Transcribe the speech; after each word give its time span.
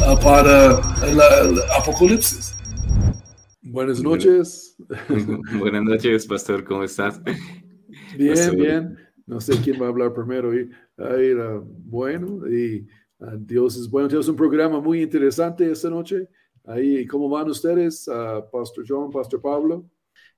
uh, 0.00 0.18
para 0.20 0.80
el 1.06 1.60
apocalipsis. 1.78 2.56
Buenas 3.62 4.02
noches. 4.02 4.76
Buenas 5.58 5.82
noches, 5.82 6.26
pastor, 6.26 6.64
¿cómo 6.64 6.84
estás? 6.84 7.20
Bien, 8.16 8.56
bien. 8.56 8.98
No 9.26 9.40
sé 9.40 9.60
quién 9.62 9.80
va 9.80 9.86
a 9.86 9.88
hablar 9.90 10.12
primero. 10.12 10.54
Y, 10.54 10.70
uh, 10.98 11.62
bueno, 11.64 12.48
y 12.48 12.86
uh, 13.18 13.36
Dios 13.38 13.76
es 13.76 13.88
bueno. 13.88 14.08
Tenemos 14.08 14.28
un 14.28 14.36
programa 14.36 14.80
muy 14.80 15.02
interesante 15.02 15.70
esta 15.70 15.88
noche. 15.90 16.28
Ahí, 16.64 17.06
¿cómo 17.06 17.28
van 17.28 17.48
ustedes, 17.48 18.08
Pastor 18.52 18.84
John, 18.86 19.10
Pastor 19.10 19.40
Pablo? 19.40 19.88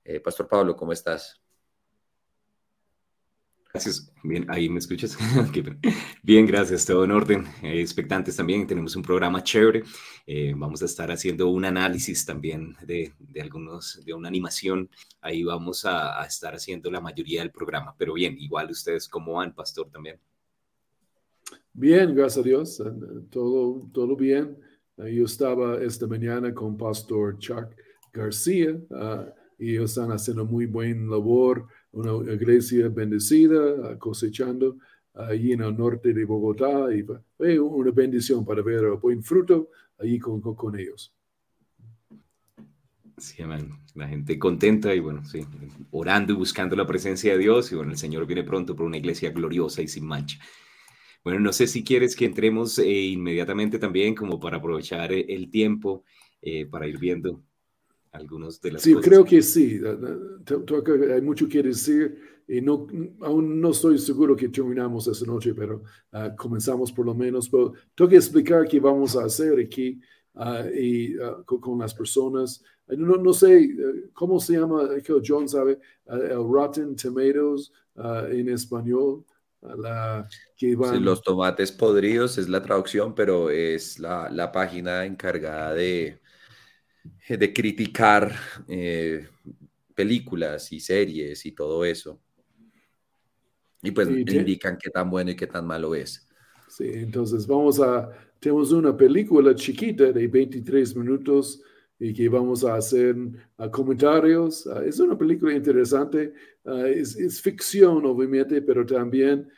Eh, 0.05 0.21
Pastor 0.21 0.49
Pablo, 0.49 0.77
¿cómo 0.77 0.93
estás? 0.93 1.42
Gracias. 3.73 4.13
Bien, 4.23 4.45
ahí 4.51 4.69
me 4.69 4.81
escuchas. 4.81 5.17
Bien, 6.23 6.45
gracias. 6.45 6.85
Todo 6.85 7.05
en 7.05 7.11
orden. 7.11 7.47
Eh, 7.63 7.81
expectantes 7.81 8.37
también. 8.37 8.67
Tenemos 8.67 8.95
un 8.97 9.03
programa 9.03 9.43
chévere. 9.43 9.83
Eh, 10.27 10.53
vamos 10.55 10.83
a 10.83 10.85
estar 10.85 11.11
haciendo 11.11 11.49
un 11.49 11.65
análisis 11.65 12.27
también 12.27 12.77
de, 12.87 13.15
de 13.19 13.41
algunos, 13.41 14.05
de 14.05 14.13
una 14.13 14.29
animación. 14.29 14.91
Ahí 15.23 15.43
vamos 15.43 15.87
a, 15.87 16.21
a, 16.21 16.27
estar 16.27 16.55
haciendo 16.55 16.91
la 16.91 17.01
mayoría 17.01 17.41
del 17.41 17.51
programa. 17.51 17.95
Pero 17.97 18.13
bien, 18.13 18.37
igual 18.39 18.71
ustedes, 18.71 19.09
¿cómo 19.09 19.35
van, 19.35 19.55
Pastor, 19.55 19.89
también? 19.91 20.21
Bien, 21.73 22.15
gracias 22.15 22.45
a 22.45 22.47
Dios. 22.47 22.81
Eh, 22.81 22.85
todo, 23.31 23.89
todo 23.91 24.15
bien. 24.17 24.59
Yo 24.99 25.25
estaba 25.25 25.83
esta 25.83 26.07
mañana 26.07 26.53
con 26.53 26.77
Pastor 26.77 27.39
Chuck 27.39 27.75
García 28.13 28.73
uh, 28.91 29.33
y 29.59 29.73
ellos 29.73 29.93
están 29.93 30.13
haciendo 30.13 30.45
muy 30.45 30.67
buen 30.67 31.09
labor 31.09 31.67
una 31.93 32.33
iglesia 32.33 32.89
bendecida, 32.89 33.99
cosechando 33.99 34.77
allí 35.15 35.53
en 35.53 35.63
el 35.63 35.77
norte 35.77 36.13
de 36.13 36.25
Bogotá 36.25 36.95
y 36.95 37.05
fue 37.37 37.59
una 37.59 37.91
bendición 37.91 38.45
para 38.45 38.63
ver 38.63 38.85
el 38.85 38.93
buen 38.95 39.23
fruto 39.23 39.71
allí 39.99 40.19
con, 40.19 40.41
con, 40.41 40.79
ellos. 40.79 41.15
Sí, 43.19 43.43
amén. 43.43 43.71
La 43.95 44.09
gente 44.09 44.39
contenta 44.39 44.95
y 44.95 45.01
bueno, 45.01 45.25
sí, 45.25 45.45
orando 45.91 46.33
y 46.33 46.37
buscando 46.37 46.75
la 46.75 46.87
presencia 46.87 47.33
de 47.33 47.39
Dios 47.39 47.71
y 47.71 47.77
bueno, 47.77 47.93
el 47.93 47.99
Señor 47.99 48.27
viene 48.27 48.43
pronto 48.43 48.75
por 48.75 48.87
una 48.87 48.97
iglesia 48.97 49.31
gloriosa 49.31 49.83
y 49.83 49.89
sin 49.89 50.07
mancha. 50.07 50.39
Bueno, 51.23 51.39
no 51.39 51.53
sé 51.53 51.67
si 51.69 51.85
quieres 51.85 52.17
que 52.17 52.25
entremos 52.25 52.79
eh, 52.79 52.89
inmediatamente 52.89 53.79
también 53.79 54.15
como 54.15 54.41
para 54.41 54.57
aprovechar 54.57 55.13
eh, 55.13 55.25
el 55.29 55.51
tiempo 55.51 56.05
eh, 56.41 56.67
para 56.67 56.89
ir 56.89 56.99
viendo 56.99 57.45
algunos 58.13 58.61
de 58.61 58.73
las 58.73 58.83
sí, 58.83 58.95
creo 58.95 59.25
que 59.25 59.43
sí. 59.43 59.81
Hay 61.13 61.23
mucho 61.23 61.49
que 61.49 61.63
decir 61.63 62.19
y 62.47 62.61
no, 62.61 62.87
aún 63.21 63.61
no 63.61 63.71
estoy 63.71 63.99
seguro 63.99 64.37
que 64.37 64.49
terminamos 64.49 65.07
esa 65.09 65.25
noche, 65.25 65.55
pero 65.55 65.83
uh, 66.13 66.37
comenzamos 66.37 66.93
por 66.93 67.07
lo 67.07 67.15
menos. 67.15 67.49
Pero 67.49 67.73
tengo 67.95 68.11
que 68.11 68.17
explicar 68.17 68.69
qué 68.69 68.79
vamos 68.79 69.17
a 69.17 69.25
hacer 69.25 69.59
aquí 69.59 69.99
uh, 70.35 70.69
y, 70.75 71.17
uh, 71.17 71.43
con, 71.45 71.61
con, 71.61 71.79
las 71.79 71.95
personas. 71.95 72.63
No, 72.89 73.17
no 73.17 73.33
sé 73.33 73.75
cómo 74.13 74.39
se 74.39 74.55
llama, 74.55 74.89
John 75.25 75.49
sabe, 75.49 75.79
el 76.07 76.45
Rotten 76.47 76.95
Tomatoes 76.95 77.73
en 77.97 78.49
español. 78.51 79.25
La, 79.63 80.29
que 80.57 80.75
van... 80.75 80.97
sí, 80.97 81.01
los 81.01 81.23
tomates 81.23 81.71
podridos 81.71 82.37
es 82.37 82.49
la 82.49 82.61
traducción, 82.61 83.15
pero 83.15 83.49
es 83.49 84.01
la, 84.01 84.29
la 84.29 84.51
página 84.51 85.05
encargada 85.07 85.73
de, 85.73 86.07
eh, 86.09 86.22
de 87.29 87.53
criticar 87.53 88.33
eh, 88.69 89.27
películas 89.95 90.73
y 90.73 90.81
series 90.81 91.45
y 91.47 91.53
todo 91.53 91.85
eso. 91.85 92.21
Y 93.83 93.91
pues 93.91 94.09
indican 94.09 94.79
qué 94.81 94.91
tan 94.91 95.11
bueno 95.11 95.33
y 95.33 95.37
qué 95.37 95.47
tan 95.47 95.67
malo 95.67 95.95
es. 95.95 96.29
Sí, 96.69 96.91
entonces 96.95 97.47
vamos 97.47 97.81
a, 97.81 98.11
tenemos 98.39 98.73
una 98.73 98.97
película 98.97 99.55
chiquita 99.55 100.13
de 100.13 100.27
23 100.27 100.97
minutos 100.97 101.63
y 101.99 102.13
que 102.13 102.29
vamos 102.29 102.65
a 102.65 102.75
hacer 102.75 103.17
uh, 103.17 103.71
comentarios. 103.71 104.67
Uh, 104.67 104.81
es 104.81 104.99
una 104.99 105.17
película 105.17 105.55
interesante, 105.55 106.33
uh, 106.65 106.87
es, 106.87 107.17
es, 107.17 107.41
ficción 107.41 108.05
obviamente, 108.05 108.61
pero 108.63 108.85
también 108.85 109.49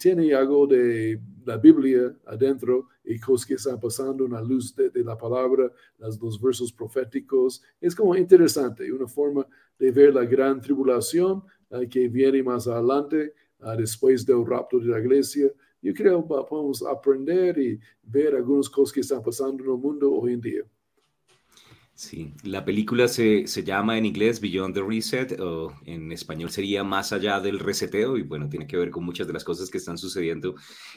tiene 0.00 0.34
algo 0.34 0.66
de 0.66 1.20
la 1.44 1.56
Biblia 1.56 2.12
adentro 2.26 2.88
y 3.10 3.18
cosas 3.18 3.46
que 3.46 3.54
están 3.54 3.80
pasando 3.80 4.24
en 4.24 4.32
la 4.32 4.40
luz 4.40 4.74
de, 4.74 5.02
la 5.02 5.16
palabra, 5.16 5.70
las, 5.98 6.20
los 6.20 6.40
versos 6.40 6.72
proféticos. 6.72 7.60
Es 7.80 7.94
como 7.94 8.14
interesante, 8.14 8.90
una 8.92 9.08
forma 9.08 9.46
de 9.78 9.90
ver 9.90 10.14
la 10.14 10.24
gran 10.24 10.60
tribulación 10.60 11.42
que 11.90 12.08
viene 12.08 12.42
más 12.42 12.68
adelante, 12.68 13.34
uh, 13.60 13.76
después 13.76 14.24
del 14.24 14.46
rapto 14.46 14.78
de 14.78 14.86
la 14.86 15.00
iglesia. 15.00 15.50
Yo 15.82 15.92
creo 15.94 16.22
que 16.22 16.28
podemos 16.48 16.82
aprender 16.82 17.58
y 17.58 17.80
ver 18.02 18.34
algunas 18.34 18.68
cosas 18.68 18.92
que 18.92 19.00
están 19.00 19.22
pasando 19.22 19.64
en 19.64 19.70
el 19.70 19.76
mundo 19.76 20.12
hoy 20.12 20.34
en 20.34 20.40
día. 20.40 20.62
Sí, 22.00 22.32
la 22.44 22.64
película 22.64 23.08
se, 23.08 23.46
se, 23.46 23.62
llama 23.62 23.98
en 23.98 24.06
inglés 24.06 24.40
Beyond 24.40 24.74
the 24.74 24.80
Reset, 24.80 25.38
o 25.38 25.74
en 25.84 26.10
español 26.12 26.48
sería 26.48 26.82
Más 26.82 27.12
allá 27.12 27.40
del 27.40 27.58
reseteo, 27.58 28.16
y 28.16 28.22
bueno, 28.22 28.48
tiene 28.48 28.66
que 28.66 28.78
ver 28.78 28.90
con 28.90 29.04
muchas 29.04 29.26
de 29.26 29.34
las 29.34 29.44
cosas 29.44 29.68
que 29.68 29.76
están 29.76 29.98
sucediendo 29.98 30.54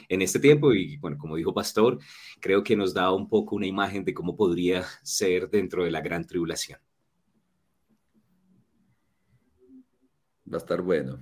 en 0.08 0.22
este 0.22 0.40
tiempo. 0.40 0.72
Y 0.72 0.96
bueno, 0.96 1.18
como 1.18 1.36
dijo 1.36 1.52
Pastor, 1.52 1.98
creo 2.40 2.62
que 2.62 2.74
nos 2.74 2.94
da 2.94 3.12
un 3.12 3.28
poco 3.28 3.54
una 3.54 3.66
imagen 3.66 4.02
de 4.02 4.14
cómo 4.14 4.34
podría 4.34 4.82
ser 5.02 5.50
dentro 5.50 5.84
de 5.84 5.90
la 5.90 6.00
gran 6.00 6.26
tribulación. 6.26 6.80
Va 10.50 10.56
a 10.56 10.56
estar 10.56 10.80
bueno. 10.80 11.20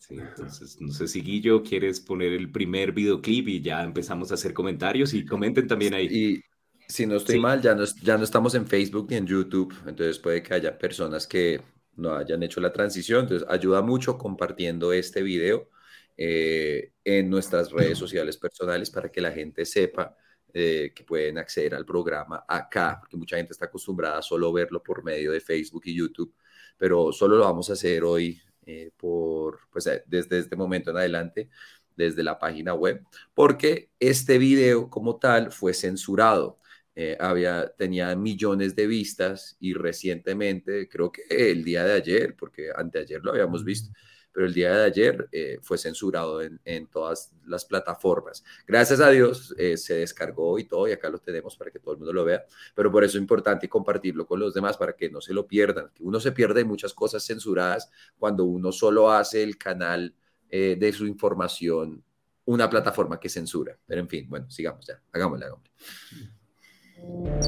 Sí, 0.00 0.16
entonces, 0.18 0.80
no 0.80 0.92
sé 0.92 1.06
si 1.06 1.20
Guillo 1.20 1.62
quieres 1.62 2.00
poner 2.00 2.32
el 2.32 2.50
primer 2.50 2.90
videoclip 2.90 3.46
y 3.46 3.60
ya 3.60 3.84
empezamos 3.84 4.32
a 4.32 4.34
hacer 4.34 4.52
comentarios 4.52 5.14
y 5.14 5.24
comenten 5.24 5.68
también 5.68 5.94
ahí. 5.94 6.08
Y 6.10 6.53
si 6.88 7.06
no 7.06 7.16
estoy 7.16 7.40
mal, 7.40 7.60
ya 7.60 7.74
no, 7.74 7.84
ya 8.02 8.16
no 8.18 8.24
estamos 8.24 8.54
en 8.54 8.66
Facebook 8.66 9.06
ni 9.10 9.16
en 9.16 9.26
YouTube, 9.26 9.74
entonces 9.86 10.18
puede 10.18 10.42
que 10.42 10.54
haya 10.54 10.76
personas 10.78 11.26
que 11.26 11.60
no 11.96 12.14
hayan 12.14 12.42
hecho 12.42 12.60
la 12.60 12.72
transición, 12.72 13.22
entonces 13.22 13.46
ayuda 13.48 13.82
mucho 13.82 14.18
compartiendo 14.18 14.92
este 14.92 15.22
video 15.22 15.68
eh, 16.16 16.92
en 17.04 17.30
nuestras 17.30 17.70
redes 17.70 17.98
sociales 17.98 18.36
personales 18.36 18.90
para 18.90 19.10
que 19.10 19.20
la 19.20 19.32
gente 19.32 19.64
sepa 19.64 20.16
eh, 20.52 20.92
que 20.94 21.02
pueden 21.02 21.38
acceder 21.38 21.74
al 21.74 21.84
programa 21.84 22.44
acá, 22.46 22.98
porque 23.00 23.16
mucha 23.16 23.36
gente 23.36 23.52
está 23.52 23.66
acostumbrada 23.66 24.18
a 24.18 24.22
solo 24.22 24.52
verlo 24.52 24.82
por 24.82 25.02
medio 25.02 25.32
de 25.32 25.40
Facebook 25.40 25.82
y 25.86 25.96
YouTube, 25.96 26.34
pero 26.76 27.12
solo 27.12 27.36
lo 27.36 27.44
vamos 27.44 27.70
a 27.70 27.72
hacer 27.72 28.04
hoy 28.04 28.40
eh, 28.66 28.90
por, 28.96 29.58
pues, 29.70 29.88
desde 30.06 30.38
este 30.38 30.56
momento 30.56 30.90
en 30.90 30.98
adelante 30.98 31.50
desde 31.96 32.22
la 32.22 32.38
página 32.38 32.74
web, 32.74 33.04
porque 33.34 33.90
este 33.98 34.38
video 34.38 34.90
como 34.90 35.18
tal 35.18 35.52
fue 35.52 35.74
censurado. 35.74 36.60
Eh, 36.96 37.16
había, 37.18 37.68
tenía 37.76 38.14
millones 38.14 38.76
de 38.76 38.86
vistas 38.86 39.56
y 39.58 39.74
recientemente, 39.74 40.88
creo 40.88 41.10
que 41.10 41.22
el 41.28 41.64
día 41.64 41.84
de 41.84 41.92
ayer, 41.92 42.36
porque 42.36 42.70
anteayer 42.74 43.20
lo 43.24 43.32
habíamos 43.32 43.64
visto, 43.64 43.90
pero 44.32 44.46
el 44.46 44.54
día 44.54 44.72
de 44.76 44.84
ayer 44.84 45.28
eh, 45.32 45.58
fue 45.62 45.76
censurado 45.76 46.40
en, 46.40 46.60
en, 46.64 46.86
todas 46.86 47.32
las 47.46 47.64
plataformas. 47.64 48.44
Gracias 48.66 49.00
a 49.00 49.10
Dios 49.10 49.54
eh, 49.58 49.76
se 49.76 49.94
descargó 49.94 50.58
y 50.58 50.64
todo, 50.64 50.88
y 50.88 50.92
acá 50.92 51.08
lo 51.08 51.18
tenemos 51.18 51.56
para 51.56 51.70
que 51.70 51.80
todo 51.80 51.92
el 51.94 51.98
mundo 51.98 52.12
lo 52.12 52.24
vea, 52.24 52.44
pero 52.74 52.90
por 52.92 53.02
eso 53.02 53.18
es 53.18 53.22
importante 53.22 53.68
compartirlo 53.68 54.26
con 54.26 54.38
los 54.40 54.54
demás 54.54 54.76
para 54.76 54.94
que 54.94 55.10
no 55.10 55.20
se 55.20 55.34
lo 55.34 55.46
pierdan, 55.48 55.90
que 55.94 56.04
uno 56.04 56.20
se 56.20 56.32
pierde 56.32 56.64
muchas 56.64 56.94
cosas 56.94 57.24
censuradas 57.24 57.90
cuando 58.18 58.44
uno 58.44 58.70
solo 58.72 59.10
hace 59.10 59.42
el 59.42 59.58
canal 59.58 60.14
de 60.50 60.92
su 60.92 61.04
información 61.04 62.04
una 62.44 62.70
plataforma 62.70 63.18
que 63.18 63.28
censura. 63.28 63.76
Pero 63.84 64.00
en 64.02 64.08
fin, 64.08 64.28
bueno, 64.28 64.48
sigamos 64.48 64.86
ya, 64.86 65.02
hagámosle, 65.12 65.46
hagámosle 65.46 65.72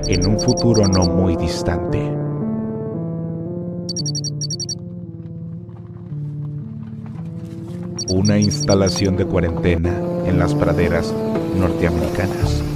en 0.07 0.27
un 0.27 0.39
futuro 0.39 0.87
no 0.87 1.05
muy 1.05 1.37
distante. 1.37 1.99
Una 8.09 8.39
instalación 8.39 9.17
de 9.17 9.27
cuarentena 9.27 9.93
en 10.27 10.39
las 10.39 10.55
praderas 10.55 11.13
norteamericanas. 11.59 12.76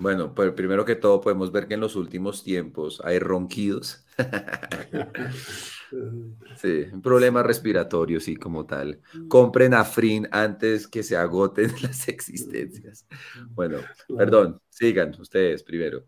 Bueno, 0.00 0.34
pues 0.34 0.52
primero 0.52 0.86
que 0.86 0.96
todo 0.96 1.20
podemos 1.20 1.52
ver 1.52 1.68
que 1.68 1.74
en 1.74 1.80
los 1.80 1.94
últimos 1.94 2.42
tiempos 2.42 3.02
hay 3.04 3.18
ronquidos. 3.18 4.02
sí, 6.56 6.86
un 6.90 7.02
problema 7.02 7.42
respiratorio, 7.42 8.18
sí, 8.18 8.34
como 8.34 8.64
tal. 8.64 8.98
Compren 9.28 9.74
Afrin 9.74 10.26
antes 10.30 10.88
que 10.88 11.02
se 11.02 11.18
agoten 11.18 11.70
las 11.82 12.08
existencias. 12.08 13.06
Bueno, 13.50 13.76
perdón, 14.16 14.58
sigan 14.70 15.14
ustedes 15.20 15.62
primero. 15.62 16.06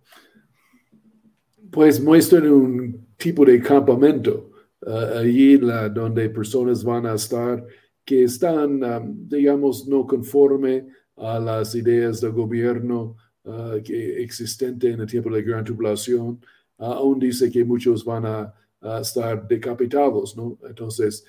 Pues 1.70 2.00
muestran 2.00 2.50
un 2.50 3.08
tipo 3.18 3.44
de 3.44 3.60
campamento 3.60 4.52
uh, 4.86 5.18
allí 5.18 5.58
la, 5.58 5.90
donde 5.90 6.30
personas 6.30 6.82
van 6.82 7.04
a 7.04 7.12
estar 7.12 7.62
que 8.06 8.24
están, 8.24 8.82
um, 8.82 9.28
digamos, 9.28 9.86
no 9.86 10.06
conforme 10.06 10.86
a 11.14 11.38
las 11.38 11.74
ideas 11.74 12.22
del 12.22 12.32
gobierno 12.32 13.16
uh, 13.44 13.82
que 13.82 14.22
existente 14.22 14.90
en 14.90 15.00
el 15.00 15.06
tiempo 15.06 15.30
de 15.30 15.40
la 15.40 15.46
gran 15.46 15.64
tribulación. 15.64 16.40
Uh, 16.78 16.84
aún 16.84 17.18
dice 17.18 17.50
que 17.50 17.64
muchos 17.64 18.04
van 18.04 18.26
a, 18.26 18.54
estar 19.00 19.46
decapitados, 19.46 20.36
¿no? 20.36 20.58
Entonces, 20.68 21.24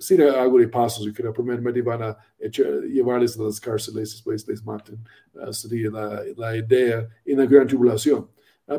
si 0.00 0.20
hay 0.20 0.28
algo 0.30 0.58
de 0.58 0.66
pasos, 0.66 1.06
yo 1.06 1.12
creo, 1.12 1.32
primeramente 1.32 1.80
van 1.80 2.02
a 2.02 2.18
llevarles 2.40 3.38
a 3.38 3.44
las 3.44 3.60
cárceles, 3.60 4.10
después 4.10 4.48
les 4.48 4.64
maten. 4.64 4.98
sería 5.52 5.90
la, 5.92 6.24
la, 6.36 6.56
idea 6.56 7.08
en 7.24 7.38
la 7.38 7.46
gran 7.46 7.68
tribulación. 7.68 8.28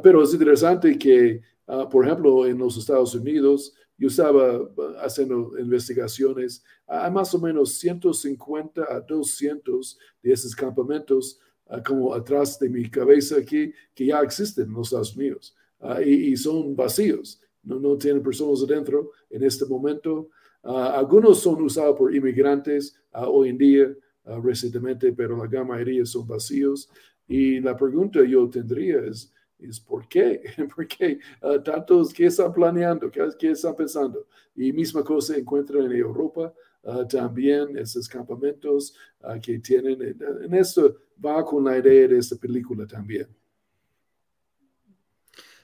pero 0.03 0.21
es 0.21 0.33
interesante 0.33 0.97
que, 0.97 1.41
por 1.89 2.05
ejemplo, 2.05 2.45
en 2.45 2.57
los 2.57 2.75
Estados 2.75 3.15
Unidos, 3.15 3.73
yo 3.97 4.09
estaba 4.09 4.59
haciendo 5.01 5.57
investigaciones, 5.57 6.61
hay 6.85 7.09
más 7.09 7.33
o 7.33 7.39
menos 7.39 7.71
150 7.75 8.81
a 8.81 8.99
200 8.99 9.97
de 10.21 10.33
esos 10.33 10.53
campamentos 10.53 11.39
Ah, 11.39 11.52
como 11.85 12.13
atrás 12.13 12.59
de 12.59 12.69
mi 12.69 12.89
cabeza 12.89 13.37
aquí, 13.37 13.73
que 13.93 14.05
ya 14.05 14.21
existen 14.21 14.65
en 14.65 14.73
los 14.73 14.87
Estados 14.87 15.15
Unidos 15.15 15.55
ah, 15.79 16.01
y, 16.01 16.35
son 16.35 16.75
vacíos, 16.75 17.41
no, 17.63 17.79
no 17.79 17.97
tienen 17.97 18.21
personas 18.21 18.63
adentro 18.63 19.11
en 19.29 19.43
este 19.43 19.65
momento. 19.65 20.29
Ah, 20.63 20.97
algunos 20.97 21.39
son 21.39 21.61
usados 21.61 21.97
por 21.97 22.13
inmigrantes 22.13 22.95
hoy 23.13 23.49
en 23.49 23.57
día, 23.57 23.95
recientemente, 24.41 25.11
pero 25.11 25.35
la 25.37 25.47
gran 25.47 25.67
mayoría 25.67 26.05
son 26.05 26.27
vacíos. 26.27 26.89
Y 27.27 27.59
la 27.59 27.75
pregunta 27.75 28.23
yo 28.23 28.49
tendría 28.49 28.99
es, 29.05 29.33
es 29.59 29.79
¿por 29.79 30.07
qué? 30.07 30.41
¿Por 30.75 30.87
qué 30.87 31.19
tantos? 31.63 32.13
¿Qué 32.13 32.25
están 32.25 32.53
planeando? 32.53 33.09
¿Qué, 33.09 33.27
¿Qué, 33.37 33.51
están 33.51 33.75
pensando? 33.75 34.27
Y 34.55 34.71
misma 34.71 35.03
cosa 35.03 35.35
encuentran 35.37 35.85
en 35.85 35.93
Europa, 35.93 36.53
Ah, 36.85 37.05
también 37.07 37.77
esos 37.77 38.09
campamentos 38.09 38.93
ah, 39.21 39.39
que 39.39 39.59
tienen. 39.59 40.17
En 40.43 40.53
esto 40.53 40.97
va 41.23 41.43
con 41.45 41.63
la 41.63 41.77
idea 41.77 42.07
de 42.07 42.17
esta 42.17 42.35
película 42.35 42.85
también. 42.87 43.27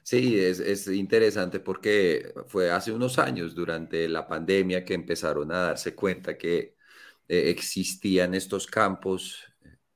Sí, 0.03 0.39
es, 0.39 0.59
es, 0.59 0.87
interesante 0.87 1.59
porque 1.59 2.33
fue 2.47 2.71
hace 2.71 2.91
unos 2.91 3.19
años, 3.19 3.53
durante 3.53 4.09
la 4.09 4.27
pandemia, 4.27 4.83
que 4.83 4.95
empezaron 4.95 5.51
a 5.51 5.59
darse 5.59 5.93
cuenta 5.93 6.35
que 6.37 6.75
eh, 7.27 7.49
existían 7.51 8.33
estos 8.33 8.65
campos, 8.67 9.43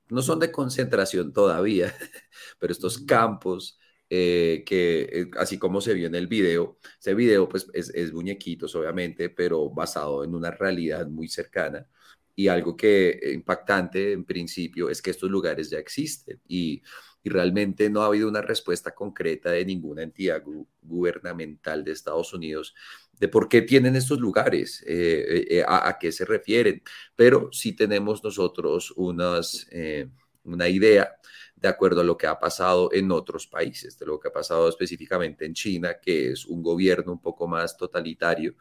no 0.10 0.22
son 0.22 0.40
de 0.40 0.52
concentración 0.52 1.34
todavía, 1.34 1.94
pero 2.60 2.72
estos 2.74 3.00
campos 3.00 3.80
eh, 4.10 4.64
que 4.66 5.02
eh, 5.12 5.32
así 5.40 5.58
como 5.58 5.82
se 5.82 5.96
vio 5.96 6.06
en 6.08 6.16
el 6.16 6.28
video, 6.28 6.78
ese 7.00 7.16
video 7.16 7.50
pues 7.50 7.68
es, 7.74 7.90
es, 7.90 8.14
muñequitos 8.14 8.76
obviamente, 8.76 9.30
pero 9.30 9.70
basado 9.72 10.24
en 10.24 10.36
una 10.36 10.52
realidad 10.52 11.08
muy 11.08 11.28
cercana. 11.28 11.88
Y 12.36 12.48
algo 12.48 12.76
que 12.76 13.20
impactante 13.34 14.12
en 14.12 14.26
principio 14.26 14.90
es 14.90 15.02
que 15.02 15.12
estos 15.12 15.30
lugares 15.30 15.70
ya 15.70 15.80
existen 15.80 16.42
y, 16.48 16.82
realmente 17.26 17.90
no 17.90 18.02
ha 18.02 18.08
habido 18.08 18.28
una 18.28 18.42
respuesta 18.42 18.94
concreta 18.94 19.50
de 19.50 19.64
ninguna 19.64 20.04
entidad 20.04 20.44
gubernamental 20.82 21.82
de 21.82 21.94
Estados 21.94 22.34
Unidos 22.34 22.76
de 23.18 23.30
por 23.30 23.48
qué 23.48 23.62
tienen 23.62 23.96
estos 23.96 24.20
lugares, 24.20 24.84
eh, 24.86 25.64
a, 25.66 25.88
a, 25.88 25.98
qué 25.98 26.12
se 26.12 26.26
refieren, 26.26 26.84
pero 27.16 27.48
sí 27.54 27.78
tenemos 27.78 28.22
nosotros 28.26 28.92
unas, 28.98 29.70
una 30.44 30.68
idea 30.68 31.16
de 31.64 31.70
acuerdo 31.70 32.02
a 32.02 32.04
lo 32.04 32.18
que 32.18 32.28
ha 32.28 32.38
pasado 32.38 32.90
en 32.92 33.10
otros 33.10 33.48
países, 33.48 33.98
de 33.98 34.06
lo 34.06 34.20
que 34.20 34.28
ha 34.28 34.34
pasado 34.34 34.68
específicamente 34.68 35.46
en 35.46 35.54
China, 35.54 35.98
que 35.98 36.34
es 36.34 36.46
un 36.46 36.62
gobierno 36.62 37.14
un 37.14 37.22
poco 37.22 37.48
más 37.48 37.78
totalitario, 37.78 38.56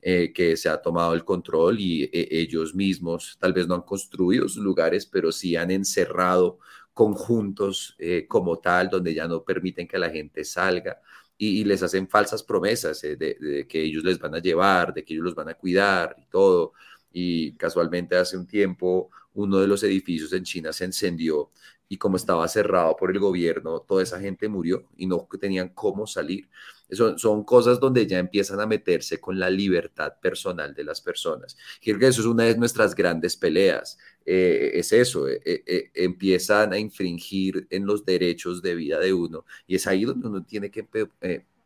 eh, 0.00 0.32
que 0.32 0.56
se 0.56 0.70
ha 0.70 0.80
tomado 0.80 1.12
el 1.12 1.22
control 1.22 1.78
y 1.78 2.04
eh, 2.04 2.28
ellos 2.30 2.74
mismos 2.74 3.36
tal 3.38 3.52
vez 3.52 3.68
no 3.68 3.74
han 3.74 3.82
construido 3.82 4.48
sus 4.48 4.64
lugares, 4.64 5.04
pero 5.04 5.32
sí 5.32 5.54
han 5.54 5.70
encerrado 5.70 6.58
conjuntos 6.94 7.94
eh, 7.98 8.26
como 8.26 8.58
tal, 8.58 8.88
donde 8.88 9.12
ya 9.12 9.28
no 9.28 9.44
permiten 9.44 9.86
que 9.86 9.98
la 9.98 10.08
gente 10.08 10.42
salga. 10.42 10.98
Y, 11.36 11.62
les 11.64 11.82
hacen 11.82 12.08
falsas 12.08 12.42
promesas 12.42 13.02
de, 13.02 13.16
de 13.16 13.66
que 13.68 13.82
ellos 13.82 14.02
les 14.02 14.18
van 14.18 14.34
a 14.34 14.38
llevar, 14.38 14.94
de 14.94 15.04
que 15.04 15.12
ellos 15.12 15.26
los 15.26 15.34
van 15.34 15.50
a 15.50 15.54
cuidar 15.54 16.16
y 16.18 16.24
todo. 16.30 16.72
Y 17.12 17.52
casualmente 17.56 18.16
hace 18.16 18.38
un 18.38 18.46
tiempo 18.46 19.10
uno 19.36 19.58
de 19.58 19.66
los 19.66 19.82
edificios 19.82 20.32
en 20.32 20.44
China 20.44 20.72
se 20.72 20.84
encendió 20.84 21.50
y 21.88 21.98
como 21.98 22.16
estaba 22.16 22.46
cerrado 22.48 22.96
por 22.96 23.10
el 23.10 23.18
gobierno, 23.18 23.80
toda 23.80 24.02
esa 24.02 24.18
gente 24.18 24.48
murió 24.48 24.88
y 24.96 25.06
no 25.06 25.28
tenían 25.40 25.68
cómo 25.68 26.06
salir. 26.06 26.48
Son 26.90 27.44
cosas 27.44 27.80
donde 27.80 28.06
ya 28.06 28.18
empiezan 28.18 28.60
a 28.60 28.66
meterse 28.66 29.20
con 29.20 29.38
la 29.38 29.50
libertad 29.50 30.14
personal 30.20 30.74
de 30.74 30.84
las 30.84 31.00
personas. 31.00 31.56
Creo 31.82 31.98
que 31.98 32.08
eso 32.08 32.20
es 32.20 32.26
una 32.26 32.44
de 32.44 32.56
nuestras 32.56 32.94
grandes 32.94 33.36
peleas. 33.36 33.98
Eh, 34.24 34.72
es 34.74 34.92
eso, 34.92 35.28
eh, 35.28 35.40
eh, 35.44 35.90
empiezan 35.94 36.72
a 36.72 36.78
infringir 36.78 37.66
en 37.70 37.86
los 37.86 38.04
derechos 38.04 38.62
de 38.62 38.74
vida 38.74 38.98
de 38.98 39.12
uno 39.12 39.44
y 39.66 39.76
es 39.76 39.86
ahí 39.86 40.04
donde 40.04 40.26
uno 40.26 40.44
tiene 40.44 40.70
que 40.70 40.86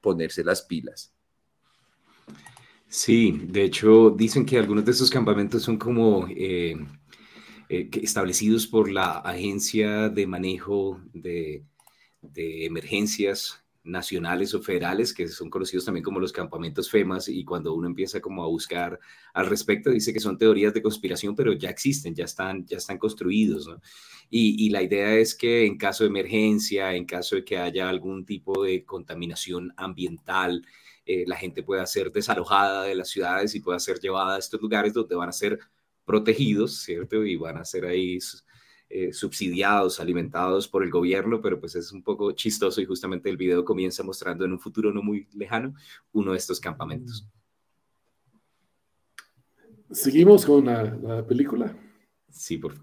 ponerse 0.01 0.45
las 0.45 0.63
pilas. 0.63 1.13
Sí, 2.89 3.41
de 3.45 3.65
hecho 3.65 4.11
dicen 4.11 4.45
que 4.45 4.59
algunos 4.59 4.85
de 4.85 4.91
esos 4.91 5.11
campamentos 5.11 5.63
son 5.63 5.79
como 5.79 6.27
eh, 7.73 7.89
establecidos 8.03 8.67
por 8.67 8.91
la 8.91 9.13
Agencia 9.21 10.09
de 10.09 10.27
Manejo 10.27 11.01
de, 11.13 11.63
Emergencias 12.35 13.65
nacionales 13.85 14.53
o 14.55 14.61
federales, 14.61 15.15
que 15.15 15.29
son 15.29 15.49
conocidos 15.49 15.85
también 15.85 16.03
como 16.03 16.19
los 16.19 16.33
campamentos 16.33 16.91
FEMAS, 16.91 17.29
y 17.29 17.45
cuando 17.45 17.73
uno 17.73 17.87
empieza 17.87 18.21
como 18.21 18.43
a 18.43 18.49
buscar 18.49 18.99
al 19.33 19.47
respecto, 19.47 19.91
dice 19.91 20.13
que 20.13 20.19
son 20.19 20.37
teorías 20.37 20.75
de 20.75 20.83
conspiración, 20.83 21.37
pero 21.37 21.53
ya 21.53 21.71
existen, 21.71 22.13
ya 22.13 22.25
están, 22.25 22.67
ya 22.67 22.79
están 22.79 22.99
construidos. 22.99 23.71
Y, 24.29 24.69
la 24.71 24.83
idea 24.83 25.15
es 25.17 25.37
que 25.37 25.65
en 25.65 25.79
caso 25.79 26.03
de 26.03 26.11
emergencia, 26.11 26.95
en 26.97 27.05
caso 27.05 27.37
de 27.37 27.45
que 27.45 27.57
haya 27.57 27.89
algún 27.89 28.27
tipo 28.27 28.65
de 28.65 28.85
contaminación 28.85 29.73
ambiental, 29.77 30.67
eh, 31.07 31.23
la 31.25 31.37
gente 31.37 31.63
pueda 31.63 31.87
ser 31.87 32.11
desalojada 32.11 32.83
de 32.83 32.97
las 32.97 33.11
ciudades 33.11 33.55
y 33.55 33.61
pueda 33.61 33.79
ser 33.79 34.01
llevada 34.01 34.35
a 34.35 34.39
estos 34.41 34.61
lugares 34.61 34.93
donde 34.93 35.15
van 35.15 35.29
a 35.29 35.33
ser 35.33 35.61
protegidos, 36.05 36.79
¿cierto? 36.83 37.25
Y 37.25 37.37
van 37.37 37.59
a 37.59 37.65
ser 37.65 37.85
ahí 37.85 38.19
eh, 38.89 39.13
subsidiados, 39.13 40.01
alimentados 40.01 40.67
por 40.67 40.83
el 40.83 40.91
gobierno, 40.91 41.41
pero 41.41 41.61
pues 41.61 41.77
es 41.77 41.93
un 41.93 42.03
poco 42.03 42.33
chistoso 42.33 42.81
y 42.81 42.87
justamente 42.87 43.31
el 43.31 43.37
video 43.37 43.65
comienza 43.65 44.03
mostrando 44.03 44.45
en 44.45 44.53
un 44.53 44.59
futuro 44.59 44.93
no 44.93 45.03
muy 45.03 45.29
lejano 45.33 45.75
uno 46.13 46.33
de 46.33 46.39
estos 46.39 46.59
campamentos. 46.59 47.25
Seguimos 49.93 50.45
con 50.45 50.67
la, 50.67 51.25
película. 51.27 51.77
Sí, 52.31 52.59
por 52.59 52.75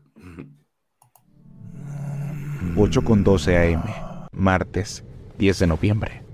8 2.78 3.02
con 3.02 3.24
12 3.24 3.58
AM, 3.58 3.84
martes 4.32 5.04
10 5.38 5.60
de 5.60 5.68
noviembre. 5.68 6.27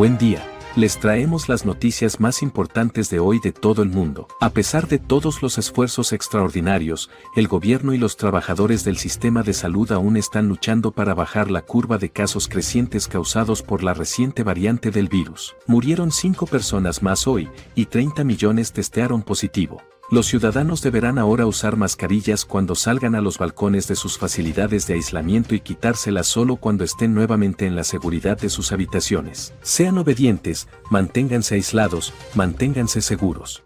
Buen 0.00 0.16
día. 0.16 0.42
les 0.76 0.98
traemos 0.98 1.50
las 1.50 1.66
noticias 1.66 2.20
más 2.20 2.40
importantes 2.40 3.10
de 3.10 3.18
hoy 3.18 3.38
de 3.38 3.52
todo 3.52 3.82
el 3.82 3.90
mundo. 3.90 4.28
A 4.40 4.48
pesar 4.48 4.88
de 4.88 4.98
todos 4.98 5.42
los 5.42 5.58
esfuerzos 5.58 6.14
extraordinarios, 6.14 7.10
el 7.36 7.48
gobierno 7.48 7.92
y 7.92 7.98
los 7.98 8.16
trabajadores 8.16 8.82
del 8.82 8.96
sistema 8.96 9.42
de 9.42 9.52
salud 9.52 9.92
aún 9.92 10.16
están 10.16 10.48
luchando 10.48 10.90
para 10.90 11.12
bajar 11.12 11.50
la 11.50 11.60
curva 11.60 11.98
de 11.98 12.08
casos 12.08 12.48
crecientes 12.48 13.08
causados 13.08 13.62
por 13.62 13.82
la 13.82 13.92
reciente 13.92 14.42
variante 14.42 14.90
del 14.90 15.08
virus. 15.08 15.54
Murieron 15.66 16.12
5 16.12 16.46
personas 16.46 17.02
más 17.02 17.26
hoy 17.26 17.50
y 17.74 17.84
30 17.84 18.24
millones 18.24 18.72
testearon 18.72 19.20
positivo. 19.20 19.82
Los 20.12 20.26
ciudadanos 20.26 20.82
deberán 20.82 21.18
ahora 21.18 21.46
usar 21.46 21.76
mascarillas 21.76 22.44
cuando 22.44 22.74
salgan 22.74 23.14
a 23.14 23.20
los 23.20 23.38
balcones 23.38 23.86
de 23.86 23.94
sus 23.94 24.18
facilidades 24.18 24.88
de 24.88 24.94
aislamiento 24.94 25.54
y 25.54 25.60
quitárselas 25.60 26.26
solo 26.26 26.56
cuando 26.56 26.82
estén 26.82 27.14
nuevamente 27.14 27.64
en 27.64 27.76
la 27.76 27.84
seguridad 27.84 28.36
de 28.36 28.48
sus 28.48 28.72
habitaciones. 28.72 29.54
Sean 29.62 29.98
obedientes, 29.98 30.66
manténganse 30.90 31.54
aislados, 31.54 32.12
manténganse 32.34 33.02
seguros. 33.02 33.62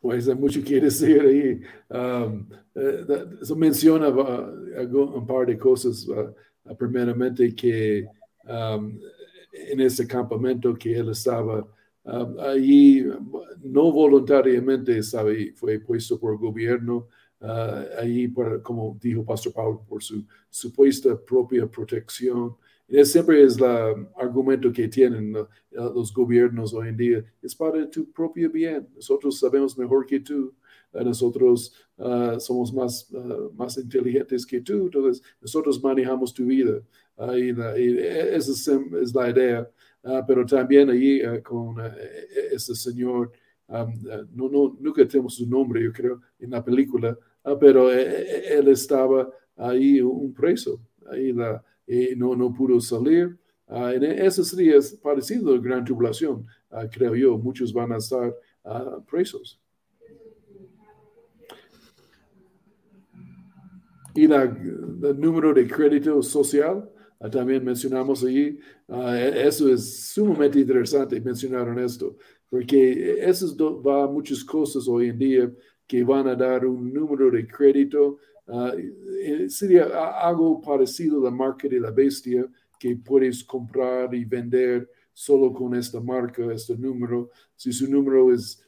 Pues 0.00 0.28
mucho 0.38 0.62
que 0.62 0.80
decir 0.80 1.20
ahí. 1.20 1.60
Um, 1.88 2.46
eh, 2.76 3.04
eso 3.42 3.56
menciona 3.56 4.10
uh, 4.10 5.16
un 5.16 5.26
par 5.26 5.44
de 5.44 5.58
cosas. 5.58 6.06
Uh, 6.06 6.32
primeramente 6.78 7.52
que 7.52 8.06
um, 8.44 8.96
en 9.52 9.80
ese 9.80 10.06
campamento 10.06 10.72
que 10.78 10.96
él 10.96 11.10
estaba 11.10 11.66
Um, 12.10 12.40
allí 12.40 13.04
no 13.62 13.92
voluntariamente 13.92 15.00
sabe, 15.00 15.52
fue 15.54 15.78
puesto 15.78 16.18
por 16.18 16.32
el 16.32 16.38
gobierno, 16.38 17.06
uh, 17.40 18.00
allí 18.00 18.32
como 18.64 18.98
dijo 19.00 19.24
Pastor 19.24 19.52
Pablo, 19.52 19.84
por 19.88 20.02
su 20.02 20.26
supuesta 20.48 21.16
propia 21.16 21.68
protección. 21.70 22.56
Y 22.88 23.04
siempre 23.04 23.44
es 23.44 23.58
el 23.58 24.08
argumento 24.16 24.72
que 24.72 24.88
tienen 24.88 25.36
los 25.70 26.12
gobiernos 26.12 26.74
hoy 26.74 26.88
en 26.88 26.96
día, 26.96 27.24
es 27.40 27.54
para 27.54 27.88
tu 27.88 28.10
propio 28.10 28.50
bien. 28.50 28.88
Nosotros 28.96 29.38
sabemos 29.38 29.78
mejor 29.78 30.04
que 30.04 30.18
tú, 30.18 30.52
uh, 30.92 31.04
nosotros 31.04 31.72
uh, 31.98 32.40
somos 32.40 32.72
más, 32.74 33.08
más 33.54 33.78
inteligentes 33.78 34.44
que 34.44 34.60
tú, 34.60 34.86
entonces 34.86 35.22
nosotros 35.40 35.80
manejamos 35.80 36.34
tu 36.34 36.44
vida. 36.44 36.82
y, 37.36 37.98
esa 38.00 38.80
es 39.00 39.14
la 39.14 39.30
idea. 39.30 39.70
Ah, 40.02 40.24
pero 40.26 40.46
también 40.46 40.88
allí 40.88 41.22
ah, 41.22 41.42
con 41.42 41.78
ah, 41.78 41.94
e, 41.98 42.52
e, 42.52 42.54
este 42.54 42.74
señor, 42.74 43.32
no, 43.68 44.48
no, 44.48 44.76
nunca 44.80 45.06
tenemos 45.06 45.36
su 45.36 45.46
nombre, 45.46 45.82
yo 45.84 45.92
creo, 45.92 46.20
en 46.38 46.50
la 46.50 46.64
película, 46.64 47.16
pero 47.60 47.92
e, 47.92 48.58
él 48.58 48.68
estaba 48.68 49.30
ahí 49.56 50.00
un 50.00 50.32
preso, 50.32 50.80
ahí 51.10 51.32
la, 51.32 51.62
y 51.86 52.16
no, 52.16 52.34
no 52.34 52.52
pudo 52.52 52.80
salir. 52.80 53.38
en 53.68 54.02
esos 54.02 54.56
días, 54.56 54.98
parecido 55.02 55.54
a 55.54 55.58
gran 55.58 55.84
tribulación, 55.84 56.46
creo 56.90 57.14
yo, 57.14 57.38
muchos 57.38 57.72
van 57.72 57.92
a 57.92 57.98
estar 57.98 58.34
presos. 59.08 59.60
Y 64.14 64.26
la, 64.26 64.42
el 64.42 65.20
número 65.20 65.54
de 65.54 65.68
crédito 65.68 66.20
social, 66.22 66.90
Ah, 66.92 66.99
también 67.28 67.64
mencionamos 67.64 68.24
allí. 68.24 68.58
Ah, 68.88 69.18
e, 69.18 69.46
eso 69.46 69.68
es 69.68 70.10
sumamente 70.12 70.60
interesante, 70.60 71.20
mencionaron 71.20 71.78
esto, 71.78 72.16
porque 72.48 73.18
eso 73.20 73.82
va 73.82 74.04
a 74.04 74.06
muchas 74.06 74.42
cosas 74.44 74.88
hoy 74.88 75.08
en 75.08 75.18
día 75.18 75.52
que 75.86 76.04
van 76.04 76.28
a 76.28 76.34
dar 76.34 76.64
un 76.64 76.92
número 76.92 77.30
de 77.30 77.46
crédito. 77.46 78.18
Uh, 78.46 79.48
sería 79.48 79.84
algo 80.20 80.60
parecido 80.60 81.20
a 81.20 81.24
la 81.24 81.30
marca 81.30 81.68
de 81.68 81.78
la 81.78 81.90
bestia 81.90 82.46
que 82.78 82.96
puedes 82.96 83.44
comprar 83.44 84.12
y 84.14 84.24
vender 84.24 84.88
solo 85.12 85.52
con 85.52 85.74
esta 85.74 86.00
marca, 86.00 86.52
este 86.52 86.76
número. 86.76 87.30
Si 87.54 87.72
su 87.72 87.90
número 87.90 88.32
es 88.32 88.64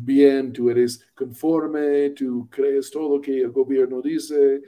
bien, 0.00 0.52
tú 0.52 0.70
eres 0.70 1.06
conforme, 1.14 2.10
tú 2.10 2.48
crees 2.50 2.90
todo 2.90 3.16
lo 3.16 3.20
que 3.20 3.40
el 3.40 3.50
gobierno 3.50 4.00
dice 4.00 4.62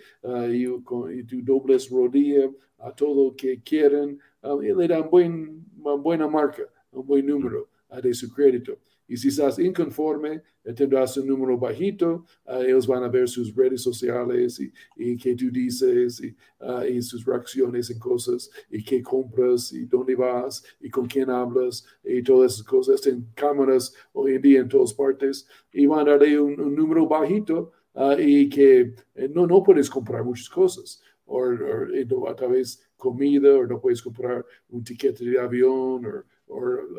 y, 0.50 0.64
y, 0.64 1.24
tú 1.24 1.40
dobles 1.42 1.88
rodilla 1.88 2.50
a 2.82 2.92
todo 2.94 3.30
lo 3.30 3.36
que 3.36 3.62
quieren 3.62 4.18
um, 4.42 4.62
y 4.62 4.72
le 4.74 4.88
dan 4.88 5.08
buen, 5.08 5.64
buena 5.76 6.28
marca, 6.28 6.62
un 6.90 7.06
buen 7.06 7.26
número 7.26 7.68
uh, 7.90 8.00
de 8.00 8.12
su 8.12 8.32
crédito. 8.32 8.78
Y 9.12 9.16
si 9.18 9.28
estás 9.28 9.58
inconforme, 9.58 10.42
tendrás 10.74 11.18
un 11.18 11.26
número 11.26 11.58
bajito, 11.58 12.24
uh, 12.46 12.62
ellos 12.62 12.86
van 12.86 13.04
a 13.04 13.08
ver 13.08 13.28
sus 13.28 13.54
redes 13.54 13.82
sociales 13.82 14.58
y, 14.58 14.72
y 14.96 15.18
qué 15.18 15.34
tú 15.34 15.50
dices 15.50 16.22
y, 16.22 16.34
uh, 16.64 16.82
y, 16.90 17.02
sus 17.02 17.22
reacciones 17.26 17.90
en 17.90 17.98
cosas 17.98 18.50
y 18.70 18.82
qué 18.82 19.02
compras 19.02 19.70
y 19.74 19.84
dónde 19.84 20.14
vas 20.14 20.64
y 20.80 20.88
con 20.88 21.04
quién 21.04 21.28
hablas 21.28 21.84
y 22.02 22.22
todas 22.22 22.54
esas 22.54 22.66
cosas. 22.66 23.06
En 23.06 23.26
cámaras 23.34 23.94
hoy 24.14 24.36
en 24.36 24.40
día 24.40 24.60
en 24.60 24.68
todas 24.70 24.94
partes 24.94 25.46
y 25.74 25.84
van 25.84 26.08
a 26.08 26.12
darle 26.12 26.40
un, 26.40 26.58
un 26.58 26.74
número 26.74 27.06
bajito 27.06 27.70
y 28.18 28.48
que 28.48 28.94
eh, 29.14 29.28
no, 29.28 29.46
no 29.46 29.62
puedes 29.62 29.90
comprar 29.90 30.24
muchas 30.24 30.48
cosas 30.48 31.02
o, 31.26 32.28
a 32.28 32.34
través 32.34 32.82
comida, 32.96 33.54
o 33.54 33.66
no 33.66 33.80
puedes 33.80 34.02
comprar 34.02 34.44
un 34.68 34.84
tiquete 34.84 35.24
de 35.24 35.38
avión 35.38 36.06
o, 36.06 36.24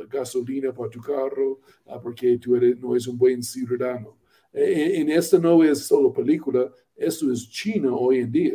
gasolina 0.10 0.74
para 0.74 0.89
tu 0.89 1.01
carro, 1.01 1.60
ah, 1.88 2.00
porque 2.01 2.38
tú 2.38 2.55
eres, 2.55 2.79
no 2.79 2.91
eres 2.91 3.07
un 3.07 3.17
buen 3.17 3.41
ciudadano. 3.41 4.17
E, 4.51 5.00
en, 5.01 5.10
esta 5.10 5.38
no 5.39 5.63
es 5.63 5.79
solo 5.79 6.12
película, 6.12 6.72
esto 6.95 7.31
es 7.31 7.50
China 7.50 7.93
hoy 7.93 8.19
en 8.19 8.31
día. 8.31 8.53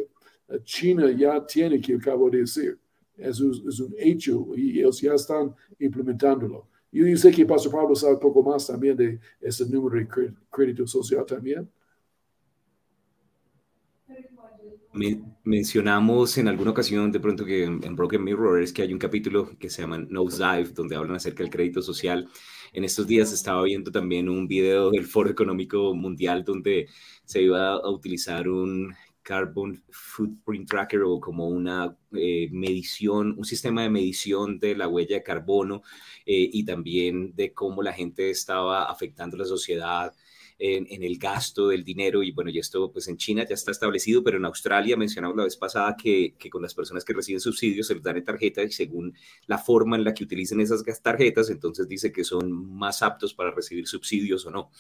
Ah, 0.48 0.56
China 0.64 1.10
ya 1.10 1.44
tiene 1.46 1.80
que 1.80 1.94
acabo 1.94 2.30
de 2.30 2.38
decir. 2.38 2.78
Es 3.16 3.40
es 3.40 3.80
un 3.80 3.94
hecho 3.98 4.46
y 4.54 4.78
ellos 4.78 5.00
ya 5.00 5.14
están 5.14 5.52
implementándolo. 5.78 6.68
Yo, 6.90 7.16
sé 7.16 7.30
que 7.30 7.44
Pastor 7.44 7.72
Pablo 7.72 7.94
sabe 7.94 8.14
un 8.14 8.20
poco 8.20 8.42
más 8.42 8.66
también 8.66 8.96
de 8.96 9.18
ese 9.40 9.66
número 9.68 9.98
de 9.98 10.32
crédito 10.50 10.86
social 10.86 11.24
también. 11.26 11.68
Mencionamos 15.44 16.38
en 16.38 16.48
alguna 16.48 16.70
ocasión 16.72 17.12
de 17.12 17.20
pronto 17.20 17.44
que 17.44 17.64
en, 17.64 17.96
Broken 17.96 18.22
Mirror 18.22 18.62
es 18.62 18.72
que 18.72 18.82
hay 18.82 18.92
un 18.92 18.98
capítulo 18.98 19.56
que 19.58 19.70
se 19.70 19.82
llama 19.82 19.98
Nosedive, 19.98 20.72
donde 20.74 20.96
hablan 20.96 21.16
acerca 21.16 21.42
del 21.42 21.52
crédito 21.52 21.82
social. 21.82 22.28
En 22.72 22.84
estos 22.84 23.06
días 23.06 23.32
estaba 23.32 23.62
viendo 23.62 23.90
también 23.90 24.28
un 24.28 24.46
video 24.46 24.90
del 24.90 25.06
Foro 25.06 25.30
Económico 25.30 25.94
Mundial 25.94 26.44
donde 26.44 26.88
se 27.24 27.42
iba 27.42 27.72
a 27.72 27.90
utilizar 27.90 28.48
un 28.48 28.94
Carbon 29.22 29.82
Footprint 29.90 30.68
Tracker 30.68 31.02
o 31.02 31.20
como 31.20 31.48
una 31.48 31.94
eh, 32.12 32.48
medición, 32.50 33.34
un 33.36 33.44
sistema 33.44 33.82
de 33.82 33.90
medición 33.90 34.58
de 34.58 34.74
la 34.74 34.88
huella 34.88 35.16
de 35.16 35.22
carbono 35.22 35.82
eh, 36.24 36.48
y 36.50 36.64
también 36.64 37.34
de 37.34 37.52
cómo 37.52 37.82
la 37.82 37.92
gente 37.92 38.30
estaba 38.30 38.84
afectando 38.84 39.36
la 39.36 39.44
sociedad 39.44 40.14
en, 40.58 41.02
el 41.02 41.18
gasto 41.18 41.68
del 41.68 41.84
dinero 41.84 42.22
y 42.22 42.32
bueno, 42.32 42.50
y 42.50 42.58
esto 42.58 42.90
pues 42.92 43.06
en 43.08 43.16
China 43.16 43.44
ya 43.48 43.54
está 43.54 43.70
establecido, 43.70 44.24
pero 44.24 44.38
en 44.38 44.44
Australia 44.44 44.96
mencionamos 44.96 45.36
la 45.36 45.44
vez 45.44 45.56
pasada 45.56 45.96
que, 45.96 46.34
que 46.38 46.50
con 46.50 46.62
las 46.62 46.74
personas 46.74 47.04
que 47.04 47.12
reciben 47.12 47.40
subsidios 47.40 47.86
se 47.86 47.94
les 47.94 48.02
dan 48.02 48.18
tarjeta 48.24 48.62
y 48.62 48.70
según 48.70 49.14
la 49.46 49.58
forma 49.58 49.96
en 49.96 50.04
la 50.04 50.14
que 50.14 50.24
utilicen 50.24 50.60
esas 50.60 50.82
tarjetas, 51.02 51.50
entonces 51.50 51.86
dice 51.88 52.12
que 52.12 52.24
son 52.24 52.52
más 52.76 53.02
aptos 53.02 53.34
para 53.34 53.52
recibir 53.52 53.86
subsidios 53.86 54.46
o 54.46 54.50
no. 54.50 54.70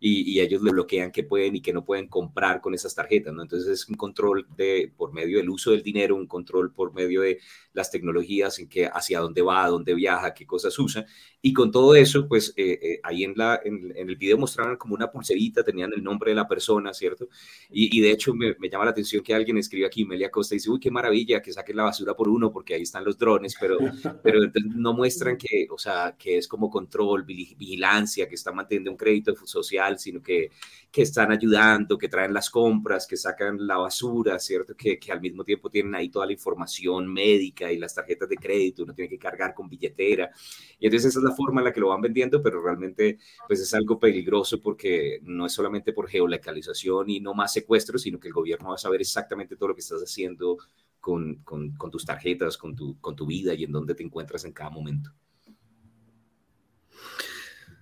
Y, 0.00 0.30
y 0.30 0.40
ellos 0.40 0.62
le 0.62 0.70
bloquean 0.70 1.10
que 1.10 1.24
pueden 1.24 1.56
y 1.56 1.60
que 1.60 1.72
no 1.72 1.84
pueden 1.84 2.06
comprar 2.06 2.60
con 2.60 2.72
esas 2.74 2.94
tarjetas, 2.94 3.34
¿no? 3.34 3.42
Entonces 3.42 3.68
es 3.68 3.88
un 3.88 3.96
control 3.96 4.46
de, 4.56 4.92
por 4.96 5.12
medio 5.12 5.38
del 5.38 5.50
uso 5.50 5.72
del 5.72 5.82
dinero, 5.82 6.14
un 6.14 6.28
control 6.28 6.72
por 6.72 6.94
medio 6.94 7.22
de 7.22 7.40
las 7.72 7.90
tecnologías, 7.90 8.58
en 8.60 8.68
que 8.68 8.86
hacia 8.86 9.20
dónde 9.20 9.42
va, 9.42 9.66
dónde 9.66 9.94
viaja, 9.94 10.34
qué 10.34 10.46
cosas 10.46 10.78
usa. 10.78 11.04
Y 11.42 11.52
con 11.52 11.70
todo 11.70 11.94
eso, 11.94 12.28
pues 12.28 12.52
eh, 12.56 12.78
eh, 12.82 13.00
ahí 13.02 13.24
en, 13.24 13.34
la, 13.36 13.60
en, 13.64 13.92
el 13.96 14.16
video 14.16 14.38
mostraron 14.38 14.76
como 14.76 14.94
una 14.94 15.10
pulserita, 15.28 15.62
tenían 15.62 15.92
el 15.94 16.02
nombre 16.02 16.30
de 16.30 16.36
la 16.36 16.48
persona, 16.48 16.92
¿cierto? 16.94 17.28
Y, 17.70 18.00
de 18.00 18.10
hecho 18.10 18.34
me, 18.34 18.54
llama 18.70 18.86
la 18.86 18.90
atención 18.92 19.22
que 19.22 19.34
alguien 19.34 19.58
escribe 19.58 19.86
aquí, 19.86 20.04
Melia 20.04 20.30
Costa, 20.30 20.54
y 20.54 20.58
dice, 20.58 20.70
uy, 20.70 20.80
qué 20.80 20.90
maravilla 20.90 21.42
que 21.42 21.52
saquen 21.52 21.76
la 21.76 21.84
basura 21.84 22.14
por 22.14 22.28
uno, 22.28 22.50
porque 22.50 22.74
ahí 22.74 22.82
están 22.82 23.04
los 23.04 23.18
drones, 23.18 23.56
pero, 23.60 23.78
pero 24.22 24.40
no 24.74 24.94
muestran 24.94 25.36
que, 25.36 25.66
o 25.70 25.78
sea, 25.78 26.16
que 26.18 26.38
es 26.38 26.48
como 26.48 26.70
control, 26.70 27.24
vigilancia, 27.24 28.28
que 28.28 28.34
está 28.34 28.52
manteniendo 28.52 28.90
un 28.90 28.96
crédito 28.96 29.34
social, 29.44 29.98
sino 29.98 30.22
que, 30.22 30.50
que 30.90 31.02
están 31.02 31.30
ayudando, 31.30 31.98
que 31.98 32.08
traen 32.08 32.32
las 32.32 32.50
compras, 32.50 33.06
que 33.06 33.16
sacan 33.16 33.66
la 33.66 33.76
basura, 33.76 34.38
¿cierto? 34.38 34.74
Que, 34.74 34.98
que 34.98 35.12
al 35.12 35.20
mismo 35.20 35.44
tiempo 35.44 35.68
tienen 35.68 35.94
ahí 35.94 36.08
toda 36.08 36.26
la 36.26 36.32
información 36.32 37.12
médica 37.12 37.70
y 37.70 37.78
las 37.78 37.94
tarjetas 37.94 38.28
de 38.28 38.36
crédito, 38.36 38.84
uno 38.84 38.94
tiene 38.94 39.08
que 39.08 39.18
cargar 39.18 39.54
con 39.54 39.68
billetera. 39.68 40.30
Y 40.78 40.86
entonces 40.86 41.10
esa 41.10 41.18
es 41.18 41.24
la 41.24 41.34
forma 41.34 41.60
en 41.60 41.66
la 41.66 41.72
que 41.72 41.80
lo 41.80 41.88
van 41.88 42.00
vendiendo, 42.00 42.42
pero 42.42 42.62
realmente 42.62 43.18
pues 43.46 43.60
es 43.60 43.74
algo 43.74 43.98
peligroso 43.98 44.60
porque 44.60 45.17
no 45.22 45.46
es 45.46 45.52
solamente 45.52 45.92
por 45.92 46.08
geolocalización 46.08 47.10
y 47.10 47.20
no 47.20 47.34
más 47.34 47.52
secuestros, 47.52 48.02
sino 48.02 48.18
que 48.18 48.28
el 48.28 48.34
gobierno 48.34 48.70
va 48.70 48.74
a 48.74 48.78
saber 48.78 49.00
exactamente 49.00 49.56
todo 49.56 49.70
lo 49.70 49.74
que 49.74 49.80
estás 49.80 50.00
haciendo 50.00 50.58
con, 51.00 51.36
con, 51.44 51.90
tus 51.90 52.04
tarjetas, 52.04 52.56
con 52.56 52.74
tu, 52.74 53.00
con 53.00 53.16
tu 53.16 53.26
vida 53.26 53.54
y 53.54 53.64
en 53.64 53.72
dónde 53.72 53.94
te 53.94 54.02
encuentras 54.02 54.44
en 54.44 54.52
cada 54.52 54.70
momento. 54.70 55.10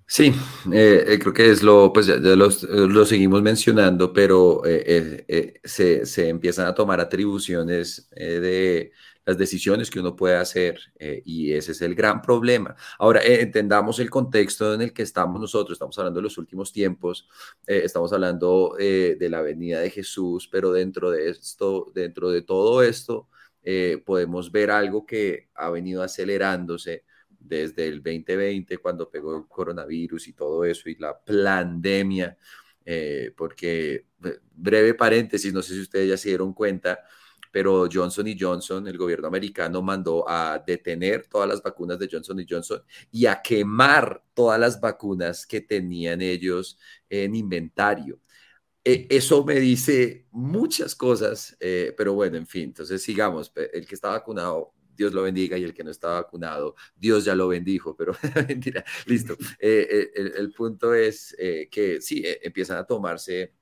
Sí, 0.08 0.32
eh, 0.72 1.04
eh, 1.08 1.18
creo 1.18 1.32
que 1.32 1.50
es 1.50 1.64
lo, 1.64 1.92
pues 1.92 2.06
ya, 2.06 2.16
lo 2.16 3.04
seguimos 3.04 3.42
mencionando, 3.42 4.12
pero 4.12 4.62
eh, 4.64 5.60
se, 5.64 6.06
se, 6.06 6.28
empiezan 6.28 6.66
a 6.66 6.74
tomar 6.74 7.00
atribuciones 7.00 8.08
de 8.10 8.92
las 9.26 9.36
decisiones 9.36 9.90
que 9.90 10.00
uno 10.00 10.16
puede 10.16 10.36
hacer 10.36 10.78
y 11.24 11.52
ese 11.52 11.72
es 11.72 11.82
el 11.82 11.94
gran 11.94 12.22
problema. 12.22 12.76
Ahora, 12.98 13.20
entendamos 13.22 13.98
el 13.98 14.08
contexto 14.08 14.72
en 14.72 14.82
el 14.82 14.92
que 14.92 15.02
estamos 15.02 15.40
nosotros, 15.40 15.74
estamos 15.74 15.98
hablando 15.98 16.20
de 16.20 16.24
los 16.24 16.38
últimos 16.38 16.72
tiempos, 16.72 17.28
estamos 17.66 18.12
hablando 18.12 18.76
de 18.78 19.28
la 19.28 19.42
venida 19.42 19.80
de 19.80 19.90
Jesús, 19.90 20.48
pero 20.50 20.72
dentro 20.72 21.10
de 21.10 21.30
esto, 21.30 21.90
dentro 21.94 22.30
de 22.30 22.42
todo 22.42 22.82
esto, 22.82 23.28
podemos 24.04 24.52
ver 24.52 24.70
algo 24.70 25.04
que 25.04 25.48
ha 25.54 25.70
venido 25.70 26.02
acelerándose 26.02 27.04
desde 27.48 27.86
el 27.86 28.02
2020, 28.02 28.78
cuando 28.78 29.08
pegó 29.10 29.36
el 29.36 29.46
coronavirus 29.46 30.28
y 30.28 30.32
todo 30.32 30.64
eso, 30.64 30.88
y 30.88 30.96
la 30.96 31.18
pandemia, 31.18 32.36
eh, 32.84 33.32
porque, 33.36 34.06
eh, 34.24 34.38
breve 34.54 34.94
paréntesis, 34.94 35.52
no 35.52 35.62
sé 35.62 35.74
si 35.74 35.80
ustedes 35.80 36.08
ya 36.08 36.16
se 36.16 36.28
dieron 36.30 36.52
cuenta, 36.52 37.00
pero 37.56 37.88
Johnson 37.90 38.28
y 38.28 38.38
Johnson, 38.38 38.86
el 38.86 38.98
gobierno 38.98 39.28
americano 39.28 39.80
mandó 39.80 40.28
a 40.28 40.62
detener 40.66 41.26
todas 41.26 41.48
las 41.48 41.62
vacunas 41.62 41.98
de 41.98 42.06
Johnson 42.12 42.38
y 42.38 42.46
Johnson 42.46 42.82
y 43.10 43.24
a 43.24 43.40
quemar 43.40 44.22
todas 44.34 44.60
las 44.60 44.78
vacunas 44.78 45.46
que 45.46 45.62
tenían 45.62 46.20
ellos 46.20 46.78
en 47.08 47.34
inventario. 47.34 48.20
E, 48.84 49.06
eso 49.08 49.42
me 49.42 49.54
dice 49.54 50.26
muchas 50.32 50.94
cosas, 50.94 51.56
eh, 51.58 51.94
pero 51.96 52.12
bueno, 52.12 52.36
en 52.36 52.46
fin, 52.46 52.64
entonces 52.64 53.02
sigamos. 53.02 53.50
El 53.72 53.86
que 53.86 53.94
está 53.94 54.10
vacunado 54.10 54.74
Dios 54.96 55.12
lo 55.12 55.22
bendiga 55.22 55.58
y 55.58 55.64
el 55.64 55.74
que 55.74 55.84
no 55.84 55.90
está 55.90 56.08
vacunado, 56.08 56.74
Dios 56.96 57.24
ya 57.24 57.34
lo 57.34 57.48
bendijo, 57.48 57.94
pero 57.96 58.16
mentira, 58.48 58.84
listo. 59.06 59.36
Eh, 59.58 60.10
eh, 60.14 60.32
el, 60.36 60.52
punto 60.52 60.94
es 60.94 61.34
eh, 61.38 61.68
que 61.70 62.00
sí, 62.00 62.22
empiezan 62.42 62.78
a 62.78 62.84
tomarse 62.84 63.54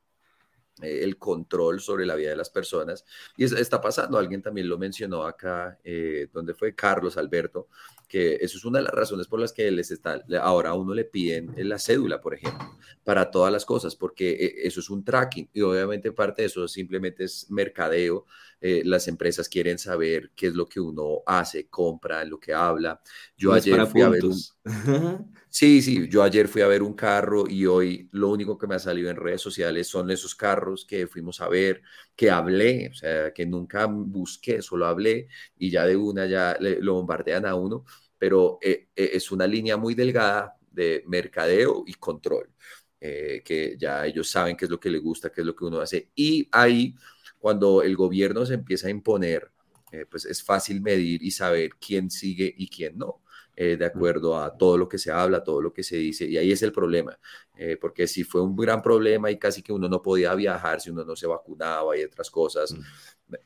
el 0.81 1.19
control 1.19 1.81
sobre 1.81 2.07
la 2.07 2.15
vida 2.15 2.31
de 2.31 2.37
las 2.37 2.51
personas. 2.51 3.05
Y 3.37 3.45
está 3.45 3.81
pasando, 3.81 4.19
alguien 4.19 4.43
también 4.43 4.69
lo 4.69 4.79
mencionó 4.79 5.25
acá, 5.25 5.79
donde 6.33 6.55
fue 6.55 6.75
Carlos 6.75 7.17
Alberto, 7.17 7.69
que 8.09 8.39
eso 8.41 8.59
es 8.59 8.65
una 8.65 8.79
de 8.79 8.85
las 8.85 8.95
razones 8.95 9.27
por 9.27 9.41
las 9.41 9.53
que 9.53 9.71
les 9.71 9.91
está, 9.91 10.25
ahora 10.41 10.71
a 10.71 10.75
uno 10.75 10.95
le 10.95 11.05
piden 11.05 11.53
la 11.57 11.79
cédula, 11.79 12.21
por 12.21 12.35
ejemplo, 12.35 12.65
para 13.03 13.31
todas 13.31 13.53
las 13.53 13.65
cosas, 13.65 13.97
porque 13.97 14.31
eh, 14.31 14.55
eso 14.65 14.81
es 14.81 14.91
un 14.91 15.05
tracking 15.05 15.49
y 15.53 15.61
obviamente 15.63 16.13
parte 16.13 16.43
de 16.43 16.47
eso 16.47 16.69
simplemente 16.69 17.25
es 17.25 17.51
mercadeo. 17.51 18.27
Eh, 18.67 18.81
las 18.87 19.09
empresas 19.09 19.47
quieren 19.47 19.79
saber 19.79 20.31
qué 20.35 20.47
es 20.47 20.55
lo 20.55 20.67
que 20.67 20.81
uno 20.81 21.19
hace, 21.27 21.69
compra, 21.69 22.25
lo 22.25 22.41
que 22.41 22.55
habla. 22.55 22.99
Yo 23.37 23.53
ayer 23.53 23.87
fui 23.87 24.01
a 24.01 24.09
ver 24.09 24.25
un... 24.25 24.41
Sí, 25.51 25.83
sí, 25.83 26.09
yo 26.09 26.23
ayer 26.23 26.49
fui 26.49 26.63
a 26.63 26.67
ver 26.67 26.83
un 26.83 26.95
carro 26.95 27.45
y 27.49 27.67
hoy 27.67 28.09
lo 28.11 28.31
único 28.31 28.59
que 28.59 28.67
me 28.67 28.75
ha 28.75 28.79
salido 28.81 29.09
en 29.11 29.17
redes 29.17 29.41
sociales 29.41 29.87
son 29.87 30.11
esos 30.11 30.35
carros 30.35 30.85
que 30.85 31.07
fuimos 31.07 31.41
a 31.41 31.49
ver, 31.49 31.83
que 32.17 32.29
hablé, 32.29 32.89
o 32.91 32.95
sea, 32.95 33.33
que 33.33 33.47
nunca 33.47 33.87
busqué, 33.87 34.63
solo 34.63 34.87
hablé 34.87 35.29
y 35.57 35.71
ya 35.71 35.87
de 35.87 35.97
una 35.97 36.27
ya 36.27 36.57
lo 36.59 36.95
bombardean 36.95 37.47
a 37.47 37.55
uno 37.55 37.85
pero 38.19 38.59
eh, 38.63 38.89
eh, 38.97 39.11
es 39.15 39.31
una 39.33 39.47
línea 39.47 39.77
muy 39.77 39.95
delgada 39.95 40.57
de 40.71 41.05
mercadeo 41.07 41.85
y 41.87 41.93
control, 41.95 42.51
eh, 43.01 43.43
que 43.45 43.77
ya 43.79 44.07
ellos 44.07 44.31
saben 44.31 44.57
qué 44.57 44.65
es 44.65 44.71
lo 44.71 44.81
que 44.81 44.89
les 44.91 45.03
gusta, 45.03 45.31
qué 45.31 45.43
es 45.43 45.47
lo 45.47 45.55
que 45.55 45.65
uno 45.67 45.79
hace. 45.81 46.11
Y 46.15 46.49
ahí, 46.51 46.95
cuando 47.45 47.83
el 47.83 47.95
gobierno 47.95 48.47
se 48.47 48.55
empieza 48.55 48.87
a 48.87 48.91
imponer, 48.91 49.51
pues 50.11 50.25
es 50.25 50.43
fácil 50.43 50.81
medir 50.81 51.23
y 51.23 51.31
saber 51.31 51.73
quién 51.79 52.11
sigue 52.11 52.55
y 52.57 52.69
quién 52.69 52.97
no. 52.97 53.21
De 53.57 53.85
acuerdo 53.85 54.39
a 54.39 54.57
todo 54.57 54.77
lo 54.77 54.89
que 54.89 54.99
se 54.99 55.11
habla, 55.11 55.45
todo 55.45 55.61
lo 55.61 55.73
que 55.73 55.83
se 55.83 55.97
dice. 55.97 56.27
Y 56.27 56.37
ahí 56.37 56.53
es 56.53 56.63
el 56.63 56.73
problema, 56.73 57.19
porque 57.81 58.07
si 58.07 58.25
fue 58.25 58.43
un 58.43 58.57
gran 58.57 58.83
problema 58.83 59.31
y 59.31 59.39
casi 59.39 59.63
que 59.63 59.73
uno 59.73 59.89
no 59.89 60.03
podía 60.03 60.35
viajar 60.35 60.81
si 60.81 60.91
uno 60.91 61.05
no 61.05 61.15
se 61.15 61.27
vacunaba 61.27 61.97
y 61.97 62.03
otras 62.03 62.31
cosas, 62.31 62.75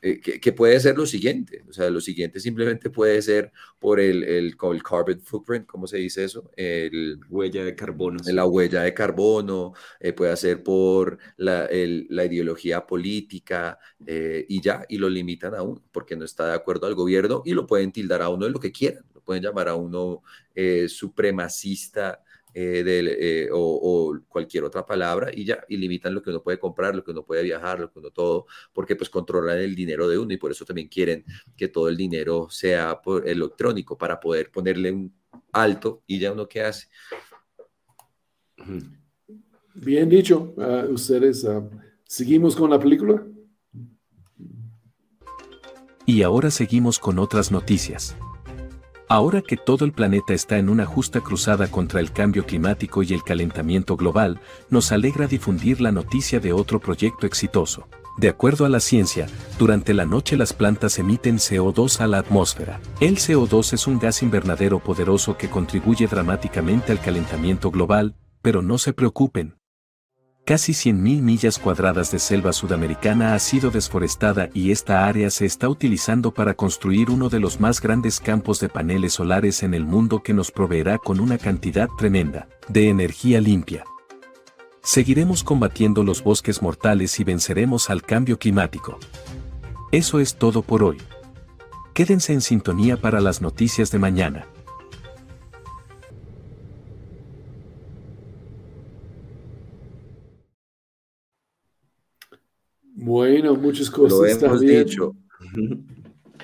eh, 0.03 0.21
que, 0.21 0.53
puede 0.53 0.79
ser 0.81 0.99
lo 0.99 1.07
siguiente, 1.07 1.63
o 1.69 1.73
sea, 1.73 1.89
lo 1.89 2.01
siguiente 2.01 2.41
simplemente 2.41 2.91
puede 2.91 3.23
ser 3.23 3.53
por 3.79 4.01
el, 4.01 4.25
el, 4.25 4.57
el 4.61 4.83
carbon 4.83 5.21
footprint, 5.21 5.67
¿cómo 5.67 5.87
se 5.87 5.99
dice 5.99 6.25
eso? 6.25 6.51
El, 6.57 7.21
huella 7.31 7.65
de 7.65 7.77
carbono. 7.77 8.19
La 8.27 8.45
huella 8.45 8.83
de 8.83 8.93
carbono, 8.93 9.73
eh, 10.01 10.13
puede 10.13 10.37
ser 10.37 10.63
por 10.65 11.19
la, 11.37 11.67
el, 11.67 12.07
la 12.11 12.25
ideología 12.25 12.87
política 12.87 13.79
eh, 14.05 14.45
y 14.49 14.61
ya, 14.61 14.85
y 14.89 14.99
lo 14.99 15.09
limitan 15.09 15.55
a 15.55 15.63
uno 15.63 15.83
porque 15.93 16.17
no 16.17 16.25
está 16.25 16.47
de 16.47 16.55
acuerdo 16.55 16.87
al 16.87 16.95
gobierno 16.95 17.43
y 17.45 17.53
lo 17.53 17.67
pueden 17.67 17.93
tildar 17.93 18.23
a 18.23 18.29
uno 18.31 18.47
de 18.47 18.51
lo 18.51 18.61
que 18.61 18.73
quieran, 18.73 19.05
pueden 19.29 19.43
llamar 19.43 19.69
a 19.69 19.75
uno 19.75 20.23
supremacista 20.89 22.23
eh, 22.55 22.83
eh, 22.87 23.49
o, 23.53 24.19
cualquier 24.27 24.65
otra 24.65 24.85
palabra 24.85 25.31
y 25.33 25.45
ya, 25.45 25.63
y 25.69 25.77
limitan 25.77 26.15
lo 26.15 26.23
que 26.23 26.31
uno 26.31 26.43
puede 26.43 26.59
comprar, 26.59 26.97
lo 26.97 27.05
que 27.05 27.11
uno 27.11 27.23
puede 27.23 27.43
viajar, 27.43 27.79
lo 27.79 27.93
que 27.93 27.99
uno 27.99 28.11
todo, 28.11 28.47
porque 28.73 28.97
pues 28.97 29.11
controlan 29.11 29.59
el 29.59 29.75
dinero 29.75 30.09
de 30.09 30.19
uno 30.19 30.33
y 30.33 30.39
por 30.39 30.51
eso 30.51 30.65
también 30.65 30.89
quieren 30.89 31.25
que 31.57 31.69
todo 31.69 31.89
el 31.89 31.97
dinero 31.97 32.49
sea 32.51 33.01
por 33.01 33.29
electrónico 33.29 33.97
para 33.99 34.19
poder 34.19 34.51
ponerle 34.51 34.91
un 34.91 35.15
alto 35.53 36.03
y 36.07 36.19
ya 36.19 36.33
uno 36.33 36.49
qué 36.49 36.63
hace. 36.63 36.89
Bien 39.75 40.09
dicho, 40.09 40.55
ah, 40.59 40.87
ustedes 40.91 41.45
ah, 41.45 41.63
seguimos 42.07 42.57
con 42.57 42.71
la 42.71 42.81
película. 42.81 43.25
Y 46.07 46.23
ahora 46.23 46.51
seguimos 46.51 46.99
con 46.99 47.19
otras 47.19 47.53
noticias. 47.53 48.17
Ahora 49.11 49.41
que 49.41 49.57
todo 49.57 49.87
el 49.87 49.93
planeta 49.93 50.35
está 50.35 50.59
en 50.59 50.69
una 50.69 50.85
justa 50.85 51.23
cruzada 51.23 51.69
contra 51.69 52.01
el 52.01 52.13
cambio 52.13 52.45
climático 52.45 53.03
y 53.03 53.15
el 53.15 53.23
calentamiento 53.23 53.97
global, 53.97 54.39
nos 54.69 54.93
alegra 54.93 55.27
difundir 55.27 55.81
la 55.81 55.93
noticia 55.93 56.41
de 56.41 56.53
otro 56.53 56.79
proyecto 56.79 57.27
exitoso. 57.27 57.89
De 58.19 58.29
acuerdo 58.29 58.67
a 58.67 58.69
la 58.69 58.81
ciencia, 58.81 59.27
durante 59.59 59.95
la 59.95 60.05
noche 60.05 60.37
las 60.37 60.53
plantas 60.53 60.99
emiten 60.99 61.39
CO2 61.39 62.01
a 62.01 62.07
la 62.07 62.19
atmósfera. 62.19 62.81
El 63.01 63.17
CO2 63.17 63.73
es 63.73 63.87
un 63.87 63.99
gas 63.99 64.23
invernadero 64.23 64.79
poderoso 64.79 65.39
que 65.39 65.49
contribuye 65.49 66.07
dramáticamente 66.07 66.93
al 66.93 67.01
calentamiento 67.01 67.71
global, 67.71 68.15
pero 68.43 68.61
no 68.61 68.77
se 68.77 68.93
preocupen, 68.93 69.58
Casi 70.49 70.73
100.000 70.73 71.21
millas 71.21 71.59
cuadradas 71.59 72.11
de 72.11 72.19
selva 72.19 72.55
sudamericana 72.55 73.35
ha 73.35 73.39
sido 73.39 73.71
desforestada 73.71 74.49
y 74.55 74.71
esta 74.71 75.05
área 75.05 75.29
se 75.29 75.45
está 75.45 75.69
utilizando 75.69 76.33
para 76.33 76.55
construir 76.55 77.11
uno 77.11 77.29
de 77.29 77.39
los 77.39 77.61
más 77.61 77.83
grandes 77.83 78.19
campos 78.19 78.59
de 78.59 78.71
paneles 78.71 79.13
solares 79.13 79.63
en 79.63 79.75
el 79.75 79.85
mundo 79.85 80.23
que 80.23 80.33
nos 80.33 80.51
proveerá 80.51 80.97
con 80.97 81.21
una 81.21 81.37
cantidad 81.37 81.91
tremenda 81.99 82.49
de 82.67 82.89
energía 82.89 83.43
limpia. 83.43 83.85
Seguiremos 84.83 85.45
combatiendo 85.45 86.03
los 86.03 86.25
bosques 86.25 86.63
mortales 86.63 87.21
y 87.21 87.25
venceremos 87.25 87.91
al 87.91 88.01
cambio 88.01 88.39
climático. 88.39 88.99
Eso 89.93 90.19
es 90.19 90.37
todo 90.37 90.63
por 90.63 90.83
hoy. 90.83 90.97
Quédense 91.93 92.33
en 92.33 92.41
sintonía 92.41 92.97
para 92.97 93.21
las 93.21 93.43
noticias 93.43 93.91
de 93.91 93.99
mañana. 93.99 94.47
Bueno, 103.01 103.55
muchas 103.55 103.91
cosas. 103.91 104.19
Lo 104.19 104.27
hemos 104.27 104.61
dicho. 104.61 105.15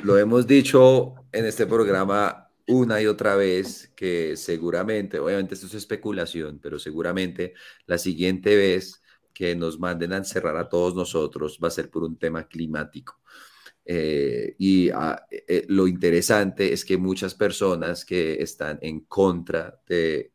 Lo 0.05 0.19
hemos 0.19 0.47
dicho 0.47 1.15
en 1.33 1.47
este 1.47 1.67
programa 1.67 2.49
una 2.69 3.03
y 3.03 3.07
otra 3.07 3.35
vez 3.35 3.93
que 3.97 4.37
seguramente, 4.37 5.19
obviamente 5.19 5.55
esto 5.55 5.67
es 5.67 5.75
especulación, 5.75 6.61
pero 6.63 6.79
seguramente 6.79 7.55
la 7.87 7.99
siguiente 7.99 8.55
vez 8.57 9.03
que 9.33 9.57
nos 9.57 9.81
manden 9.81 10.13
a 10.13 10.19
encerrar 10.19 10.57
a 10.57 10.69
todos 10.69 10.95
nosotros 10.95 11.59
va 11.63 11.69
a 11.69 11.73
ser 11.73 11.91
por 11.91 12.05
un 12.05 12.17
tema 12.19 12.47
climático. 12.47 13.21
Eh, 13.85 14.55
y 14.57 14.91
ah, 14.91 15.27
eh, 15.29 15.65
lo 15.69 15.89
interesante 15.89 16.73
es 16.73 16.85
que 16.85 16.97
muchas 16.97 17.35
personas 17.35 18.05
que 18.05 18.41
están 18.41 18.79
en 18.81 19.01
contra 19.01 19.81
de 19.89 20.31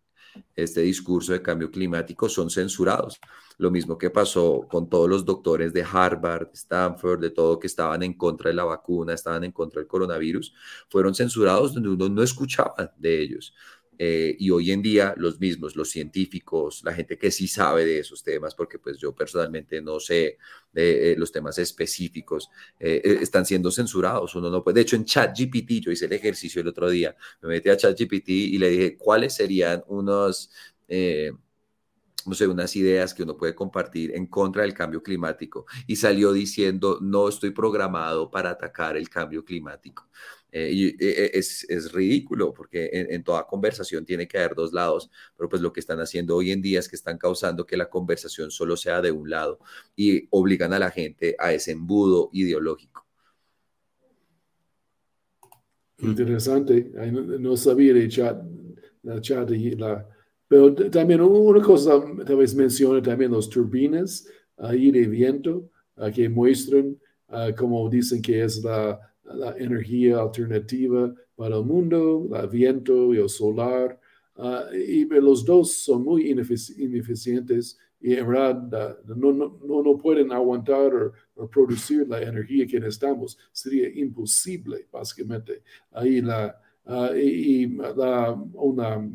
este 0.53 0.81
discurso 0.81 1.31
de 1.31 1.41
cambio 1.41 1.71
climático 1.71 2.27
son 2.27 2.49
censurados 2.49 3.21
lo 3.59 3.71
mismo 3.71 3.97
que 3.97 4.09
pasó 4.09 4.65
con 4.69 4.89
todos 4.89 5.09
los 5.09 5.25
doctores 5.25 5.73
de 5.73 5.83
Harvard, 5.83 6.47
Stanford, 6.53 7.19
de 7.19 7.29
todo 7.29 7.59
que 7.59 7.67
estaban 7.67 8.01
en 8.03 8.13
contra 8.13 8.49
de 8.49 8.55
la 8.55 8.63
vacuna, 8.63 9.13
estaban 9.13 9.43
en 9.43 9.51
contra 9.51 9.81
del 9.81 9.87
coronavirus, 9.87 10.53
fueron 10.87 11.13
censurados 11.13 11.73
donde 11.73 11.89
uno 11.89 12.07
no 12.07 12.23
escuchaba 12.23 12.93
de 12.97 13.21
ellos. 13.21 13.53
Eh, 14.01 14.33
y 14.39 14.49
hoy 14.49 14.71
en 14.71 14.81
día 14.81 15.13
los 15.17 15.41
mismos, 15.41 15.75
los 15.75 15.89
científicos, 15.89 16.81
la 16.85 16.93
gente 16.93 17.17
que 17.17 17.31
sí 17.31 17.49
sabe 17.49 17.83
de 17.83 17.99
esos 17.99 18.23
temas, 18.23 18.55
porque 18.55 18.79
pues 18.79 18.97
yo 18.97 19.13
personalmente 19.13 19.81
no 19.81 19.99
sé 19.99 20.37
de 20.71 21.11
eh, 21.11 21.15
los 21.17 21.33
temas 21.33 21.57
específicos, 21.57 22.49
eh, 22.79 23.01
están 23.21 23.45
siendo 23.45 23.71
censurados. 23.71 24.35
Uno 24.35 24.49
no 24.49 24.63
puede. 24.63 24.75
De 24.75 24.81
hecho, 24.83 24.95
en 24.95 25.03
ChatGPT, 25.03 25.81
yo 25.81 25.91
hice 25.91 26.05
el 26.05 26.13
ejercicio 26.13 26.61
el 26.61 26.69
otro 26.69 26.89
día, 26.89 27.13
me 27.41 27.49
metí 27.49 27.67
a 27.67 27.75
ChatGPT 27.75 28.29
y 28.29 28.57
le 28.57 28.69
dije 28.69 28.97
cuáles 28.97 29.33
serían 29.33 29.83
unos 29.87 30.49
no 32.27 32.33
sé, 32.33 32.47
unas 32.47 32.75
ideas 32.75 33.13
que 33.13 33.23
uno 33.23 33.37
puede 33.37 33.55
compartir 33.55 34.15
en 34.15 34.27
contra 34.27 34.63
del 34.63 34.73
cambio 34.73 35.01
climático 35.03 35.65
y 35.87 35.95
salió 35.95 36.33
diciendo, 36.33 36.99
no 37.01 37.29
estoy 37.29 37.51
programado 37.51 38.29
para 38.29 38.51
atacar 38.51 38.97
el 38.97 39.09
cambio 39.09 39.43
climático. 39.43 40.07
Eh, 40.51 40.71
y 40.73 40.87
eh, 40.99 41.31
es, 41.35 41.63
es, 41.69 41.91
ridículo 41.91 42.51
porque 42.53 42.89
en, 42.91 43.23
toda 43.23 43.45
conversación 43.45 44.03
tiene 44.03 44.27
que 44.27 44.39
haber 44.39 44.55
dos 44.55 44.73
lados, 44.73 45.11
pero 45.37 45.47
pues 45.47 45.61
lo 45.61 45.71
que 45.71 45.79
están 45.79 45.99
haciendo 45.99 46.35
hoy 46.35 46.51
en 46.51 46.61
día 46.61 46.79
es 46.79 46.89
que 46.89 46.95
están 46.95 47.19
causando 47.19 47.67
que 47.67 47.77
la 47.77 47.87
conversación 47.87 48.49
solo 48.49 48.75
sea 48.75 48.99
de 49.01 49.11
un 49.11 49.29
lado 49.29 49.59
y 49.95 50.27
obligan 50.31 50.73
a 50.73 50.79
la 50.79 50.89
gente 50.89 51.35
a 51.37 51.53
ese 51.53 51.71
embudo 51.71 52.29
ideológico. 52.33 53.05
Interesante, 55.99 56.91
no, 57.11 57.57
sabía 57.57 57.93
de 57.93 58.07
chat, 58.07 58.41
la 59.03 59.21
chat 59.21 59.49
la, 59.49 60.07
pero 60.49 60.73
también 60.73 61.21
una 61.21 61.61
cosa, 61.61 62.03
tal 62.25 62.35
vez 62.35 62.53
mencione 62.53 63.01
también 63.01 63.31
los 63.31 63.49
turbinas 63.49 64.27
ahí 64.57 64.91
de 64.91 65.07
viento 65.07 65.69
que 66.13 66.27
muestran 66.27 66.97
como 67.55 67.89
dicen 67.89 68.21
que 68.21 68.43
es 68.43 68.61
la 68.63 68.99
la 69.33 69.55
energía 69.57 70.19
alternativa 70.19 71.13
para 71.35 71.57
el 71.57 71.63
mundo, 71.63 72.29
el 72.33 72.47
viento 72.47 73.13
y 73.13 73.17
el 73.17 73.29
solar. 73.29 73.99
Ah, 74.35 74.65
y 74.73 75.05
los 75.05 75.43
dos 75.43 75.73
son 75.73 76.03
muy 76.03 76.29
ineficientes 76.29 77.77
y 77.99 78.13
en 78.13 78.27
verdad 78.27 78.95
no, 79.05 79.33
no, 79.33 79.83
no, 79.83 79.97
pueden 79.97 80.31
aguantar 80.31 81.13
o, 81.35 81.49
producir 81.49 82.07
la 82.07 82.21
energía 82.21 82.65
que 82.65 82.79
necesitamos. 82.79 83.37
Sería 83.51 83.89
imposible, 83.89 84.87
básicamente. 84.91 85.61
Ahí 85.91 86.21
la, 86.21 86.57
uh, 86.89 87.15
y, 87.15 87.67
la, 87.67 88.33
una, 88.53 89.09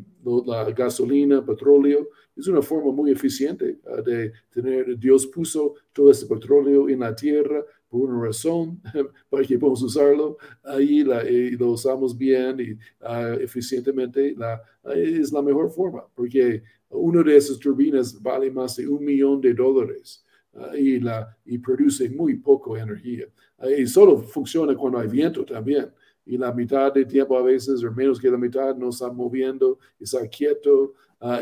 la 0.45 0.71
gasolina, 0.71 1.45
petróleo, 1.45 2.09
es 2.35 2.47
una 2.47 2.61
forma 2.61 2.91
muy 2.91 3.11
eficiente 3.11 3.79
ah, 3.87 4.01
de 4.01 4.33
tener, 4.49 4.97
Dios 4.97 5.25
puso 5.27 5.75
todo 5.93 6.11
ese 6.11 6.25
petróleo 6.25 6.89
en 6.89 6.99
la 6.99 7.15
tierra 7.15 7.63
por 7.87 8.09
una 8.09 8.25
razón, 8.25 8.81
para 9.29 9.45
que 9.45 9.57
podamos 9.57 9.81
usarlo 9.83 10.37
ahí 10.63 10.99
y 11.01 11.51
lo 11.51 11.71
usamos 11.71 12.17
bien 12.17 12.59
y 12.59 12.71
uh, 13.05 13.39
eficientemente, 13.39 14.35
la, 14.37 14.61
es 14.95 15.31
la 15.31 15.41
mejor 15.41 15.69
forma, 15.69 16.03
porque 16.13 16.63
uno 16.89 17.23
de 17.23 17.37
esas 17.37 17.59
turbinas 17.59 18.21
vale 18.21 18.51
más 18.51 18.75
de 18.75 18.87
un 18.87 19.03
millón 19.03 19.39
de 19.39 19.53
dólares 19.53 20.25
uh, 20.53 20.75
y, 20.75 20.99
la, 20.99 21.37
y 21.45 21.57
produce 21.57 22.09
muy 22.09 22.35
poco 22.35 22.75
energía. 22.75 23.27
Uh, 23.59 23.69
y 23.69 23.87
solo 23.87 24.17
funciona 24.17 24.75
cuando 24.75 24.99
hay 24.99 25.07
viento 25.07 25.45
también. 25.45 25.89
Y 26.25 26.37
la 26.37 26.51
mitad 26.51 26.93
del 26.93 27.07
tiempo 27.07 27.37
a 27.37 27.43
veces, 27.43 27.83
o 27.83 27.91
menos 27.91 28.19
que 28.19 28.31
la 28.31 28.37
mitad, 28.37 28.75
no 28.75 28.89
está 28.89 29.11
moviendo, 29.11 29.79
está 29.99 30.27
quieto. 30.27 30.93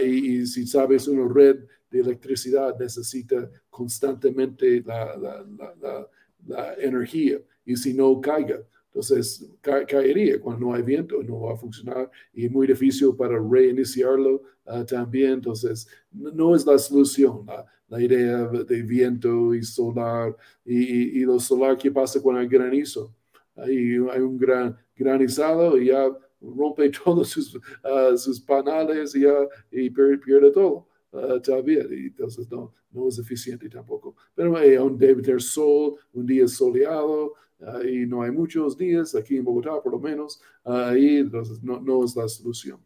Y, 0.02 0.42
y, 0.42 0.46
si 0.46 0.68
sabes, 0.68 1.08
una 1.08 1.32
red 1.34 1.66
de 1.90 2.00
electricidad 2.00 2.78
necesita 2.78 3.50
constantemente 3.70 4.82
la, 4.86 5.16
la, 5.18 6.10
la 6.46 6.74
energía 6.76 7.40
y 7.66 7.76
si 7.76 7.94
no 7.94 8.20
caiga, 8.20 8.60
entonces 8.88 9.50
caería 9.62 10.40
cuando 10.40 10.68
no 10.68 10.74
hay 10.76 10.84
viento, 10.84 11.22
no 11.24 11.42
va 11.42 11.54
a 11.54 11.58
funcionar 11.58 12.12
y 12.32 12.46
es 12.46 12.52
muy 12.52 12.68
difícil 12.68 13.16
para 13.18 13.40
reiniciarlo 13.40 14.44
ah, 14.68 14.86
también. 14.86 15.34
Entonces, 15.34 15.88
no, 16.12 16.56
es 16.56 16.66
la 16.66 16.78
solución 16.78 17.46
la, 17.88 18.02
idea 18.02 18.48
de 18.48 18.82
viento 18.82 19.54
y 19.54 19.64
solar 19.64 20.36
y, 20.66 21.20
y, 21.20 21.26
lo 21.26 21.40
solar 21.40 21.78
que 21.78 21.92
pasa 21.92 22.22
con 22.22 22.38
el 22.38 22.48
granizo. 22.48 23.14
Ahí 23.56 23.98
hay 24.12 24.22
un 24.22 24.38
gran 24.38 24.78
granizado 24.96 25.78
y 25.78 25.88
ya 25.88 26.10
rompe 26.42 26.90
todos 27.04 27.30
sus, 27.30 27.56
uh, 27.56 28.18
sus 28.18 28.42
panales 28.42 29.16
y, 29.16 29.22
ya, 29.22 29.34
y 29.72 29.90
pierde 29.90 30.52
todo. 30.52 30.88
Uh, 31.12 31.40
y 31.68 32.08
entonces 32.08 32.50
no, 32.50 32.74
no 32.92 33.08
es 33.08 33.20
eficiente 33.20 33.70
tampoco. 33.70 34.16
Pero 34.34 34.60
eh, 34.60 34.78
aún 34.78 34.98
debe 34.98 35.22
tener 35.22 35.42
sol, 35.42 35.96
un 36.12 36.26
día 36.26 36.48
soleado, 36.48 37.34
uh, 37.60 37.84
y 37.88 38.06
no 38.08 38.24
hay 38.24 38.32
muchos 38.32 38.76
días, 38.76 39.14
aquí 39.14 39.38
en 39.38 39.44
Bogotá 39.44 39.80
por 39.82 39.92
lo 39.92 40.00
menos, 40.00 40.42
ahí 40.64 41.18
entonces 41.18 41.62
no, 41.62 41.80
no, 41.80 42.04
es 42.04 42.16
la 42.16 42.28
solución. 42.28 42.80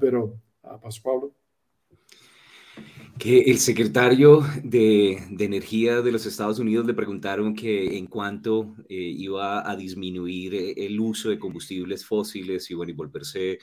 Pero, 0.00 0.38
Pastor 0.62 1.02
Pablo. 1.02 1.41
Que 3.22 3.42
el 3.42 3.60
secretario 3.60 4.44
de, 4.64 5.22
de, 5.30 5.44
Energía 5.44 6.02
de 6.02 6.10
los 6.10 6.26
Estados 6.26 6.58
Unidos 6.58 6.86
le 6.86 6.92
preguntaron 6.92 7.54
que 7.54 7.96
en 7.96 8.08
cuánto 8.08 8.74
eh, 8.88 8.96
iba 8.96 9.70
a 9.70 9.76
disminuir 9.76 10.74
el 10.76 10.98
uso 10.98 11.28
de 11.30 11.38
combustibles 11.38 12.04
fósiles 12.04 12.68
y, 12.68 12.74
bueno, 12.74 12.90
y 12.90 12.96
volverse 12.96 13.60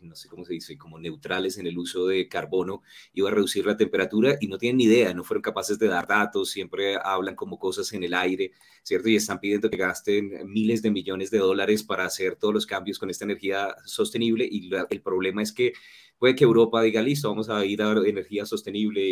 no 0.00 0.16
sé 0.16 0.28
cómo 0.28 0.44
se 0.44 0.54
dice, 0.54 0.76
como 0.76 0.98
neutrales 0.98 1.58
en 1.58 1.66
el 1.66 1.78
uso 1.78 2.06
de 2.06 2.28
carbono, 2.28 2.82
iba 3.12 3.28
a 3.28 3.32
reducir 3.32 3.66
la 3.66 3.76
temperatura 3.76 4.36
y 4.40 4.48
no 4.48 4.58
tienen 4.58 4.78
ni 4.78 4.84
idea, 4.84 5.14
no 5.14 5.24
fueron 5.24 5.42
capaces 5.42 5.78
de 5.78 5.86
dar 5.86 6.06
datos, 6.06 6.50
siempre 6.50 6.96
hablan 6.96 7.36
como 7.36 7.58
cosas 7.58 7.92
en 7.92 8.02
el 8.04 8.14
aire, 8.14 8.52
¿cierto? 8.82 9.08
Y 9.08 9.16
están 9.16 9.40
pidiendo 9.40 9.70
que 9.70 9.76
gasten 9.76 10.50
miles 10.50 10.82
de 10.82 10.90
millones 10.90 11.30
de 11.30 11.38
dólares 11.38 11.82
para 11.84 12.04
hacer 12.04 12.36
todos 12.36 12.54
los 12.54 12.66
cambios 12.66 12.98
con 12.98 13.10
esta 13.10 13.24
energía 13.24 13.74
sostenible 13.84 14.46
y 14.50 14.70
el 14.90 15.02
problema 15.02 15.42
es 15.42 15.52
que 15.52 15.72
puede 16.18 16.34
que 16.34 16.44
Europa 16.44 16.82
diga, 16.82 17.02
listo, 17.02 17.28
vamos 17.28 17.48
a 17.50 17.64
ir 17.64 17.82
a 17.82 17.92
energía 17.92 18.46
sostenible 18.46 19.02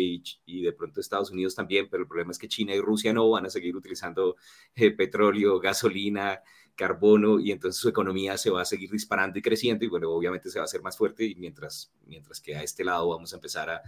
y, 0.45 0.61
de 0.61 0.73
pronto 0.73 0.99
Estados 0.99 1.31
Unidos 1.31 1.55
también, 1.55 1.87
pero 1.89 2.03
el 2.03 2.07
problema 2.07 2.31
es 2.31 2.39
que 2.39 2.47
China 2.47 2.73
y 2.73 2.81
Rusia 2.81 3.13
no 3.13 3.29
van 3.29 3.45
a 3.45 3.49
seguir 3.49 3.75
utilizando 3.75 4.35
eh, 4.75 4.91
petróleo, 4.91 5.59
gasolina, 5.59 6.41
carbono 6.75 7.39
y 7.39 7.51
entonces 7.51 7.79
su 7.79 7.89
economía 7.89 8.37
se 8.37 8.49
va 8.49 8.61
a 8.61 8.65
seguir 8.65 8.89
disparando 8.89 9.37
y 9.39 9.41
creciendo 9.41 9.85
y 9.85 9.87
bueno, 9.87 10.09
obviamente 10.09 10.49
se 10.49 10.59
va 10.59 10.63
a 10.63 10.65
hacer 10.65 10.81
más 10.81 10.97
fuerte 10.97 11.23
y 11.25 11.35
mientras, 11.35 11.93
mientras 12.05 12.39
que 12.41 12.55
a 12.55 12.63
este 12.63 12.83
lado 12.83 13.09
vamos 13.09 13.33
a 13.33 13.35
empezar 13.35 13.69
a, 13.69 13.81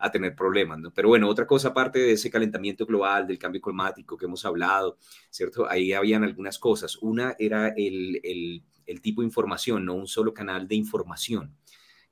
a 0.00 0.10
tener 0.10 0.34
problemas, 0.34 0.78
¿no? 0.78 0.92
Pero 0.92 1.08
bueno, 1.08 1.28
otra 1.28 1.46
cosa 1.46 1.68
aparte 1.68 1.98
de 1.98 2.12
ese 2.12 2.30
calentamiento 2.30 2.86
global, 2.86 3.26
del 3.26 3.38
cambio 3.38 3.60
climático 3.60 4.16
que 4.16 4.24
hemos 4.24 4.44
hablado, 4.46 4.96
¿cierto? 5.28 5.68
Ahí 5.68 5.92
habían 5.92 6.24
algunas 6.24 6.58
cosas. 6.58 6.96
Una 7.02 7.36
era 7.38 7.68
el, 7.76 8.20
el, 8.24 9.00
tipo 9.02 9.20
de 9.20 9.26
información, 9.26 9.84
no 9.84 9.94
un 9.94 10.08
solo 10.08 10.34
canal 10.34 10.66
de 10.66 10.74
información 10.74 11.54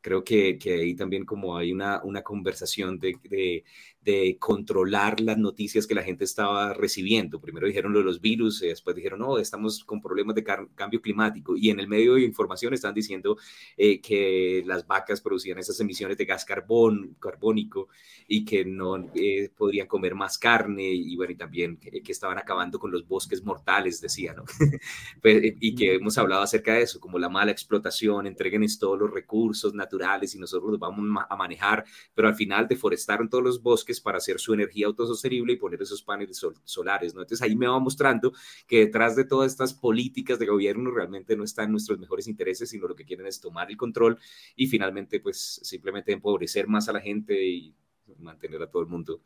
creo 0.00 0.22
que, 0.22 0.58
que, 0.58 0.74
ahí 0.74 0.94
también 0.94 1.24
como 1.24 1.56
hay 1.56 1.72
una, 1.72 2.00
una 2.04 2.22
conversación 2.22 3.00
de, 3.00 3.64
de 4.08 4.38
controlar 4.38 5.20
las 5.20 5.36
noticias 5.36 5.86
que 5.86 5.94
la 5.94 6.02
gente 6.02 6.24
estaba 6.24 6.72
recibiendo. 6.72 7.40
Primero 7.40 7.66
dijeron 7.66 7.92
lo 7.92 7.98
de 7.98 8.06
los 8.06 8.22
virus, 8.22 8.62
eh, 8.62 8.68
después 8.68 8.96
dijeron, 8.96 9.18
no, 9.18 9.36
estamos 9.36 9.84
con 9.84 10.00
problemas 10.00 10.34
de 10.34 10.44
cambio 10.74 11.02
climático. 11.02 11.54
Y 11.58 11.68
en 11.68 11.78
el 11.78 11.88
medio 11.88 12.14
de 12.14 12.22
información 12.22 12.72
están 12.72 12.94
diciendo 12.94 13.36
eh, 13.76 14.00
que 14.00 14.62
las 14.64 14.86
vacas 14.86 15.20
producían 15.20 15.58
esas 15.58 15.78
emisiones 15.80 16.16
de 16.16 16.24
gas 16.24 16.46
carbón, 16.46 17.16
carbónico 17.20 17.88
y 18.26 18.46
que 18.46 18.64
no 18.64 19.10
eh, 19.14 19.50
podrían 19.54 19.86
comer 19.86 20.14
más 20.14 20.38
carne 20.38 20.90
y 20.90 21.14
bueno, 21.14 21.32
y 21.32 21.36
también 21.36 21.76
que, 21.76 22.00
estaban 22.08 22.38
acabando 22.38 22.78
con 22.78 22.90
los 22.90 23.06
bosques 23.06 23.44
mortales, 23.44 24.00
decían, 24.00 24.36
¿no? 24.36 24.44
Pues, 25.20 25.54
y 25.60 25.74
que 25.74 25.94
hemos 25.96 26.16
hablado 26.16 26.42
acerca 26.42 26.74
de 26.74 26.82
eso, 26.82 27.00
como 27.00 27.18
la 27.18 27.28
mala 27.28 27.50
explotación, 27.50 28.26
entreguen 28.26 28.62
todos 28.78 28.98
los 28.98 29.10
recursos 29.10 29.74
naturales 29.74 30.34
y 30.34 30.38
nosotros 30.38 30.70
los 30.70 30.80
vamos 30.80 31.04
a 31.28 31.36
manejar, 31.36 31.84
pero 32.14 32.28
al 32.28 32.34
final 32.34 32.66
deforestaron 32.66 33.28
todos 33.28 33.44
los 33.44 33.62
bosques 33.62 33.97
para 34.00 34.18
hacer 34.18 34.38
su 34.38 34.54
energía 34.54 34.86
autosostenible 34.86 35.52
y 35.52 35.56
poner 35.56 35.82
esos 35.82 36.02
paneles 36.02 36.44
solares, 36.64 37.14
¿no? 37.14 37.22
Entonces 37.22 37.42
ahí 37.42 37.56
me 37.56 37.66
va 37.66 37.78
mostrando 37.78 38.32
que 38.66 38.80
detrás 38.80 39.16
de 39.16 39.24
todas 39.24 39.50
estas 39.52 39.74
políticas 39.74 40.38
de 40.38 40.46
gobierno 40.46 40.90
realmente 40.90 41.36
no 41.36 41.44
están 41.44 41.70
nuestros 41.70 41.98
mejores 41.98 42.28
intereses, 42.28 42.70
sino 42.70 42.88
lo 42.88 42.96
que 42.96 43.04
quieren 43.04 43.26
es 43.26 43.40
tomar 43.40 43.70
el 43.70 43.76
control 43.76 44.18
y 44.56 44.66
finalmente 44.66 45.20
pues 45.20 45.60
simplemente 45.62 46.12
empobrecer 46.12 46.68
más 46.68 46.88
a 46.88 46.92
la 46.92 47.00
gente 47.00 47.46
y 47.46 47.74
mantener 48.18 48.62
a 48.62 48.70
todo 48.70 48.82
el 48.82 48.88
mundo 48.88 49.22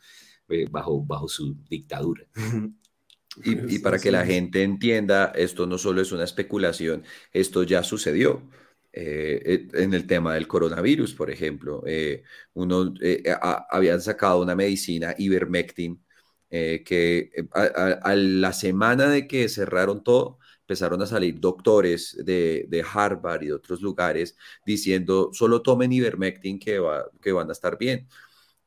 eh, 0.49 0.67
bajo, 0.71 1.03
bajo 1.05 1.29
su 1.29 1.57
dictadura. 1.69 2.27
Y, 3.43 3.77
y, 3.77 3.79
para 3.79 3.99
que 3.99 4.11
la 4.11 4.27
gente 4.27 4.63
entienda, 4.63 5.33
esto 5.35 5.67
no 5.67 5.79
solo 5.79 6.03
es 6.03 6.13
una 6.13 6.25
especulación, 6.25 7.03
esto 7.33 7.63
ya 7.63 7.83
sucedió. 7.83 8.43
Eh, 8.95 9.69
en 9.73 9.95
el 9.95 10.07
tema 10.07 10.35
del 10.35 10.47
coronavirus, 10.47 11.15
por 11.15 11.31
ejemplo. 11.31 11.83
Eh, 11.87 12.23
uno, 12.55 12.93
eh, 13.01 13.23
habían 13.71 14.01
sacado 14.03 14.41
una 14.43 14.55
medicina, 14.55 15.15
ivermectin, 15.19 16.03
que 16.51 17.31
a, 17.55 18.15
la 18.15 18.53
semana 18.53 19.09
de 19.09 19.27
que 19.27 19.49
cerraron 19.49 20.05
todo, 20.05 20.39
empezaron 20.61 21.01
a 21.01 21.07
salir 21.07 21.41
doctores 21.41 22.15
de, 22.25 22.67
de, 22.69 22.85
Harvard 22.93 23.43
y 23.45 23.47
de 23.47 23.55
otros 23.55 23.81
lugares 23.81 24.37
diciendo, 24.67 25.31
solo 25.33 25.63
tomen 25.63 25.93
ivermectin 25.93 26.59
que, 26.59 26.79
va, 26.79 27.07
que 27.23 27.33
van 27.33 27.49
a 27.49 27.53
estar 27.53 27.79
bien. 27.79 28.07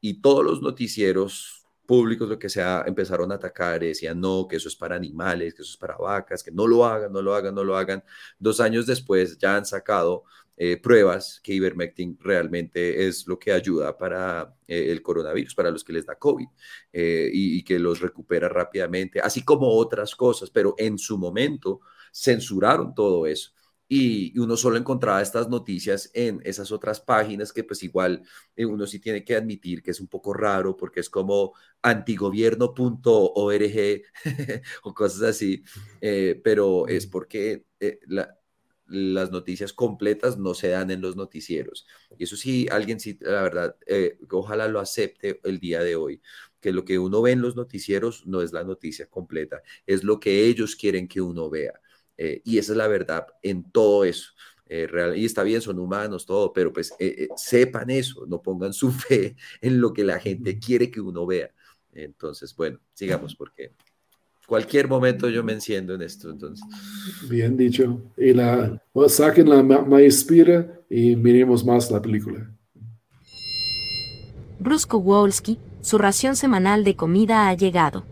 Y 0.02 0.22
todos 0.22 0.44
los 0.44 0.62
noticieros 0.64 1.55
públicos, 1.86 2.28
lo 2.28 2.40
que 2.40 2.50
sea, 2.50 2.84
empezaron 2.88 3.32
a 3.32 3.36
atacar 3.36 3.82
decían, 3.82 4.20
no, 4.20 4.48
que 4.48 4.58
eso 4.58 4.68
es 4.68 4.76
para 4.76 4.96
animales, 4.96 5.54
que 5.54 5.62
eso 5.62 5.72
es 5.72 5.78
para 5.78 5.98
vacas, 5.98 6.44
que 6.44 6.52
no 6.52 6.68
lo 6.68 6.86
hagan, 6.86 7.12
no 7.12 7.22
lo 7.22 7.36
hagan, 7.36 7.56
no 7.56 7.64
lo 7.64 7.78
hagan. 7.78 8.04
Dos 8.40 8.60
años 8.60 8.86
después 8.86 9.38
ya 9.38 9.56
han 9.56 9.66
sacado 9.66 10.24
eh, 10.58 10.78
pruebas 10.78 11.42
que 11.44 11.54
ivermectin 11.54 12.18
realmente 12.18 13.08
es 13.08 13.28
lo 13.28 13.38
que 13.38 13.52
ayuda 13.52 13.98
para 13.98 14.56
eh, 14.68 14.90
el 14.90 15.02
coronavirus, 15.02 15.54
para 15.54 15.70
los 15.70 15.84
que 15.84 15.92
les 15.92 16.06
da 16.06 16.16
COVID 16.16 16.48
eh, 16.94 17.30
y, 17.32 17.62
que 17.64 17.78
los 17.78 18.00
recupera 18.00 18.48
rápidamente, 18.48 19.20
así 19.20 19.44
como 19.44 19.68
otras 19.70 20.16
cosas, 20.16 20.50
pero 20.50 20.74
en 20.78 20.98
su 20.98 21.18
momento 21.18 21.82
censuraron 22.12 22.96
todo 22.96 23.28
eso 23.28 23.52
y 23.88 24.38
uno 24.40 24.58
solo 24.58 24.78
encontraba 24.78 25.22
estas 25.22 25.50
noticias 25.50 26.10
en 26.14 26.42
esas 26.44 26.72
otras 26.72 27.00
páginas 27.02 27.54
que 27.54 27.64
pues 27.64 27.84
igual 27.84 28.24
eh, 28.56 28.66
uno 28.66 28.88
sí 28.88 29.00
tiene 29.00 29.24
que 29.24 29.36
admitir 29.36 29.84
que 29.84 29.92
es 29.92 30.00
un 30.02 30.08
poco 30.08 30.34
raro 30.34 30.76
porque 30.76 31.00
es 31.02 31.10
como 31.10 31.54
antigobierno.org 31.82 34.02
o 34.84 34.94
cosas 34.94 35.22
así, 35.24 35.64
eh, 36.02 36.40
pero 36.44 36.88
es 36.88 37.08
porque 37.08 37.66
eh, 37.80 38.00
la, 38.08 38.36
las 38.88 39.32
noticias 39.32 39.74
completas 39.74 40.38
no 40.38 40.54
se 40.54 40.70
dan 40.70 40.92
en 40.92 41.02
los 41.02 41.16
noticieros. 41.16 41.88
Y 42.18 42.24
eso 42.26 42.36
sí, 42.38 42.68
alguien 42.72 43.00
sí, 43.00 43.18
la 43.22 43.42
verdad, 43.42 43.76
eh, 43.88 44.18
ojalá 44.32 44.68
lo 44.68 44.80
acepte 44.80 45.40
el 45.44 45.60
día 45.60 45.82
de 45.84 45.96
hoy, 45.96 46.22
que 46.62 46.72
lo 46.72 46.86
que 46.86 47.00
uno 47.00 47.22
ve 47.22 47.32
en 47.32 47.42
los 47.42 47.56
noticieros 47.56 48.26
no 48.28 48.42
es 48.42 48.54
la 48.54 48.64
noticia 48.64 49.08
completa, 49.08 49.62
es 49.88 50.04
lo 50.04 50.20
que 50.20 50.46
ellos 50.46 50.76
quieren 50.76 51.08
que 51.08 51.22
uno 51.22 51.50
vea. 51.50 51.80
Eh, 52.18 52.42
y 52.44 52.58
esa 52.58 52.74
es 52.74 52.78
la 52.78 52.88
verdad 52.88 53.28
en 53.42 53.64
todo 53.72 54.06
eso. 54.06 54.32
Eh, 54.68 54.88
real, 54.88 55.16
y 55.16 55.26
está 55.26 55.44
bien, 55.44 55.62
son 55.62 55.78
humanos, 55.78 56.26
todo, 56.26 56.52
pero 56.52 56.74
pues 56.74 56.92
sepan 57.36 57.92
eso, 57.92 58.26
no 58.28 58.42
pongan 58.42 58.74
su 58.74 58.92
fe 58.92 59.36
en 59.62 59.80
lo 59.80 59.94
que 59.94 60.04
la 60.04 60.20
gente 60.20 60.58
quiere 60.58 60.90
que 60.90 61.02
uno 61.02 61.26
vea. 61.26 61.52
Entonces, 61.94 62.56
bueno, 62.56 62.80
sigamos 62.94 63.36
porque 63.36 63.72
cualquier 64.46 64.88
momento 64.88 65.30
yo 65.30 65.44
me 65.44 65.54
enciendo 65.54 65.94
en 65.96 66.02
esto. 66.02 66.30
Entonces. 66.30 66.66
Bien 67.30 67.58
dicho. 67.58 68.02
Y 68.18 68.34
la, 68.34 68.82
saquen 69.08 69.50
la 69.50 69.64
maespira 69.64 70.82
y 70.90 71.16
miremos 71.16 71.66
más 71.66 71.90
la 71.92 72.02
película. 72.02 72.52
Bruce 74.60 74.88
Kowalski, 74.88 75.60
su 75.82 75.98
ración 75.98 76.36
semanal 76.36 76.84
de 76.84 76.96
comida 76.96 77.50
ha 77.50 77.54
llegado. 77.54 78.06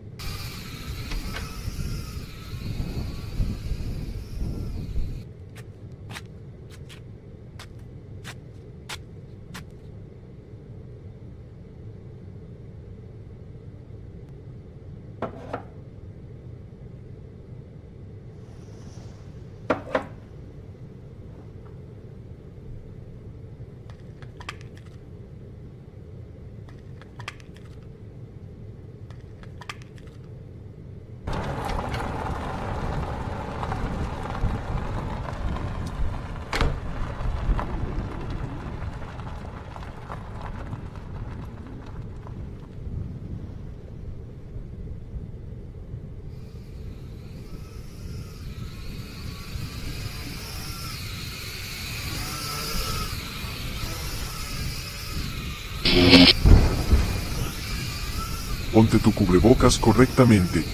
Ponte 58.74 58.98
tu 58.98 59.12
cubrebocas 59.12 59.78
correctamente. 59.78 60.64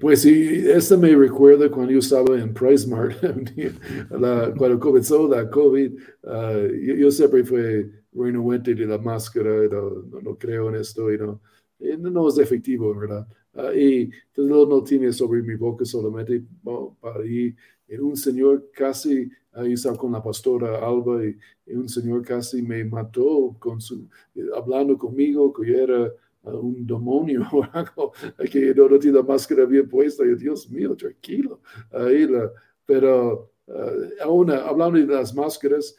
Pues 0.00 0.22
sí, 0.22 0.64
esto 0.66 0.96
me 0.96 1.14
recuerda 1.14 1.70
cuando 1.70 1.92
yo 1.92 1.98
estaba 1.98 2.38
en 2.38 2.54
PriceMart, 2.54 3.18
cuando 4.56 4.80
comenzó 4.80 5.28
la 5.28 5.50
COVID, 5.50 5.98
ah, 6.24 6.62
yo, 6.96 7.10
siempre 7.10 7.44
fui 7.44 7.92
renuente 8.14 8.74
de 8.74 8.86
la 8.86 8.96
máscara, 8.96 9.50
no, 9.70 10.20
no, 10.22 10.38
creo 10.38 10.70
en 10.70 10.76
esto, 10.76 11.12
y 11.12 11.18
no, 11.18 11.42
no 11.78 12.28
es 12.28 12.38
efectivo, 12.38 12.98
¿verdad? 12.98 13.26
Ah, 13.54 13.72
y 13.74 14.10
todo 14.32 14.66
no 14.66 14.82
tiene 14.82 15.12
sobre 15.12 15.42
mi 15.42 15.54
boca 15.54 15.84
solamente 15.84 16.42
para 17.00 17.24
ir. 17.26 17.56
Un 18.00 18.16
señor 18.16 18.70
casi, 18.72 19.30
estaba 19.54 19.96
con 19.96 20.12
la 20.12 20.22
pastora 20.22 20.86
Alba, 20.86 21.24
y, 21.24 21.36
un 21.74 21.88
señor 21.88 22.22
casi 22.22 22.62
me 22.62 22.84
mató 22.84 23.56
con 23.58 23.80
su, 23.80 24.08
hablando 24.54 24.96
conmigo, 24.98 25.52
que 25.52 25.66
yo 25.66 25.78
era 25.78 26.12
ah, 26.44 26.50
un 26.50 26.86
demonio 26.86 27.46
o 27.52 27.64
algo, 27.72 28.12
que 28.50 28.74
no, 28.74 28.88
no 28.88 28.98
tiene 28.98 29.18
la 29.18 29.24
máscara 29.24 29.64
bien 29.64 29.88
puesta. 29.88 30.24
Y 30.24 30.34
Dios 30.34 30.70
mío, 30.70 30.94
tranquilo. 30.96 31.60
Ahí 31.90 32.28
pero 32.84 33.52
uh, 33.66 34.22
aún 34.22 34.50
hablando 34.50 34.98
de 34.98 35.06
las 35.06 35.34
máscaras, 35.34 35.94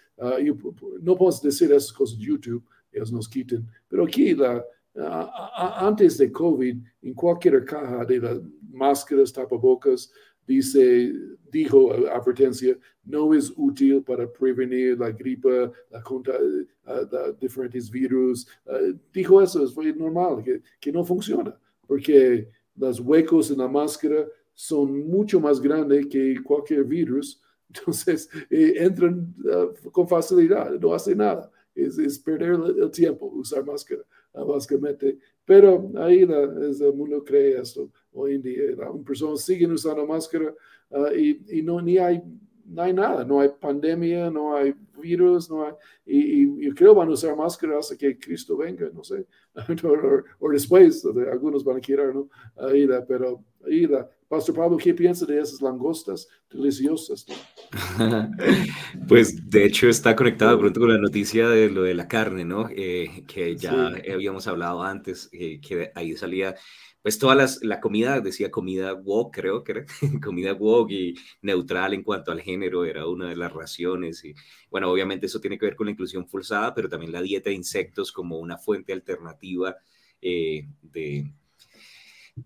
no 1.01 1.15
puedo 1.17 1.39
decir 1.43 1.71
esas 1.71 1.93
cosas 1.93 2.17
en 2.17 2.25
YouTube, 2.25 2.63
ellos 2.91 3.11
nos 3.11 3.29
quiten, 3.29 3.67
pero 3.87 4.05
aquí 4.05 4.33
la, 4.33 4.63
antes 4.95 6.17
de 6.17 6.31
COVID, 6.31 6.77
en 7.01 7.13
cualquier 7.13 7.63
caja 7.63 8.05
de 8.05 8.19
las 8.19 8.39
máscaras, 8.71 9.31
tapabocas, 9.31 10.11
dice, 10.49 11.13
dijo 11.51 11.93
advertencia, 12.11 12.75
no 13.05 13.33
es 13.35 13.53
útil 13.55 14.03
para 14.03 14.27
prevenir 14.31 14.97
la 14.97 15.11
gripe, 15.11 15.71
la, 15.91 16.03
uh, 16.09 17.33
diferentes 17.39 17.89
virus. 17.89 18.47
Uh, 18.65 18.97
dijo 19.13 19.41
eso, 19.41 19.67
fue 19.67 19.93
normal, 19.93 20.43
que, 20.43 20.61
que, 20.79 20.91
no 20.91 21.03
funciona, 21.03 21.55
porque 21.85 22.49
los 22.75 22.99
huecos 22.99 23.51
en 23.51 23.59
la 23.59 23.67
máscara 23.67 24.25
son 24.55 25.07
mucho 25.07 25.39
más 25.39 25.61
grandes 25.61 26.07
que 26.07 26.41
cualquier 26.43 26.83
virus, 26.83 27.41
entonces 27.69 28.27
eh, 28.49 28.73
entran 28.77 29.35
uh, 29.45 29.91
con 29.91 30.07
facilidad, 30.07 30.71
no 30.79 30.93
hace 30.93 31.15
nada. 31.15 31.51
Es, 31.75 31.97
es 31.99 32.17
perder 32.17 32.59
el 32.77 32.89
tiempo 32.89 33.27
usar 33.27 33.63
máscara. 33.63 34.01
Ah, 34.33 34.43
básicamente. 34.43 35.17
Pero 35.45 35.91
ahí 35.97 36.25
la, 36.25 36.43
el 36.43 36.93
mundo 36.93 37.23
cree 37.23 37.59
esto 37.59 37.91
hoy 38.13 38.35
en 38.35 38.41
día. 38.41 38.63
Las 38.77 38.89
personas 39.05 39.43
siguen 39.43 39.71
usando 39.71 40.05
máscara 40.05 40.53
uh, 40.89 41.07
y, 41.15 41.41
y, 41.49 41.61
no 41.63 41.81
ni 41.81 41.97
hay, 41.97 42.21
no 42.65 42.81
hay 42.83 42.93
nada, 42.93 43.23
no 43.23 43.39
hay 43.39 43.49
pandemia, 43.59 44.29
no 44.29 44.55
hay 44.55 44.75
virus, 45.01 45.49
no 45.49 45.65
hay, 45.65 45.73
y, 46.05 46.65
yo 46.65 46.73
creo 46.75 46.93
van 46.93 47.09
a 47.09 47.13
usar 47.13 47.35
máscara 47.35 47.79
hasta 47.79 47.97
que 47.97 48.17
Cristo 48.19 48.57
venga, 48.57 48.89
no 48.93 49.03
sé, 49.03 49.25
o, 50.39 50.51
después, 50.51 51.03
algunos 51.31 51.63
van 51.63 51.77
a 51.77 51.81
querer, 51.81 52.13
¿no? 52.13 52.29
Ahí 52.55 52.85
la, 52.85 53.05
pero 53.05 53.43
la, 53.65 54.09
Pastor 54.27 54.55
Pablo, 54.55 54.77
¿qué 54.77 54.93
piensa 54.93 55.25
de 55.25 55.39
esas 55.41 55.59
langostas 55.59 56.27
deliciosas? 56.51 57.25
pues 59.07 59.49
de 59.49 59.65
hecho 59.65 59.89
está 59.89 60.15
conectado 60.15 60.59
pronto 60.59 60.79
con 60.79 60.93
la 60.93 60.99
noticia 60.99 61.49
de 61.49 61.69
lo 61.69 61.81
de 61.81 61.95
la 61.95 62.07
carne, 62.07 62.45
¿no? 62.45 62.69
Eh, 62.69 63.23
que 63.27 63.55
ya 63.55 63.87
habíamos 64.11 64.45
hablado 64.47 64.83
antes, 64.83 65.29
eh, 65.31 65.59
que 65.59 65.91
ahí 65.95 66.15
salía 66.15 66.55
pues 67.01 67.17
toda 67.17 67.33
las, 67.33 67.63
la 67.63 67.79
comida, 67.79 68.19
decía 68.19 68.51
comida 68.51 68.93
wok, 68.93 69.33
creo 69.33 69.63
que 69.63 69.71
era, 69.71 69.85
comida 70.23 70.53
wok 70.53 70.91
y 70.91 71.15
neutral 71.41 71.93
en 71.93 72.03
cuanto 72.03 72.31
al 72.31 72.41
género, 72.41 72.85
era 72.85 73.07
una 73.07 73.29
de 73.29 73.35
las 73.35 73.51
raciones. 73.51 74.23
Y 74.25 74.35
bueno, 74.69 74.91
obviamente 74.91 75.25
eso 75.25 75.39
tiene 75.39 75.57
que 75.57 75.65
ver 75.65 75.75
con 75.75 75.87
la 75.87 75.91
inclusión 75.91 76.27
forzada, 76.27 76.75
pero 76.75 76.89
también 76.89 77.11
la 77.11 77.21
dieta 77.21 77.49
de 77.49 77.55
insectos 77.55 78.11
como 78.11 78.37
una 78.37 78.57
fuente 78.57 78.93
alternativa 78.93 79.77
eh, 80.21 80.67
de, 80.81 81.31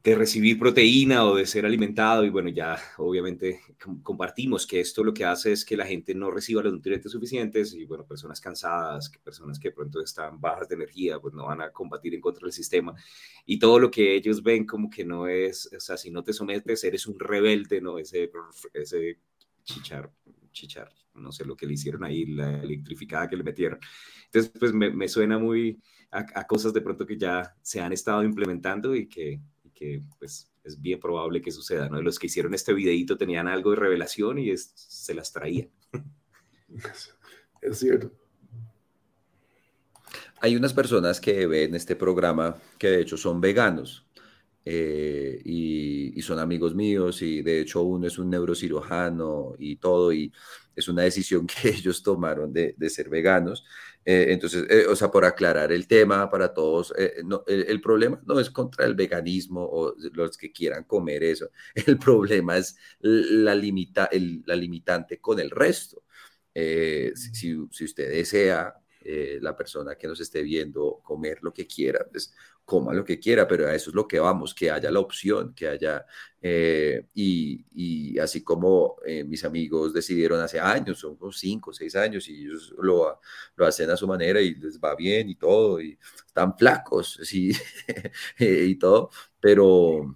de 0.02 0.16
recibir 0.16 0.58
proteína 0.58 1.26
o 1.26 1.36
de 1.36 1.46
ser 1.46 1.66
alimentado 1.66 2.24
y 2.24 2.30
bueno, 2.30 2.50
ya 2.50 2.78
obviamente 2.98 3.60
compartimos 4.02 4.66
que 4.66 4.80
esto 4.80 5.04
lo 5.04 5.14
que 5.14 5.26
hace 5.26 5.52
es 5.52 5.66
que 5.66 5.78
la 5.78 5.86
gente 5.86 6.16
no 6.16 6.32
reciba 6.32 6.64
los 6.64 6.74
nutrientes 6.74 7.12
suficientes 7.12 7.74
y 7.74 7.86
bueno, 7.86 8.06
personas 8.06 8.40
cansadas, 8.40 9.10
personas 9.24 9.60
que 9.60 9.70
de 9.70 9.76
pronto 9.76 10.02
están 10.02 10.40
bajas 10.40 10.70
de 10.70 10.76
energía, 10.76 11.20
pues 11.20 11.34
no 11.34 11.46
van 11.46 11.62
a 11.62 11.72
combatir 11.72 12.16
en 12.16 12.22
contra 12.22 12.46
del 12.46 12.54
sistema 12.54 12.96
y 13.46 13.60
todo 13.60 13.78
lo 13.78 13.92
que 13.92 14.16
ellos 14.16 14.42
ven 14.42 14.66
como 14.66 14.90
que 14.90 15.04
no 15.04 15.28
es, 15.28 15.70
o 15.76 15.80
sea, 15.80 15.98
si 15.98 16.10
no 16.10 16.24
te 16.24 16.34
sometes, 16.34 16.84
eres 16.84 17.06
un 17.06 17.20
rebelde, 17.20 17.82
¿no? 17.82 18.00
Ese, 18.00 18.32
ese 18.74 19.20
chichar, 19.64 20.12
chichar, 20.52 20.90
no 21.16 21.32
sé 21.32 21.46
lo 21.46 21.56
que 21.56 21.68
le 21.68 21.74
hicieron 21.74 22.04
ahí, 22.04 22.26
la 22.26 22.62
electrificada 22.62 23.28
que 23.28 23.36
le 23.36 23.44
metieron. 23.44 23.80
Entonces, 24.26 24.52
pues 24.58 24.74
me, 24.74 24.90
me 24.92 25.08
suena 25.08 25.38
muy 25.38 25.82
a, 26.10 26.26
a 26.36 26.48
cosas 26.48 26.74
de 26.74 26.82
pronto 26.82 27.06
que 27.06 27.18
ya 27.18 27.56
se 27.62 27.82
han 27.82 27.92
estado 27.92 28.24
implementando 28.24 28.96
y 28.96 29.08
que 29.08 29.42
que 29.74 30.02
pues 30.20 30.52
es 30.64 30.82
bien 30.82 31.00
probable 31.00 31.42
que 31.42 31.52
suceda, 31.52 31.90
¿no? 31.90 32.02
Los 32.02 32.20
que 32.20 32.28
hicieron 32.28 32.54
este 32.54 32.74
videito 32.74 33.18
tenían 33.18 33.48
algo 33.48 33.72
de 33.72 33.78
revelación 33.78 34.40
y 34.40 34.56
se 34.58 35.14
las 35.14 35.32
traían. 35.32 35.70
Es 37.62 37.80
cierto. 37.80 38.12
Hay 40.42 40.58
unas 40.58 40.74
personas 40.74 41.22
que 41.22 41.48
ven 41.48 41.76
este 41.76 41.96
programa 41.96 42.58
que 42.78 42.90
de 42.90 43.02
hecho 43.02 43.16
son 43.16 43.40
veganos 43.40 44.06
eh, 44.66 45.42
y, 45.46 46.22
son 46.22 46.40
amigos 46.40 46.74
míos 46.74 47.22
y 47.22 47.42
de 47.42 47.62
hecho 47.62 47.82
uno 47.84 48.08
es 48.08 48.18
un 48.18 48.30
neurocirujano 48.30 49.56
y 49.60 49.76
todo 49.76 50.14
y 50.14 50.32
es 50.76 50.88
una 50.88 51.04
decisión 51.04 51.48
que 51.62 51.70
ellos 51.70 52.02
tomaron 52.02 52.52
de, 52.52 52.74
de 52.78 52.90
ser 52.90 53.10
veganos 53.10 53.66
eh, 54.06 54.28
entonces, 54.30 54.66
eh, 54.70 54.86
o 54.88 54.96
sea, 54.96 55.10
por 55.12 55.26
aclarar 55.26 55.72
el 55.72 55.88
tema 55.88 56.30
para 56.30 56.54
todos, 56.54 56.94
eh, 56.98 57.22
no, 57.24 57.44
el, 57.48 57.80
problema 57.82 58.22
no 58.26 58.40
es 58.40 58.50
contra 58.50 58.86
el 58.86 58.96
veganismo 58.96 59.64
o 59.64 59.96
los 60.14 60.38
que 60.38 60.52
quieran 60.52 60.84
comer 60.84 61.24
eso, 61.24 61.50
el 61.88 61.98
problema 61.98 62.58
es 62.58 62.78
la, 63.00 63.56
limita, 63.56 64.10
la 64.46 64.56
limitante 64.56 65.20
con 65.20 65.40
el 65.40 65.50
resto. 65.50 66.04
Si, 66.56 67.34
si, 67.72 67.84
usted 67.84 68.10
desea 68.10 68.76
eh, 69.06 69.40
la 69.42 69.56
persona 69.56 69.96
que 69.96 70.08
nos 70.08 70.20
esté 70.22 70.42
viendo 70.42 71.02
comer 71.04 71.40
lo 71.42 71.52
que 71.54 71.68
quiera, 71.68 72.08
pues 72.10 72.34
coma 72.64 72.94
lo 72.94 73.04
que 73.04 73.20
quiera, 73.20 73.46
pero 73.48 73.68
a 73.68 73.76
eso 73.76 73.90
es 73.90 73.96
lo 73.96 74.08
que 74.08 74.20
vamos, 74.20 74.54
que 74.54 74.72
haya 74.72 74.90
la 74.90 75.00
opción, 75.00 75.54
que 75.54 75.68
haya, 75.68 76.06
eh, 76.42 77.08
y, 77.14 78.18
así 78.20 78.44
como 78.44 78.96
eh, 79.06 79.24
mis 79.26 79.44
amigos 79.44 79.94
decidieron 79.94 80.40
hace 80.40 80.60
años, 80.60 81.00
son 81.00 81.18
unos 81.20 81.38
cinco, 81.38 81.74
seis 81.74 81.96
años, 81.96 82.30
y 82.30 82.46
ellos 82.46 82.74
lo, 82.78 83.20
lo 83.58 83.66
hacen 83.66 83.90
a 83.90 83.98
su 83.98 84.08
manera 84.08 84.40
y 84.40 84.56
les 84.56 84.80
va 84.80 84.96
bien 84.96 85.30
y 85.30 85.36
todo, 85.36 85.82
y 85.82 86.00
están 86.26 86.58
flacos, 86.58 87.20
sí, 87.24 87.52
y 88.40 88.76
todo, 88.76 89.10
pero, 89.40 90.16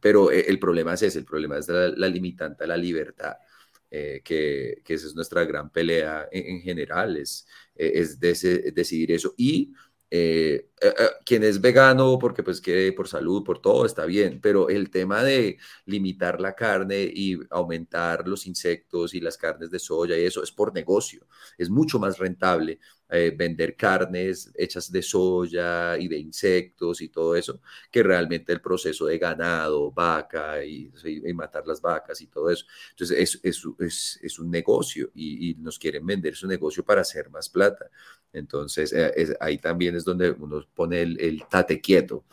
pero 0.00 0.30
el 0.32 0.58
problema 0.58 0.94
es 0.94 1.02
ese, 1.02 1.20
el 1.20 1.24
problema 1.24 1.58
es 1.58 1.68
la, 1.68 2.08
limitante 2.08 2.64
a 2.64 2.66
la 2.66 2.76
libertad. 2.76 3.36
Que, 3.90 4.82
esa 4.86 5.06
es 5.06 5.14
nuestra 5.14 5.44
gran 5.44 5.70
pelea 5.70 6.28
en, 6.30 6.60
general, 6.60 7.16
es, 7.16 7.46
es 7.74 8.18
decidir 8.20 9.12
eso. 9.12 9.34
Y 9.36 9.72
eh, 10.10 10.70
eh, 10.80 10.94
eh, 10.98 11.10
quien 11.24 11.44
es 11.44 11.60
vegano 11.60 12.18
porque 12.18 12.42
pues 12.42 12.62
quiere 12.62 12.92
por 12.92 13.08
salud, 13.08 13.44
por 13.44 13.60
todo, 13.60 13.84
está 13.84 14.06
bien, 14.06 14.40
pero 14.40 14.70
el 14.70 14.90
tema 14.90 15.22
de 15.22 15.58
limitar 15.84 16.40
la 16.40 16.54
carne 16.54 17.02
y 17.12 17.38
aumentar 17.50 18.26
los 18.26 18.46
insectos 18.46 19.12
y 19.12 19.20
las 19.20 19.36
carnes 19.36 19.70
de 19.70 19.78
soya 19.78 20.16
y 20.16 20.24
eso 20.24 20.42
es 20.42 20.50
por 20.50 20.72
negocio, 20.72 21.26
es 21.58 21.68
mucho 21.68 21.98
más 21.98 22.16
rentable 22.16 22.80
eh, 23.10 23.32
vender 23.34 23.74
carnes 23.74 24.50
hechas 24.54 24.92
de 24.92 25.00
soya 25.00 25.96
y 25.96 26.08
de 26.08 26.18
insectos 26.18 27.00
y 27.00 27.08
todo 27.08 27.34
eso, 27.36 27.60
que 27.90 28.02
realmente 28.02 28.52
el 28.52 28.60
proceso 28.60 29.06
de 29.06 29.16
ganado, 29.16 29.90
vaca 29.90 30.62
y, 30.62 30.90
matar 31.32 31.66
las 31.66 31.80
vacas 31.80 32.20
y 32.20 32.26
todo 32.26 32.50
eso. 32.50 32.66
Entonces 32.90 33.40
es, 33.42 33.64
es, 33.78 34.20
es, 34.22 34.38
un 34.38 34.50
negocio 34.50 35.10
y, 35.14 35.54
nos 35.58 35.78
quieren 35.78 36.04
vender 36.04 36.34
su 36.36 36.46
negocio 36.46 36.84
para 36.84 37.00
hacer 37.00 37.30
más 37.30 37.48
plata. 37.48 37.90
Entonces 38.30 38.92
eh, 38.92 39.34
ahí 39.40 39.56
también 39.56 39.96
es 39.96 40.04
donde 40.04 40.30
uno 40.30 40.62
pone 40.74 41.00
el, 41.00 41.42
tate 41.48 41.80
quieto. 41.80 42.24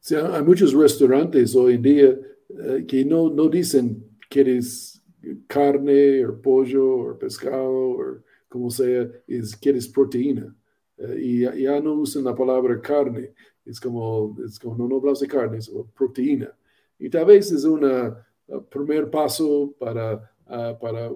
Sí, 0.00 0.16
hay 0.16 0.42
muchos 0.42 0.74
restaurantes 0.74 1.54
hoy 1.54 1.74
en 1.74 1.82
día 1.82 2.18
eh, 2.50 2.84
que 2.86 3.06
no, 3.06 3.30
no 3.30 3.48
dicen 3.48 4.18
quieres 4.28 5.02
carne 5.46 6.26
o 6.26 6.40
pollo 6.42 7.12
o 7.12 7.18
pescado 7.18 8.22
como 8.52 8.70
sea, 8.70 9.08
es, 9.26 9.56
quieres 9.56 9.88
proteína. 9.88 10.54
Eh, 10.98 11.16
y 11.22 11.62
ya, 11.62 11.80
no 11.80 11.94
usan 11.94 12.24
la 12.24 12.34
palabra 12.34 12.78
carne, 12.82 13.32
es 13.64 13.80
como, 13.80 14.36
es 14.44 14.58
como 14.58 14.76
no, 14.76 15.00
no 15.00 15.12
de 15.14 15.26
carne, 15.26 15.56
es 15.56 15.72
proteína. 15.96 16.54
Y 16.98 17.08
tal 17.08 17.24
vez 17.24 17.50
es 17.50 17.64
un 17.64 18.14
primer 18.70 19.08
paso 19.08 19.74
para, 19.78 20.30
para 20.78 21.10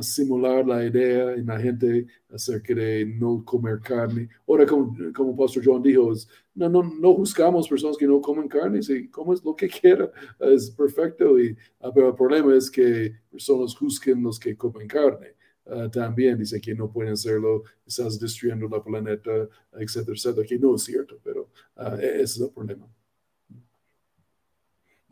simular 0.00 0.66
la 0.66 0.84
idea 0.84 1.32
en 1.32 1.46
la 1.46 1.58
gente 1.58 2.06
acerca 2.30 2.74
de 2.74 3.06
no 3.06 3.42
comer 3.44 3.80
carne. 3.80 4.28
Ahora, 4.46 4.66
como, 4.66 4.94
como 5.14 5.34
Pastor 5.34 5.62
John 5.64 5.82
dijo, 5.82 6.12
no, 6.54 6.68
no, 6.68 6.82
no 6.82 7.14
juzgamos 7.14 7.66
personas 7.66 7.96
que 7.96 8.06
no 8.06 8.20
comen 8.20 8.46
carne, 8.46 8.82
si 8.82 9.08
comes 9.08 9.42
lo 9.42 9.56
que 9.56 9.68
quiera, 9.68 10.10
es 10.40 10.70
perfecto. 10.70 11.40
Y, 11.40 11.56
ah, 11.80 11.90
pero 11.94 12.08
el 12.08 12.14
problema 12.14 12.54
es 12.54 12.70
que 12.70 13.14
personas 13.30 13.74
juzguen 13.74 14.22
los 14.22 14.38
que 14.38 14.54
comen 14.54 14.86
carne. 14.86 15.34
Ah, 15.66 15.88
también 15.90 16.38
dice 16.38 16.60
que 16.60 16.74
no 16.74 16.90
pueden 16.90 17.12
hacerlo, 17.12 17.62
estás 17.86 18.18
destruyendo 18.18 18.68
la 18.68 18.82
planeta, 18.82 19.48
etcétera, 19.72 20.16
etcétera, 20.16 20.46
que 20.46 20.58
no 20.58 20.74
es 20.74 20.82
cierto, 20.82 21.20
pero 21.22 21.50
uh, 21.76 21.94
ese 22.00 22.22
es 22.22 22.40
el 22.40 22.50
problema. 22.50 22.88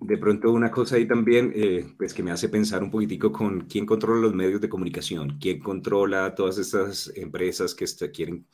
De 0.00 0.16
pronto 0.18 0.50
una 0.50 0.70
cosa 0.70 0.96
ahí 0.96 1.06
también, 1.06 1.52
eh, 1.54 1.86
pues 1.96 2.14
que 2.14 2.22
me 2.22 2.32
hace 2.32 2.48
pensar 2.48 2.82
un 2.82 2.90
poquitico 2.90 3.30
con 3.30 3.66
quién 3.66 3.86
controla 3.86 4.22
los 4.22 4.34
medios 4.34 4.60
de 4.60 4.68
comunicación, 4.68 5.38
quién 5.38 5.60
controla 5.60 6.34
todas 6.34 6.58
estas 6.58 7.12
empresas 7.14 7.74
que 7.74 7.84
quieren 8.10 8.46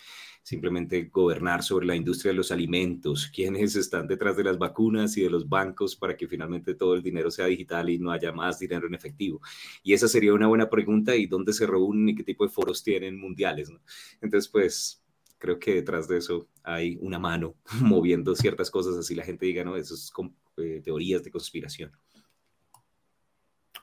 simplemente 0.47 1.11
gobernar 1.13 1.65
sobre 1.65 1.87
la 1.87 1.97
industria 1.97 2.31
de 2.31 2.37
los 2.37 2.53
alimentos, 2.53 3.27
quiénes 3.35 3.75
están 3.75 4.07
detrás 4.07 4.37
de 4.37 4.45
las 4.45 4.57
vacunas 4.57 5.17
y 5.17 5.23
de 5.23 5.29
los 5.29 5.49
bancos 5.49 5.97
para 5.97 6.17
que 6.17 6.29
finalmente 6.29 6.77
todo 6.77 6.95
el 6.95 7.03
dinero 7.03 7.33
sea 7.33 7.47
digital 7.47 7.91
y 7.91 7.99
no 7.99 8.13
haya 8.13 8.31
más 8.31 8.61
dinero 8.61 8.87
en 8.87 8.95
efectivo. 8.95 9.41
Y 9.83 9.93
esa 9.93 10.07
sería 10.07 10.33
una 10.33 10.47
buena 10.47 10.71
pregunta 10.71 11.17
y 11.17 11.27
dónde 11.27 11.53
se 11.53 11.67
reúnen 11.67 12.11
y 12.11 12.15
qué 12.15 12.23
tipo 12.23 12.45
de 12.45 12.51
foros 12.51 12.85
tienen 12.85 13.19
mundiales. 13.19 13.73
Entonces, 14.21 14.49
pues 14.49 15.03
creo 15.37 15.59
que 15.59 15.75
detrás 15.75 16.07
de 16.07 16.19
eso 16.19 16.47
hay 16.63 16.97
una 17.01 17.19
mano 17.19 17.57
moviendo 17.83 18.37
ciertas 18.37 18.71
cosas, 18.71 18.97
así 18.97 19.17
la 19.17 19.25
gente 19.25 19.47
diga, 19.47 19.65
no, 19.65 19.75
eso 19.75 19.95
es 19.95 20.13
eh, 20.59 20.81
teorías 20.81 21.25
de 21.25 21.33
conspiración. 21.33 21.91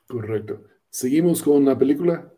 Correcto. 0.07 0.63
Seguimos 0.89 1.43
con 1.43 1.65
la 1.65 1.77
película. 1.77 2.33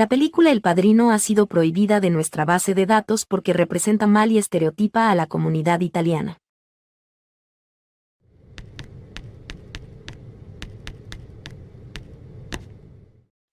La 0.00 0.08
película 0.08 0.50
El 0.50 0.62
Padrino 0.62 1.10
ha 1.10 1.18
sido 1.18 1.46
prohibida 1.46 2.00
de 2.00 2.08
nuestra 2.08 2.46
base 2.46 2.72
de 2.72 2.86
datos 2.86 3.26
porque 3.26 3.52
representa 3.52 4.06
mal 4.06 4.32
y 4.32 4.38
estereotipa 4.38 5.10
a 5.10 5.14
la 5.14 5.26
comunidad 5.26 5.80
italiana. 5.80 6.38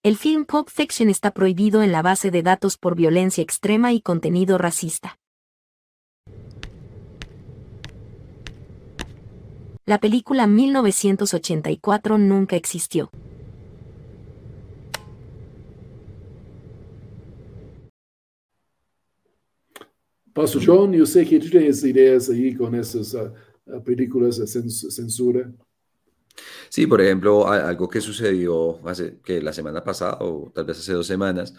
El 0.03 0.15
film 0.15 0.45
Pulp 0.45 0.69
Fiction 0.69 1.09
está 1.09 1.31
prohibido 1.31 1.83
en 1.83 1.91
la 1.91 2.01
base 2.01 2.31
de 2.31 2.43
datos 2.43 2.77
por 2.77 2.95
violencia 2.95 3.41
extrema 3.41 3.91
y 3.91 3.99
contenido 3.99 4.57
racista. 4.57 5.19
La 9.85 9.97
película 9.97 10.47
1984 10.47 12.17
nunca 12.17 12.55
existió. 12.55 13.11
Pastor 20.37 20.61
John, 20.63 20.93
yo 20.93 21.03
sé 21.03 21.25
que 21.25 21.39
tú 21.39 21.49
tienes 21.49 21.83
ideas 21.83 22.29
ahí 22.29 22.53
con 22.53 22.75
esas 22.75 23.15
ah, 23.15 23.33
ah, 23.73 23.79
películas 23.83 24.37
de 24.37 24.45
censura. 24.45 25.51
Sí, 26.69 26.85
por 26.85 27.01
ejemplo, 27.01 27.47
algo 27.47 27.89
que 27.89 27.99
sucedió 27.99 28.79
hace 28.87 29.17
que 29.23 29.41
la 29.41 29.51
semana 29.51 29.83
pasada 29.83 30.19
o 30.21 30.51
tal 30.53 30.65
vez 30.65 30.77
hace 30.77 30.93
dos 30.93 31.07
semanas, 31.07 31.55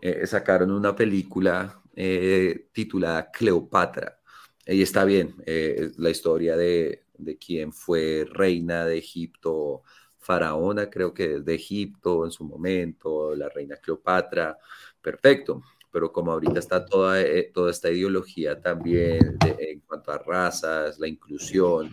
eh, 0.00 0.24
sacaron 0.28 0.70
una 0.70 0.94
película 0.94 1.82
eh, 1.96 2.68
titulada 2.72 3.32
Cleopatra. 3.32 4.20
Y 4.64 4.80
está 4.80 5.04
bien, 5.04 5.34
eh, 5.44 5.90
la 5.96 6.10
historia 6.10 6.56
de, 6.56 7.06
de 7.18 7.36
quién 7.36 7.72
fue 7.72 8.24
reina 8.30 8.84
de 8.84 8.98
Egipto, 8.98 9.82
faraona, 10.20 10.88
creo 10.88 11.12
que 11.12 11.40
de 11.40 11.54
Egipto 11.56 12.24
en 12.24 12.30
su 12.30 12.44
momento, 12.44 13.34
la 13.34 13.48
reina 13.48 13.74
Cleopatra, 13.78 14.56
perfecto 15.02 15.64
pero 15.90 16.12
como 16.12 16.32
ahorita 16.32 16.58
está 16.58 16.84
toda, 16.84 17.20
eh, 17.20 17.50
toda 17.52 17.70
esta 17.70 17.90
ideología 17.90 18.60
también 18.60 19.36
en 19.58 19.80
cuanto 19.80 20.12
a 20.12 20.18
razas, 20.18 20.98
la 20.98 21.08
inclusión, 21.08 21.90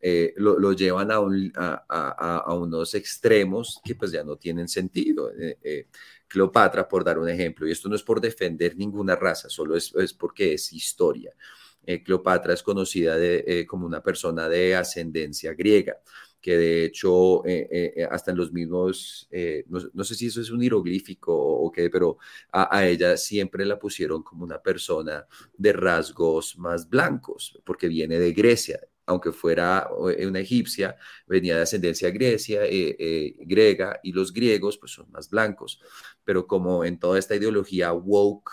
eh, 0.00 0.34
lo, 0.36 0.72
llevan 0.72 1.10
a, 1.10 1.16
a, 1.88 2.38
a, 2.38 2.54
unos 2.54 2.94
extremos 2.94 3.80
que 3.84 3.94
pues 3.94 4.12
ya 4.12 4.22
no 4.22 4.36
tienen 4.36 4.68
sentido. 4.68 5.30
Eh, 5.38 5.88
Cleopatra, 6.26 6.88
por 6.88 7.04
dar 7.04 7.18
un 7.18 7.28
ejemplo, 7.28 7.66
y 7.66 7.72
esto 7.72 7.88
no 7.88 7.96
es 7.96 8.02
por 8.02 8.20
defender 8.20 8.76
ninguna 8.76 9.16
raza, 9.16 9.48
solo 9.48 9.76
es, 9.76 9.94
es 9.94 10.12
porque 10.12 10.54
es 10.54 10.72
historia. 10.72 11.32
Cleopatra 12.02 12.54
es 12.54 12.62
conocida 12.62 13.16
de, 13.16 13.66
como 13.68 13.84
una 13.84 14.02
persona 14.02 14.48
de 14.48 14.74
ascendencia 14.74 15.52
griega 15.52 15.98
que 16.44 16.58
de 16.58 16.84
hecho 16.84 17.42
eh, 17.46 17.66
eh, 17.70 17.92
eh, 17.96 18.08
hasta 18.10 18.30
en 18.30 18.36
los 18.36 18.52
mismos, 18.52 19.26
no, 19.94 20.04
sé 20.04 20.14
si 20.14 20.26
eso 20.26 20.42
es 20.42 20.50
un 20.50 20.60
hieroglífico 20.60 21.34
o, 21.34 21.72
qué, 21.72 21.88
pero 21.88 22.18
a, 22.52 22.86
ella 22.86 23.16
siempre 23.16 23.64
la 23.64 23.78
pusieron 23.78 24.22
como 24.22 24.44
una 24.44 24.60
persona 24.60 25.26
de 25.56 25.72
rasgos 25.72 26.58
más 26.58 26.86
blancos, 26.86 27.58
porque 27.64 27.88
viene 27.88 28.18
de 28.18 28.34
Grecia, 28.34 28.78
aunque 29.06 29.32
fuera 29.32 29.88
una 30.28 30.40
egipcia, 30.40 30.96
venía 31.26 31.56
de 31.56 31.62
ascendencia 31.62 32.10
Grecia, 32.10 32.60
griega, 33.38 33.98
y 34.02 34.12
los 34.12 34.30
griegos 34.30 34.76
pues 34.76 34.92
son 34.92 35.10
más 35.12 35.30
blancos, 35.30 35.80
pero 36.24 36.46
como 36.46 36.84
en 36.84 36.98
toda 36.98 37.18
esta 37.18 37.36
ideología 37.36 37.94
woke, 37.94 38.52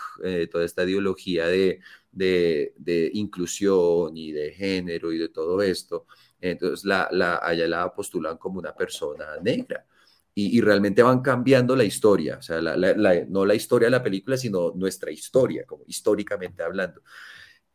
toda 0.50 0.64
esta 0.64 0.84
ideología 0.84 1.46
de, 1.46 1.80
de, 2.10 2.72
de 2.78 3.10
inclusión 3.12 4.16
y 4.16 4.32
de 4.32 4.52
género 4.52 5.12
y 5.12 5.18
de 5.18 5.28
todo 5.28 5.60
esto, 5.60 6.06
entonces 6.50 6.84
la, 6.84 7.08
la, 7.12 7.36
allá 7.36 7.66
la 7.66 7.94
postulan 7.94 8.36
como 8.36 8.58
una 8.58 8.74
persona 8.74 9.36
negra. 9.42 9.86
Y, 10.34 10.62
realmente 10.62 11.02
van 11.02 11.20
cambiando 11.20 11.76
la 11.76 11.84
historia, 11.84 12.38
o 12.38 12.42
sea, 12.42 12.58
no 12.62 13.44
la 13.44 13.54
historia 13.54 13.86
de 13.86 13.90
la 13.90 14.02
película, 14.02 14.38
sino 14.38 14.72
nuestra 14.74 15.10
historia, 15.10 15.66
como 15.66 15.84
históricamente 15.86 16.62
hablando. 16.62 17.02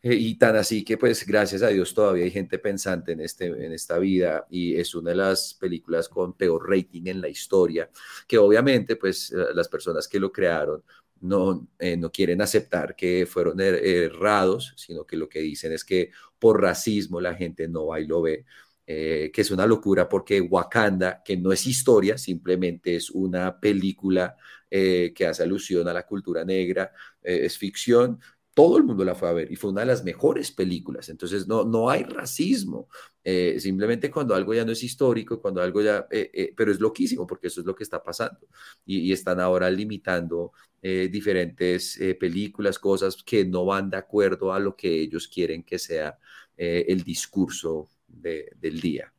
Eh, 0.01 0.13
y 0.13 0.35
tan 0.37 0.55
así 0.55 0.83
que 0.85 0.97
pues 0.97 1.25
gracias 1.25 1.63
a 1.63 1.69
Dios 1.69 1.93
todavía 1.93 2.23
hay 2.23 2.31
gente 2.31 2.59
pensante 2.59 3.13
en, 3.13 3.21
este, 3.21 3.47
en 3.47 3.73
esta 3.73 3.97
vida 3.97 4.45
y 4.49 4.75
es 4.75 4.93
una 4.93 5.09
de 5.09 5.15
las 5.17 5.55
películas 5.55 6.07
con 6.07 6.33
peor 6.33 6.69
rating 6.69 7.07
en 7.07 7.19
la 7.19 7.29
historia, 7.29 7.89
que 8.27 8.37
obviamente 8.37 8.95
pues 8.95 9.31
eh, 9.31 9.37
las 9.55 9.67
personas 9.67 10.07
que 10.07 10.19
lo 10.19 10.31
crearon 10.31 10.83
no, 11.21 11.67
eh, 11.79 11.97
no 11.97 12.11
quieren 12.11 12.41
aceptar 12.41 12.95
que 12.95 13.25
fueron 13.25 13.59
er, 13.59 13.75
errados, 13.75 14.73
sino 14.77 15.05
que 15.05 15.17
lo 15.17 15.29
que 15.29 15.39
dicen 15.39 15.71
es 15.73 15.83
que 15.83 16.11
por 16.39 16.61
racismo 16.61 17.21
la 17.21 17.35
gente 17.35 17.67
no 17.67 17.87
va 17.87 17.99
y 17.99 18.07
lo 18.07 18.21
ve. 18.21 18.45
que 18.85 19.31
es 19.35 19.51
una 19.51 19.65
locura 19.65 20.07
porque 20.07 20.39
Wakanda, 20.41 21.21
que 21.23 21.35
no 21.37 21.51
es 21.51 21.67
historia, 21.67 22.17
simplemente 22.17 22.95
es 22.95 23.09
una 23.09 23.59
película 23.59 24.37
que 24.69 25.25
hace 25.27 25.43
alusión 25.43 25.87
a 25.87 25.93
la 25.93 26.05
cultura 26.05 26.45
negra, 26.45 26.91
es 27.21 27.57
ficción, 27.57 28.19
todo 28.57 28.77
el 28.79 28.83
mundo 28.85 29.05
la 29.05 29.13
fue 29.13 29.29
a 29.29 29.33
ver 29.33 29.51
y 29.51 29.55
fue 29.55 29.69
una 29.69 29.81
de 29.81 29.85
las 29.85 30.03
mejores 30.03 30.51
películas. 30.51 31.09
Entonces, 31.09 31.47
no, 31.47 31.63
no 31.63 31.91
hay 31.91 32.01
racismo. 32.01 32.89
Eh, 33.23 33.59
simplemente 33.59 34.09
cuando 34.09 34.33
algo 34.33 34.51
ya 34.51 34.65
no 34.65 34.71
es 34.71 34.81
histórico, 34.81 35.39
cuando 35.39 35.61
algo 35.61 35.79
ya, 35.79 36.07
eh, 36.09 36.31
eh, 36.33 36.53
pero 36.57 36.71
es 36.71 36.79
loquísimo 36.79 37.27
porque 37.27 37.49
eso 37.49 37.61
es 37.61 37.67
lo 37.67 37.75
que 37.75 37.83
está 37.83 38.01
pasando. 38.01 38.47
Y, 38.83 39.11
están 39.11 39.39
ahora 39.39 39.69
limitando 39.69 40.53
diferentes 40.81 41.99
películas, 42.19 42.79
cosas 42.79 43.21
que 43.23 43.45
no 43.45 43.65
van 43.65 43.89
de 43.91 43.97
acuerdo 43.97 44.51
a 44.53 44.59
lo 44.59 44.75
que 44.75 45.01
ellos 45.01 45.27
quieren 45.27 45.63
que 45.63 45.77
sea 45.77 46.17
el 46.55 47.03
discurso 47.03 47.89
del 48.07 48.79
día. 48.79 49.13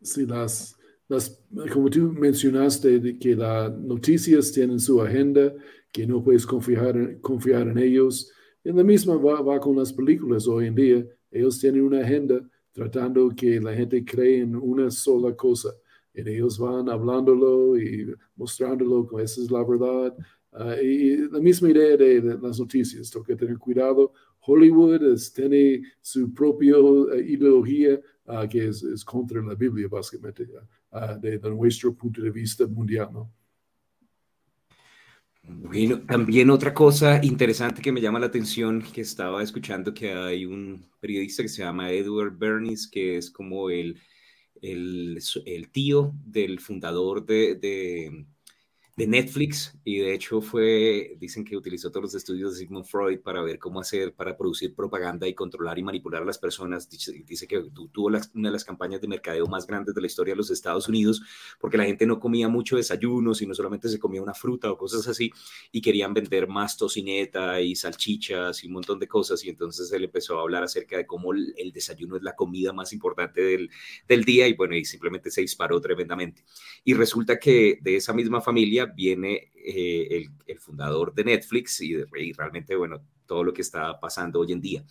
Sí, 0.00 0.24
las, 0.24 0.76
las, 1.08 1.40
como 1.72 1.90
tú 1.90 2.12
mencionaste, 2.12 3.18
que 3.18 3.36
las 3.36 3.70
noticias 3.70 4.50
tienen 4.50 4.80
su 4.80 5.02
agenda 5.02 5.52
que 5.94 6.08
no 6.08 6.20
puedes 6.24 6.44
confiar, 6.44 6.96
en 6.96 7.78
ellos. 7.78 8.32
En 8.64 8.76
la 8.76 8.82
misma 8.82 9.16
va, 9.16 9.60
con 9.60 9.76
las 9.76 9.92
películas 9.92 10.48
hoy 10.48 10.66
en 10.66 10.74
día. 10.74 11.06
Ellos 11.30 11.60
tienen 11.60 11.82
una 11.82 12.00
agenda 12.00 12.40
tratando 12.72 13.30
que 13.30 13.60
la 13.60 13.72
gente 13.72 14.04
cree 14.04 14.40
en 14.40 14.56
una 14.56 14.90
sola 14.90 15.36
cosa. 15.36 15.68
Y 16.12 16.28
ellos 16.28 16.58
van 16.58 16.88
hablándolo 16.88 17.78
y 17.78 18.12
mostrándolo 18.34 19.06
que 19.06 19.22
esa 19.22 19.40
es 19.40 19.52
la 19.52 19.62
verdad. 19.62 20.16
Ah, 20.50 20.74
y 20.82 21.28
la 21.30 21.38
misma 21.38 21.70
idea 21.70 21.96
de, 21.96 22.38
las 22.42 22.58
noticias, 22.58 23.08
tengo 23.08 23.24
que 23.24 23.36
tener 23.36 23.56
cuidado. 23.56 24.12
Hollywood 24.40 25.16
tiene 25.32 25.80
su 26.00 26.34
propia 26.34 26.74
eh, 26.74 27.24
ideología 27.24 28.00
ah, 28.26 28.48
que 28.48 28.66
es, 28.66 29.04
contra 29.04 29.40
la 29.42 29.54
Biblia, 29.54 29.86
básicamente, 29.86 30.48
uh, 30.90 31.20
desde 31.20 31.48
nuestro 31.50 31.94
punto 31.94 32.20
de 32.20 32.32
vista 32.32 32.66
mundial. 32.66 33.10
¿no? 33.12 33.30
Bueno, 35.46 36.00
también 36.00 36.48
otra 36.48 36.72
cosa 36.72 37.20
interesante 37.22 37.82
que 37.82 37.92
me 37.92 38.00
llama 38.00 38.18
la 38.18 38.26
atención, 38.26 38.80
que 38.80 39.02
estaba 39.02 39.42
escuchando 39.42 39.92
que 39.92 40.12
hay 40.12 40.46
un 40.46 40.86
periodista 41.00 41.42
que 41.42 41.50
se 41.50 41.62
llama 41.62 41.90
Edward 41.90 42.38
Bernays, 42.38 42.88
que 42.88 43.18
es 43.18 43.30
como 43.30 43.68
el, 43.68 44.00
el, 44.62 45.20
el 45.44 45.70
tío 45.70 46.12
del 46.24 46.60
fundador 46.60 47.26
de, 47.26 47.56
de 47.56 48.26
de 48.96 49.08
Netflix 49.08 49.76
y 49.82 49.98
de 49.98 50.14
hecho 50.14 50.40
fue, 50.40 51.16
dicen 51.18 51.44
que 51.44 51.56
utilizó 51.56 51.90
todos 51.90 52.04
los 52.04 52.14
estudios 52.14 52.52
de 52.52 52.60
Sigmund 52.60 52.86
Freud 52.86 53.20
para 53.20 53.42
ver 53.42 53.58
cómo 53.58 53.80
hacer, 53.80 54.14
para 54.14 54.36
producir 54.36 54.72
propaganda 54.72 55.26
y 55.26 55.34
controlar 55.34 55.78
y 55.78 55.82
manipular 55.82 56.22
a 56.22 56.24
las 56.24 56.38
personas. 56.38 56.88
Dice, 56.88 57.48
que 57.48 57.60
tuvo 57.92 58.06
una 58.06 58.20
de 58.20 58.52
las 58.52 58.64
campañas 58.64 59.00
de 59.00 59.08
mercadeo 59.08 59.46
más 59.46 59.66
grandes 59.66 59.94
de 59.94 60.00
la 60.00 60.06
historia 60.06 60.34
de 60.34 60.36
los 60.36 60.50
Estados 60.50 60.88
Unidos 60.88 61.22
porque 61.58 61.76
la 61.76 61.84
gente 61.84 62.06
no 62.06 62.20
comía 62.20 62.48
mucho 62.48 62.76
desayuno, 62.76 63.34
sino 63.34 63.52
solamente 63.54 63.88
se 63.88 63.98
comía 63.98 64.22
una 64.22 64.34
fruta 64.34 64.70
o 64.70 64.78
cosas 64.78 65.08
así 65.08 65.32
y 65.72 65.80
querían 65.82 66.14
vender 66.14 66.46
más 66.46 66.76
tocineta 66.76 67.60
y 67.60 67.74
salchichas 67.74 68.62
y 68.62 68.68
un 68.68 68.74
montón 68.74 69.00
de 69.00 69.08
cosas 69.08 69.44
y 69.44 69.48
entonces 69.48 69.90
él 69.92 70.04
empezó 70.04 70.38
a 70.38 70.42
hablar 70.42 70.62
acerca 70.62 70.96
de 70.96 71.06
cómo 71.06 71.32
el, 71.32 71.72
desayuno 71.72 72.16
es 72.16 72.22
la 72.22 72.36
comida 72.36 72.72
más 72.72 72.92
importante 72.92 73.42
del, 73.42 73.70
del 74.06 74.24
día 74.24 74.46
y 74.46 74.54
bueno, 74.54 74.76
y 74.76 74.84
simplemente 74.84 75.30
se 75.32 75.40
disparó 75.40 75.80
tremendamente. 75.80 76.44
Y 76.84 76.94
resulta 76.94 77.38
que 77.38 77.78
de 77.82 77.96
esa 77.96 78.12
misma 78.12 78.40
familia 78.40 78.83
viene 78.86 79.52
eh, 79.54 80.26
el, 80.46 80.58
fundador 80.58 81.14
de 81.14 81.24
Netflix 81.24 81.80
y, 81.80 81.96
realmente, 82.32 82.76
bueno, 82.76 83.02
todo 83.26 83.44
lo 83.44 83.52
que 83.52 83.62
está 83.62 83.98
pasando 84.00 84.40
hoy 84.40 84.52
en 84.52 84.60
día. 84.60 84.84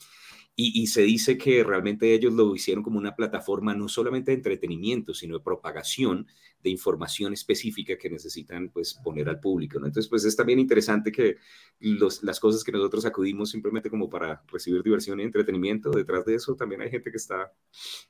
Y, 0.56 0.86
se 0.86 1.02
dice 1.02 1.36
que 1.36 1.64
realmente 1.64 2.14
ellos 2.14 2.32
lo 2.32 2.54
hicieron 2.56 2.84
como 2.84 3.00
una 3.00 3.16
plataforma 3.16 3.74
no 3.74 3.88
solamente 3.88 4.30
de 4.30 4.38
entretenimiento, 4.38 5.12
sino 5.12 5.40
de 5.40 5.44
propagación 5.44 6.28
de 6.62 6.70
información 6.70 7.34
específica 7.34 7.98
que 7.98 8.08
necesitan 8.08 8.70
pues 8.70 8.94
poner 8.94 9.30
al 9.30 9.40
público. 9.40 9.80
¿no? 9.80 9.88
Entonces, 9.88 10.08
pues 10.08 10.24
es 10.26 10.36
también 10.36 10.60
interesante 10.60 11.12
que 11.12 11.38
las 11.80 12.40
cosas 12.40 12.64
que 12.64 12.72
nosotros 12.72 13.04
acudimos 13.06 13.50
simplemente 13.50 13.90
como 13.90 14.08
para 14.08 14.44
recibir 14.48 14.84
diversión 14.84 15.20
y 15.20 15.24
entretenimiento, 15.24 15.90
detrás 15.90 16.24
de 16.24 16.36
eso 16.36 16.56
también 16.56 16.82
hay 16.82 16.92
gente 16.92 17.10
que 17.10 17.18
está 17.18 17.52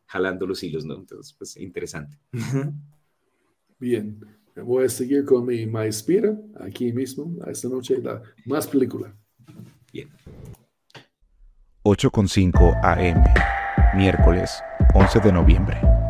jalando 0.05 0.45
los 0.45 0.61
hilos, 0.63 0.83
¿no? 0.83 0.95
Entonces, 0.95 1.33
pues 1.37 1.55
interesante. 1.55 2.19
Bien, 3.79 4.19
Voy 4.55 4.85
a 4.85 4.89
seguir 4.89 5.25
con 5.25 5.45
mi 5.45 5.61
Inspira 5.61 6.37
aquí 6.59 6.91
mismo, 6.93 7.35
esta 7.47 7.67
noche, 7.69 7.97
la 8.01 8.21
más 8.45 8.67
película. 8.67 9.15
Bien. 9.91 10.09
8.5 11.83 12.79
AM, 12.83 13.97
miércoles 13.97 14.61
11 14.93 15.19
de 15.19 15.31
noviembre. 15.31 16.02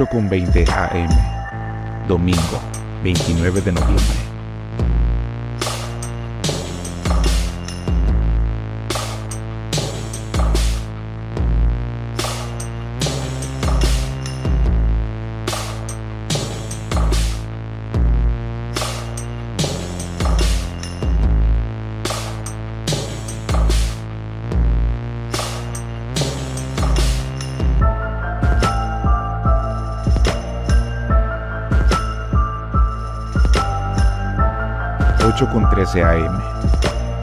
8.20 0.00 0.66
AM, 0.70 2.08
domingo 2.08 2.58
29 3.02 3.60
de 3.60 3.72
noviembre. 3.72 4.29
13 35.80 36.02
AM, 36.02 36.38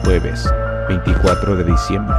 jueves 0.02 0.52
24 0.88 1.54
de 1.58 1.62
diciembre. 1.62 2.16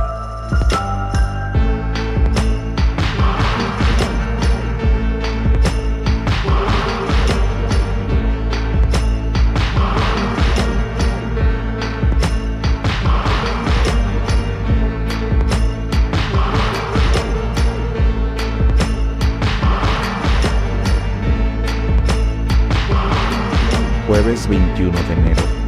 Jueves 24.07 24.47
21 24.47 24.97
de 24.97 25.13
enero 25.13 25.58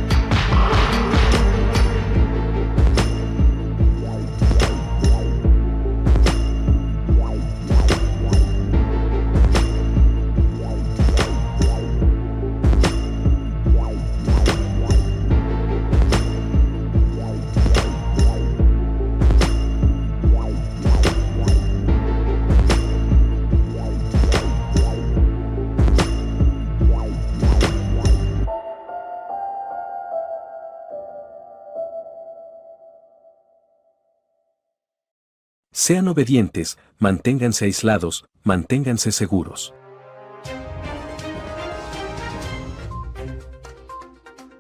Sean 35.84 36.07
obedientes, 36.09 36.77
manténganse 36.99 37.65
aislados, 37.65 38.25
manténganse 38.43 39.11
seguros. 39.11 39.73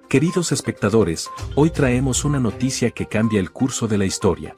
Queridos 0.09 0.51
espectadores, 0.51 1.29
hoy 1.53 1.69
traemos 1.69 2.25
una 2.25 2.39
noticia 2.39 2.89
que 2.89 3.05
cambia 3.05 3.39
el 3.39 3.51
curso 3.51 3.87
de 3.87 3.99
la 3.99 4.05
historia. 4.05 4.55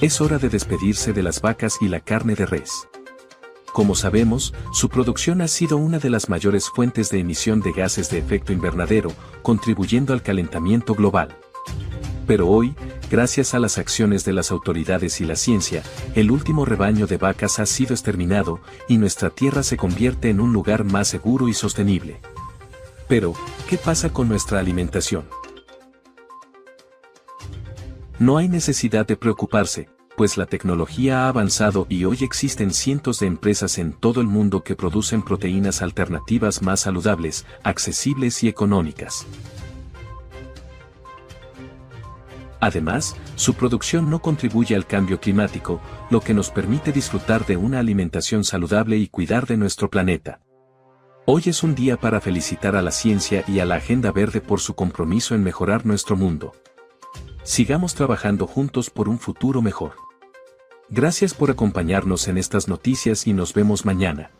Es 0.00 0.22
hora 0.22 0.38
de 0.38 0.48
despedirse 0.48 1.12
de 1.12 1.22
las 1.22 1.42
vacas 1.42 1.76
y 1.82 1.88
la 1.88 2.00
carne 2.00 2.36
de 2.36 2.46
res. 2.46 2.88
Como 3.74 3.94
sabemos, 3.94 4.54
su 4.72 4.88
producción 4.88 5.42
ha 5.42 5.48
sido 5.48 5.76
una 5.76 5.98
de 5.98 6.08
las 6.08 6.30
mayores 6.30 6.70
fuentes 6.70 7.10
de 7.10 7.18
emisión 7.18 7.60
de 7.60 7.72
gases 7.72 8.08
de 8.08 8.16
efecto 8.16 8.54
invernadero, 8.54 9.12
contribuyendo 9.42 10.14
al 10.14 10.22
calentamiento 10.22 10.94
global. 10.94 11.36
Pero 12.26 12.48
hoy, 12.48 12.74
gracias 13.10 13.54
a 13.54 13.58
las 13.58 13.78
acciones 13.78 14.24
de 14.24 14.32
las 14.32 14.50
autoridades 14.50 15.20
y 15.20 15.24
la 15.24 15.36
ciencia, 15.36 15.82
el 16.14 16.30
último 16.30 16.64
rebaño 16.64 17.06
de 17.06 17.16
vacas 17.16 17.58
ha 17.58 17.66
sido 17.66 17.94
exterminado 17.94 18.60
y 18.88 18.98
nuestra 18.98 19.30
tierra 19.30 19.62
se 19.62 19.76
convierte 19.76 20.30
en 20.30 20.40
un 20.40 20.52
lugar 20.52 20.84
más 20.84 21.08
seguro 21.08 21.48
y 21.48 21.54
sostenible. 21.54 22.20
Pero, 23.08 23.34
¿qué 23.68 23.78
pasa 23.78 24.12
con 24.12 24.28
nuestra 24.28 24.58
alimentación? 24.58 25.24
No 28.18 28.38
hay 28.38 28.48
necesidad 28.48 29.06
de 29.06 29.16
preocuparse, 29.16 29.88
pues 30.16 30.38
la 30.38 30.46
tecnología 30.46 31.24
ha 31.24 31.28
avanzado 31.28 31.86
y 31.88 32.06
hoy 32.06 32.18
existen 32.22 32.72
cientos 32.72 33.20
de 33.20 33.26
empresas 33.26 33.78
en 33.78 33.92
todo 33.92 34.20
el 34.20 34.26
mundo 34.26 34.64
que 34.64 34.74
producen 34.74 35.22
proteínas 35.22 35.82
alternativas 35.82 36.62
más 36.62 36.80
saludables, 36.80 37.44
accesibles 37.62 38.42
y 38.42 38.48
económicas. 38.48 39.26
Además, 42.60 43.16
su 43.34 43.54
producción 43.54 44.08
no 44.10 44.20
contribuye 44.20 44.74
al 44.74 44.86
cambio 44.86 45.20
climático, 45.20 45.80
lo 46.10 46.20
que 46.20 46.34
nos 46.34 46.50
permite 46.50 46.92
disfrutar 46.92 47.44
de 47.46 47.56
una 47.56 47.80
alimentación 47.80 48.44
saludable 48.44 48.96
y 48.96 49.08
cuidar 49.08 49.46
de 49.46 49.56
nuestro 49.56 49.90
planeta. 49.90 50.40
Hoy 51.26 51.42
es 51.46 51.62
un 51.62 51.74
día 51.74 51.96
para 51.96 52.20
felicitar 52.20 52.76
a 52.76 52.82
la 52.82 52.92
ciencia 52.92 53.44
y 53.48 53.58
a 53.58 53.64
la 53.64 53.74
Agenda 53.74 54.12
Verde 54.12 54.40
por 54.40 54.60
su 54.60 54.74
compromiso 54.74 55.34
en 55.34 55.42
mejorar 55.42 55.84
nuestro 55.84 56.16
mundo. 56.16 56.52
Sigamos 57.42 57.94
trabajando 57.94 58.46
juntos 58.46 58.90
por 58.90 59.08
un 59.08 59.18
futuro 59.18 59.60
mejor. 59.60 59.92
Gracias 60.88 61.34
por 61.34 61.50
acompañarnos 61.50 62.28
en 62.28 62.38
estas 62.38 62.68
noticias 62.68 63.26
y 63.26 63.32
nos 63.32 63.52
vemos 63.54 63.84
mañana. 63.84 64.30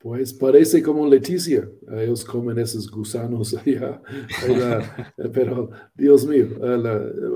Pues 0.00 0.32
parece 0.32 0.82
como 0.82 1.06
Leticia, 1.06 1.70
ellos 1.92 2.24
comen 2.24 2.58
esos 2.58 2.90
gusanos 2.90 3.54
allá, 3.66 4.02
pero 5.32 5.70
Dios 5.94 6.26
mío, 6.26 6.48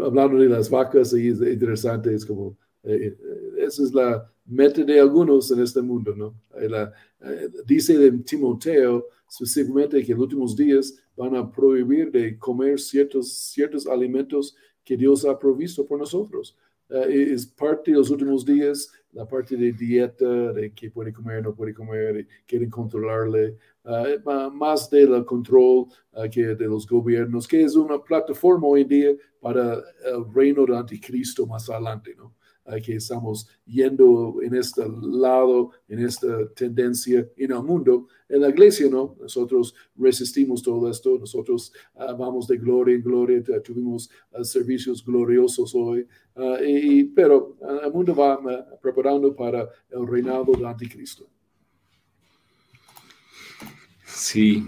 hablando 0.03 0.39
de 0.39 0.49
las 0.49 0.71
vacas, 0.71 1.13
es 1.13 1.41
interesante, 1.41 2.15
es 2.15 2.25
como, 2.25 2.57
eh, 2.83 3.15
eh, 3.19 3.65
esa 3.67 3.83
es 3.83 3.93
la 3.93 4.33
meta 4.47 4.83
de 4.83 4.99
algunos 4.99 5.51
en 5.51 5.61
este 5.61 5.83
mundo, 5.83 6.15
¿no? 6.17 6.35
Eh, 6.57 7.49
dice 7.67 7.99
de 7.99 8.11
Timoteo 8.13 9.09
específicamente 9.31 10.05
que 10.05 10.13
en 10.13 10.19
los 10.19 10.25
últimos 10.25 10.57
días 10.57 10.95
van 11.17 11.37
a 11.37 11.51
prohibir 11.51 12.11
de 12.11 12.39
comer 12.39 12.79
ciertos, 12.79 13.33
ciertos 13.33 13.87
alimentos 13.87 14.57
que 14.85 14.97
Dios 14.97 15.25
ha 15.25 15.39
provisto 15.39 15.87
por 15.87 15.99
nosotros. 15.99 16.57
Eh, 16.89 17.33
es 17.33 17.47
parte 17.47 17.91
de 17.91 17.97
los 17.97 18.11
últimos 18.11 18.45
días, 18.45 18.91
la 19.15 19.27
parte 19.27 19.57
de 19.57 19.73
dieta, 19.73 20.53
de 20.53 20.73
qué 20.73 20.91
puede 20.91 21.13
comer, 21.13 21.43
no 21.43 21.55
puede 21.55 21.73
comer, 21.73 22.27
quieren 22.47 22.69
controlarle, 22.69 23.57
eh, 23.85 24.19
más 24.53 24.91
del 24.91 25.25
control 25.25 25.87
eh, 26.13 26.29
que 26.29 26.55
de 26.55 26.67
los 26.67 26.87
gobiernos, 26.87 27.47
que 27.47 27.63
es 27.63 27.77
una 27.77 28.03
plataforma 28.03 28.67
hoy 28.67 28.85
día 28.85 29.13
para 29.41 29.75
el 29.75 30.33
reino 30.35 30.65
del 30.67 30.75
anticristo 30.75 31.47
más 31.47 31.69
adelante. 31.71 32.17
Que 32.83 32.97
estamos 32.97 33.47
yendo 33.67 34.41
en 34.43 34.55
este 34.55 34.83
lado, 35.03 35.71
en 35.89 36.01
esta 36.01 36.49
tendencia 36.55 37.29
en 37.37 37.53
el 37.53 37.63
mundo. 37.63 38.09
En 38.29 38.41
la 38.41 38.49
iglesia, 38.49 38.89
¿no? 38.89 39.17
Nosotros 39.21 39.75
resistimos 39.97 40.63
todo 40.63 40.91
esto, 40.91 41.19
nosotros 41.19 41.73
ah, 41.97 42.15
vamos 42.15 42.49
de 42.49 42.57
gloria 42.57 42.97
en 42.97 43.03
gloria, 43.03 43.43
tuvimos 43.63 44.11
ah, 44.33 44.43
servicios 44.43 45.05
gloriosos 45.05 45.75
hoy, 45.75 46.07
ah, 46.37 46.57
y, 46.67 47.05
pero 47.05 47.57
el 47.85 47.93
mundo 47.93 48.15
va 48.15 48.41
preparando 48.81 49.37
para 49.37 49.69
el 49.91 50.07
reinado 50.07 50.53
del 50.53 50.65
anticristo. 50.65 51.29
Sí, 54.07 54.65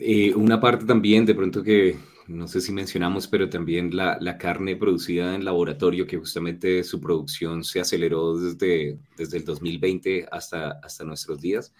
eh, 0.00 0.34
una 0.34 0.60
parte 0.60 0.84
también 0.84 1.24
de 1.24 1.34
pronto 1.34 1.62
que 1.62 1.96
no 2.28 2.48
sé 2.48 2.60
si 2.60 2.72
mencionamos, 2.72 3.28
pero 3.28 3.48
también 3.48 3.94
la, 3.94 4.38
carne 4.38 4.76
producida 4.76 5.34
en 5.34 5.44
laboratorio, 5.44 6.06
que 6.06 6.16
justamente 6.16 6.82
su 6.82 7.00
producción 7.00 7.64
se 7.64 7.80
aceleró 7.80 8.36
desde, 8.36 8.98
desde 9.16 9.38
el 9.38 9.44
2020 9.44 10.26
hasta, 10.30 10.72
hasta 10.82 11.04
nuestros 11.04 11.40
días, 11.40 11.72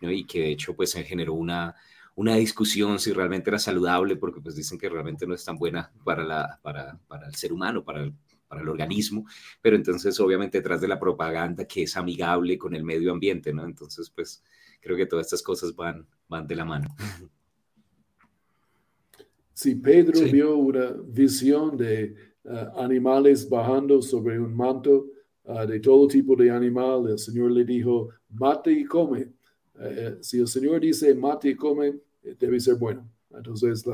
y 0.00 0.24
que 0.24 0.40
de 0.40 0.50
hecho 0.52 0.76
pues 0.76 0.90
se 0.90 1.02
generó 1.04 1.34
una, 1.34 1.74
una 2.14 2.36
discusión 2.36 2.98
si 2.98 3.12
realmente 3.12 3.50
era 3.50 3.58
saludable, 3.58 4.16
porque 4.16 4.40
pues 4.40 4.54
dicen 4.54 4.78
que 4.78 4.88
realmente 4.88 5.26
no 5.26 5.34
es 5.34 5.44
tan 5.44 5.56
buena 5.56 5.90
para, 6.04 6.24
la, 6.24 6.58
para, 6.62 6.98
para 7.08 7.26
el 7.26 7.34
ser 7.34 7.52
humano, 7.52 7.84
para 7.84 8.02
el, 8.02 8.14
para 8.48 8.62
el 8.62 8.68
organismo, 8.68 9.26
pero 9.60 9.76
entonces 9.76 10.18
obviamente 10.20 10.58
detrás 10.58 10.80
de 10.80 10.88
la 10.88 10.98
propaganda 10.98 11.66
que 11.66 11.82
es 11.82 11.96
amigable 11.96 12.56
con 12.58 12.74
el 12.74 12.84
medio 12.84 13.12
ambiente, 13.12 13.52
¿no? 13.52 13.64
Entonces 13.64 14.10
pues 14.10 14.42
creo 14.80 14.96
que 14.96 15.06
todas 15.06 15.26
estas 15.26 15.42
cosas 15.42 15.74
van, 15.76 16.06
van 16.28 16.46
de 16.46 16.56
la 16.56 16.64
mano. 16.64 16.88
Si 19.58 19.74
Pedro 19.74 20.20
vio 20.30 20.56
una 20.56 20.94
visión 21.04 21.76
de 21.76 22.14
uh, 22.44 22.80
animales 22.80 23.48
bajando 23.48 24.00
sobre 24.00 24.38
un 24.38 24.54
manto 24.54 25.06
uh, 25.46 25.66
de 25.66 25.80
todo 25.80 26.06
tipo 26.06 26.36
de 26.36 26.48
animal, 26.48 27.08
el 27.08 27.18
Señor 27.18 27.50
le 27.50 27.64
dijo, 27.64 28.08
mate 28.28 28.70
y 28.70 28.84
come. 28.84 29.32
Uh, 29.74 30.22
si 30.22 30.38
el 30.38 30.46
Señor 30.46 30.78
dice 30.78 31.12
mate 31.12 31.48
y 31.48 31.56
come, 31.56 31.88
eh, 32.22 32.36
debe 32.38 32.60
ser 32.60 32.76
bueno. 32.76 33.10
Entonces, 33.34 33.84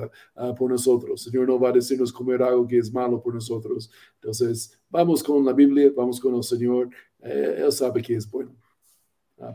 por 0.59 0.71
nosotros, 0.71 1.27
el 1.27 1.33
Señor 1.33 1.49
no 1.49 1.59
va 1.59 1.71
a 1.71 1.73
decirnos 1.73 2.13
comer 2.13 2.43
algo 2.43 2.69
que 2.69 2.77
es 2.77 2.93
malo 2.93 3.23
por 3.23 3.33
nosotros. 3.33 3.91
Entonces, 4.17 4.79
vamos 4.91 5.23
con 5.23 5.43
la 5.47 5.55
Biblia, 5.55 5.91
vamos 5.97 6.21
con 6.21 6.35
el 6.35 6.43
Señor. 6.43 6.91
Eh, 7.21 7.63
él 7.65 7.73
sabe 7.73 8.03
que 8.03 8.17
es 8.17 8.31
bueno. 8.31 8.55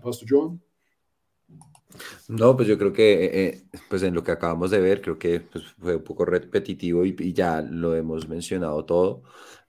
Pastor 0.02 0.28
John. 0.28 0.69
No, 2.28 2.56
pues 2.56 2.68
yo 2.68 2.78
creo 2.78 2.94
que 2.94 3.48
eh, 3.48 3.64
pues 3.90 4.04
en 4.04 4.14
lo 4.14 4.24
que 4.24 4.32
acabamos 4.32 4.72
de 4.72 4.80
ver, 4.80 5.02
creo 5.02 5.18
que 5.18 5.42
pues, 5.42 5.66
fue 5.80 5.96
un 5.96 6.04
poco 6.04 6.26
repetitivo 6.26 7.06
y, 7.06 7.34
ya 7.34 7.62
lo 7.62 7.96
hemos 7.96 8.28
mencionado 8.28 8.86
todo. 8.86 9.24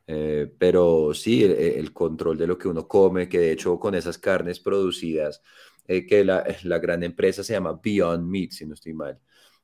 Eh, 0.06 0.52
pero 0.58 1.14
sí, 1.14 1.44
el, 1.44 1.92
control 1.92 2.36
de 2.36 2.46
lo 2.46 2.58
que 2.58 2.68
uno 2.68 2.88
come, 2.88 3.28
que 3.28 3.38
de 3.38 3.52
hecho 3.52 3.78
con 3.78 3.94
esas 3.94 4.18
carnes 4.18 4.60
producidas, 4.60 5.42
eh, 5.86 6.06
que 6.06 6.24
la, 6.24 6.44
la, 6.64 6.78
gran 6.78 7.02
empresa 7.02 7.44
se 7.44 7.52
llama 7.54 7.80
Beyond 7.82 8.28
Meat, 8.28 8.50
si 8.52 8.66
no 8.66 8.74
estoy 8.74 8.92
mal, 8.92 9.18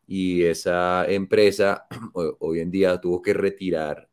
y 0.07 0.45
esa 0.45 1.07
empresa 1.11 1.87
hoy 2.41 2.61
en 2.61 2.71
día 2.71 3.01
tuvo 3.01 3.23
que 3.23 3.35
retirar 3.35 4.09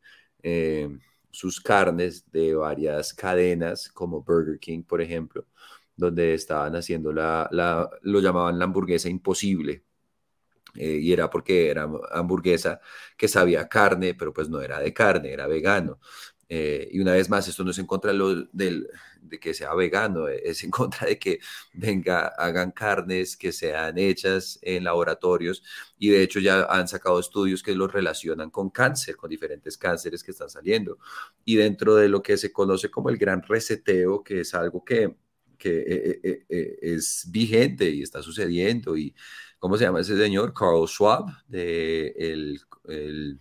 sus 1.32 1.62
carnes 1.62 2.30
de 2.32 2.54
varias 2.56 3.14
cadenas, 3.14 3.89
como 3.89 4.22
Burger 4.22 4.60
King, 4.60 4.84
por 4.84 5.02
ejemplo, 5.02 5.46
donde 5.96 6.34
estaban 6.34 6.76
haciendo 6.76 7.14
la, 7.14 7.48
la 7.52 7.89
lo 8.02 8.20
llamaban 8.20 8.60
la 8.60 8.66
hamburguesa 8.66 9.10
imposible. 9.10 9.84
Eh, 10.76 11.00
y 11.02 11.14
era 11.14 11.30
porque 11.30 11.70
era 11.70 11.88
hamburguesa 12.12 12.80
que 13.18 13.28
sabía 13.28 13.68
carne, 13.70 14.16
pero 14.16 14.34
pues 14.34 14.50
no 14.50 14.60
era 14.62 14.80
de 14.80 14.94
carne, 14.94 15.32
era 15.32 15.48
vegano. 15.48 16.00
Eh, 16.50 16.89
y 16.91 17.00
una 17.00 17.14
vez 17.14 17.30
más, 17.30 17.48
esto 17.48 17.64
no 17.64 17.72
es 17.72 17.80
en 17.80 17.86
contra 17.88 18.12
de, 18.14 18.88
de 19.22 19.39
que 19.39 19.54
sea 19.54 19.74
vegano, 19.74 20.28
eh, 20.28 20.41
es 20.44 20.64
en 20.64 20.72
contra 20.72 21.08
de 21.08 21.18
que 21.18 21.39
venga, 21.74 22.28
hagan 22.28 22.72
carnes 22.72 23.38
que 23.38 23.52
sean 23.52 23.98
hechas 23.98 24.60
en 24.62 24.84
laboratorios 24.84 25.64
y 25.98 26.10
de 26.10 26.22
hecho 26.22 26.39
ya 26.39 26.66
han 26.66 26.88
sacado 26.88 27.20
estudios 27.20 27.64
que 27.64 27.76
los 27.76 27.91
relacionan 27.91 28.50
con 28.52 28.70
cáncer, 28.70 29.16
con 29.16 29.30
diferentes 29.30 29.78
cánceres 29.78 30.24
que 30.24 30.32
están 30.32 30.50
saliendo. 30.50 31.00
Y 31.46 31.56
dentro 31.56 31.96
de 31.96 32.10
lo 32.10 32.22
que 32.22 32.38
se 32.38 32.52
conoce 32.52 32.91
como 32.91 33.10
el 33.10 33.18
gran 33.18 33.41
reseteo, 33.41 34.24
que 34.24 34.41
es 34.41 34.54
algo 34.54 34.84
que 34.84 35.16
que 35.64 35.80
eh, 35.80 36.20
eh, 36.24 36.45
eh, 36.49 36.80
es 36.82 37.26
vigente 37.32 37.89
y 37.89 38.01
está 38.01 38.22
sucediendo. 38.22 38.97
Y, 38.97 39.16
¿Cómo 39.59 39.78
se 39.78 39.86
llama 39.86 40.01
ese 40.01 40.18
señor? 40.18 40.53
Carl 40.53 40.86
Schwab, 40.86 41.26
del 41.47 42.59
el 42.89 43.39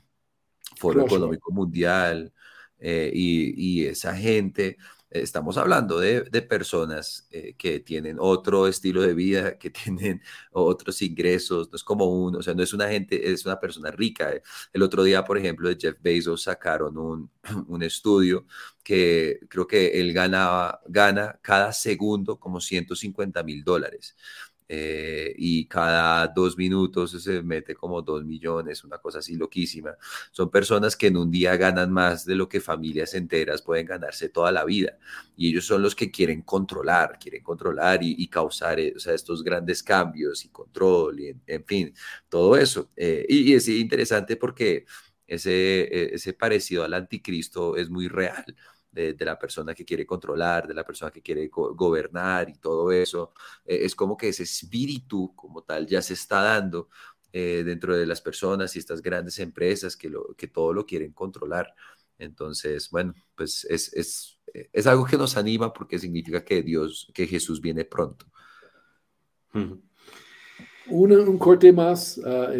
Foro 0.76 1.04
Económico 1.04 1.50
Mundial, 1.50 2.32
y, 2.80 3.80
y, 3.82 3.86
esa 3.86 4.16
gente 4.16 4.76
Estamos 5.14 5.58
hablando 5.58 6.00
de, 6.00 6.22
personas 6.42 7.28
eh, 7.30 7.54
que 7.56 7.80
tienen 7.80 8.16
otro 8.18 8.66
estilo 8.66 9.02
de 9.02 9.14
vida, 9.14 9.58
que 9.58 9.70
tienen 9.70 10.22
otros 10.52 11.02
ingresos, 11.02 11.68
no 11.70 11.76
es 11.76 11.84
como 11.84 12.06
uno, 12.06 12.38
o 12.38 12.42
sea, 12.42 12.54
no 12.54 12.62
es 12.62 12.72
una 12.72 12.88
gente, 12.88 13.30
es 13.30 13.44
una 13.44 13.60
persona 13.60 13.90
rica. 13.90 14.32
El 14.72 14.82
otro 14.82 15.02
día, 15.02 15.24
por 15.24 15.38
ejemplo, 15.38 15.68
de 15.68 15.76
Jeff 15.78 15.96
Bezos 16.00 16.42
sacaron 16.42 16.96
un, 16.98 17.30
un 17.68 17.82
estudio 17.82 18.46
que 18.82 19.40
creo 19.48 19.66
que 19.66 20.00
él 20.00 20.12
ganaba, 20.12 20.80
gana 20.86 21.38
cada 21.42 21.72
segundo 21.72 22.38
como 22.38 22.60
150 22.60 23.42
mil 23.42 23.64
dólares. 23.64 24.16
Eh, 24.74 25.34
y 25.36 25.66
cada 25.66 26.26
dos 26.28 26.56
minutos 26.56 27.10
se 27.22 27.42
mete 27.42 27.74
como 27.74 28.00
dos 28.00 28.24
millones, 28.24 28.84
una 28.84 28.96
cosa 28.96 29.18
así 29.18 29.36
loquísima. 29.36 29.98
Son 30.30 30.50
personas 30.50 30.96
que 30.96 31.08
en 31.08 31.18
un 31.18 31.30
día 31.30 31.58
ganan 31.58 31.92
más 31.92 32.24
de 32.24 32.36
lo 32.36 32.48
que 32.48 32.58
familias 32.58 33.12
enteras 33.12 33.60
pueden 33.60 33.84
ganarse 33.84 34.30
toda 34.30 34.50
la 34.50 34.64
vida 34.64 34.96
y 35.36 35.50
ellos 35.50 35.66
son 35.66 35.82
los 35.82 35.94
que 35.94 36.10
quieren 36.10 36.40
controlar, 36.40 37.18
quieren 37.18 37.42
controlar 37.42 38.00
y, 38.02 38.26
causar 38.28 38.80
eh, 38.80 38.94
estos 38.96 39.44
grandes 39.44 39.82
cambios 39.82 40.42
y 40.46 40.48
control 40.48 41.20
y 41.20 41.36
en, 41.46 41.64
fin, 41.66 41.94
todo 42.30 42.56
eso. 42.56 42.88
Eh, 42.96 43.26
y, 43.28 43.52
es 43.52 43.68
interesante 43.68 44.36
porque 44.36 44.86
ese, 45.26 46.14
ese 46.14 46.32
parecido 46.32 46.82
al 46.82 46.94
anticristo 46.94 47.76
es 47.76 47.90
muy 47.90 48.08
real 48.08 48.56
de, 48.92 49.16
la 49.24 49.38
persona 49.38 49.74
que 49.74 49.84
quiere 49.84 50.06
controlar, 50.06 50.68
de 50.68 50.74
la 50.74 50.84
persona 50.84 51.10
que 51.10 51.22
quiere 51.22 51.48
gobernar 51.48 52.48
y 52.50 52.58
todo 52.58 52.92
eso. 52.92 53.32
Eh, 53.64 53.80
es 53.82 53.94
como 53.94 54.16
que 54.16 54.28
ese 54.28 54.42
espíritu 54.42 55.34
como 55.34 55.62
tal 55.62 55.86
ya 55.86 56.02
se 56.02 56.14
está 56.14 56.42
dando 56.42 56.88
eh, 57.32 57.62
dentro 57.64 57.96
de 57.96 58.06
las 58.06 58.20
personas 58.20 58.76
y 58.76 58.78
estas 58.78 59.00
grandes 59.00 59.38
empresas 59.38 59.96
que, 59.96 60.10
lo, 60.10 60.34
que 60.34 60.48
todo 60.48 60.72
lo 60.72 60.84
quieren 60.84 61.12
controlar. 61.12 61.74
Entonces, 62.18 62.90
bueno, 62.90 63.14
pues 63.34 63.64
es, 63.64 63.92
es, 63.94 64.38
es 64.52 64.86
algo 64.86 65.06
que 65.06 65.16
nos 65.16 65.36
anima 65.36 65.72
porque 65.72 65.98
significa 65.98 66.44
que 66.44 66.62
Dios, 66.62 67.10
que 67.14 67.26
Jesús 67.26 67.60
viene 67.60 67.84
pronto. 67.84 68.26
un 70.88 71.38
corte 71.38 71.72
más, 71.72 72.20
ah, 72.24 72.52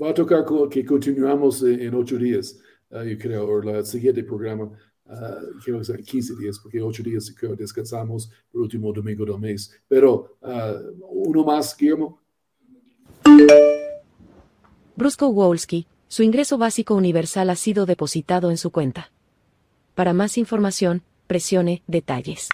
va 0.00 0.10
a 0.10 0.14
tocar 0.14 0.44
que 0.70 0.84
continuamos 0.84 1.62
en 1.62 1.94
ocho 1.94 2.18
días, 2.18 2.60
ah, 2.90 3.04
yo 3.04 3.16
creo, 3.18 3.46
o 3.46 3.62
el 3.62 3.86
siguiente 3.86 4.22
programa. 4.22 4.70
Uh, 5.10 5.58
quiero 5.64 5.80
decir 5.80 6.04
15 6.04 6.36
días, 6.36 6.60
porque 6.60 6.80
8 6.80 7.02
días 7.02 7.32
que 7.32 7.48
descansamos 7.48 8.30
el 8.54 8.60
último 8.60 8.92
domingo 8.92 9.24
del 9.24 9.40
mes. 9.40 9.76
Pero 9.88 10.36
uh, 10.40 11.04
uno 11.10 11.42
más, 11.44 11.76
Guillermo. 11.76 12.20
Brusco 14.94 15.32
Wolski, 15.32 15.88
su 16.06 16.22
ingreso 16.22 16.58
básico 16.58 16.94
universal 16.94 17.50
ha 17.50 17.56
sido 17.56 17.86
depositado 17.86 18.50
en 18.50 18.56
su 18.56 18.70
cuenta. 18.70 19.10
Para 19.96 20.12
más 20.12 20.38
información, 20.38 21.02
presione 21.26 21.82
detalles. 21.88 22.48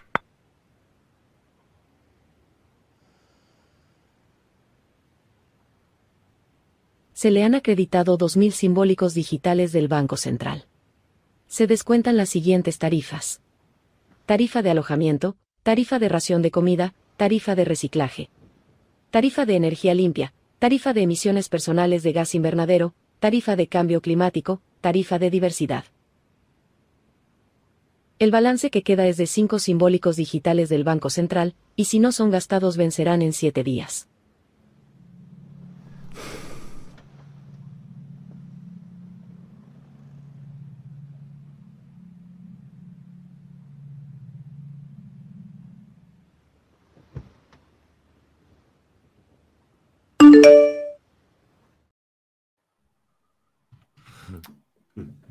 Se 7.13 7.31
le 7.31 7.45
han 7.45 7.55
acreditado 7.55 8.17
2.000 8.17 8.51
simbólicos 8.53 9.13
digitales 9.13 9.73
del 9.73 9.89
Banco 9.89 10.17
Central 10.17 10.67
se 11.49 11.67
descuentan 11.67 12.17
las 12.17 12.29
siguientes 12.29 12.79
tarifas. 12.79 13.41
Tarifa 14.27 14.63
de 14.63 14.71
alojamiento, 14.71 15.37
tarifa 15.63 15.99
de 15.99 16.09
ración 16.09 16.43
de 16.43 16.51
comida, 16.51 16.95
tarifa 17.17 17.55
de 17.55 17.65
reciclaje. 17.65 18.31
Tarifa 19.11 19.47
de 19.47 19.57
energía 19.57 19.95
limpia, 19.95 20.35
tarifa 20.59 20.93
de 20.93 21.03
emisiones 21.03 21.49
personales 21.49 22.03
de 22.03 22.13
gas 22.13 22.35
invernadero, 22.35 22.95
tarifa 23.21 23.57
de 23.57 23.67
cambio 23.69 24.01
climático, 24.01 24.61
tarifa 24.81 25.19
de 25.19 25.31
diversidad. 25.31 25.85
El 28.19 28.31
balance 28.31 28.71
que 28.71 28.83
queda 28.83 29.07
es 29.07 29.17
de 29.17 29.27
cinco 29.27 29.59
simbólicos 29.59 30.17
digitales 30.17 30.69
del 30.69 30.85
Banco 30.85 31.11
Central, 31.11 31.55
y 31.77 31.85
si 31.85 31.99
no 31.99 32.13
son 32.13 32.31
gastados 32.31 32.77
vencerán 32.77 33.21
en 33.21 33.33
siete 33.33 33.63
días. 33.63 34.09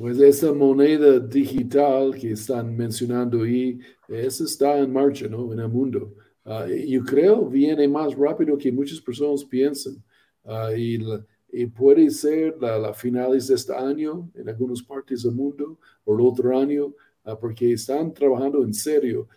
Pues 0.06 0.20
esa 0.20 0.54
moneda 0.54 1.18
digital 1.18 2.14
que 2.14 2.34
están 2.34 2.78
mencionando 2.78 3.42
ahí, 3.42 3.80
esa 4.08 4.44
está 4.44 4.78
en 4.78 4.94
marcha, 4.94 5.28
¿no? 5.28 5.52
En 5.52 5.60
el 5.60 5.68
mundo. 5.68 6.14
Uh, 6.46 6.68
yo 6.88 7.04
creo 7.04 7.50
viene 7.50 7.88
más 7.88 8.14
rápido 8.14 8.56
que 8.56 8.72
muchas 8.72 9.02
personas 9.02 9.44
piensan. 9.44 9.96
Uh, 10.44 10.76
y, 10.78 11.66
puede 11.66 12.12
ser 12.12 12.56
la, 12.62 12.78
la, 12.78 12.94
finales 12.94 13.48
de 13.48 13.56
este 13.56 13.74
año 13.74 14.30
en 14.36 14.48
algunas 14.48 14.84
partes 14.84 15.24
del 15.24 15.34
mundo 15.34 15.80
o 16.04 16.14
el 16.14 16.22
otro 16.22 16.56
año, 16.56 16.94
uh, 17.26 17.36
porque 17.42 17.74
están 17.74 18.14
trabajando 18.14 18.64
en 18.64 18.76
serio 18.76 19.28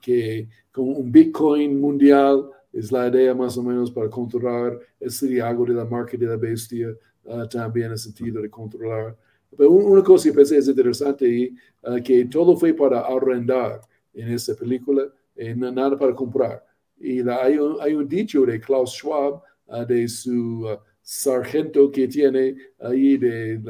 que 0.00 0.48
con 0.70 0.88
un 0.88 1.10
Bitcoin 1.10 1.80
mundial 1.80 2.48
es 2.72 2.92
la 2.92 3.08
idea 3.08 3.34
más 3.34 3.58
o 3.58 3.62
menos 3.64 3.90
para 3.90 4.08
controlar 4.08 4.78
ese 5.00 5.42
algo 5.42 5.64
de 5.64 5.74
la 5.74 5.84
marca 5.84 6.16
de 6.16 6.26
la 6.26 6.36
bestia, 6.36 6.96
también 7.50 7.90
el 7.90 7.98
sentido 7.98 8.40
de 8.40 8.48
controlar 8.48 9.16
una 9.58 10.02
cosa 10.02 10.28
que 10.28 10.34
pensé 10.34 10.58
es 10.58 10.68
interesante 10.68 11.28
y 11.28 11.54
ah, 11.84 12.00
que 12.00 12.24
todo 12.26 12.56
fue 12.56 12.72
para 12.74 13.00
arrendar 13.00 13.80
en 14.14 14.28
esta 14.30 14.54
película, 14.54 15.12
eh, 15.36 15.54
nada 15.54 15.98
para 15.98 16.14
comprar. 16.14 16.64
Y 16.98 17.26
hay, 17.28 17.58
un, 17.58 17.76
hay, 17.80 17.94
un, 17.94 18.08
dicho 18.08 18.44
de 18.46 18.60
Klaus 18.60 18.92
Schwab, 18.92 19.42
ah, 19.68 19.84
de 19.84 20.08
su 20.08 20.66
ah, 20.68 20.82
sargento 21.02 21.90
que 21.90 22.08
tiene 22.08 22.56
ahí, 22.78 23.16
de, 23.16 23.60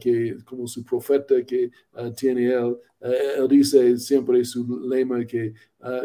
que, 0.00 0.36
como 0.44 0.66
su 0.66 0.84
profeta 0.84 1.42
que 1.44 1.70
tiene 2.16 2.52
él. 2.52 2.76
él 3.00 3.48
dice 3.48 3.98
siempre 3.98 4.44
su 4.44 4.80
lema 4.88 5.24
que, 5.24 5.54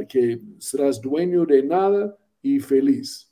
que 0.07 0.41
serás 0.57 1.01
dueño 1.01 1.45
de 1.45 1.63
nada 1.63 2.17
y 2.41 2.59
feliz. 2.59 3.31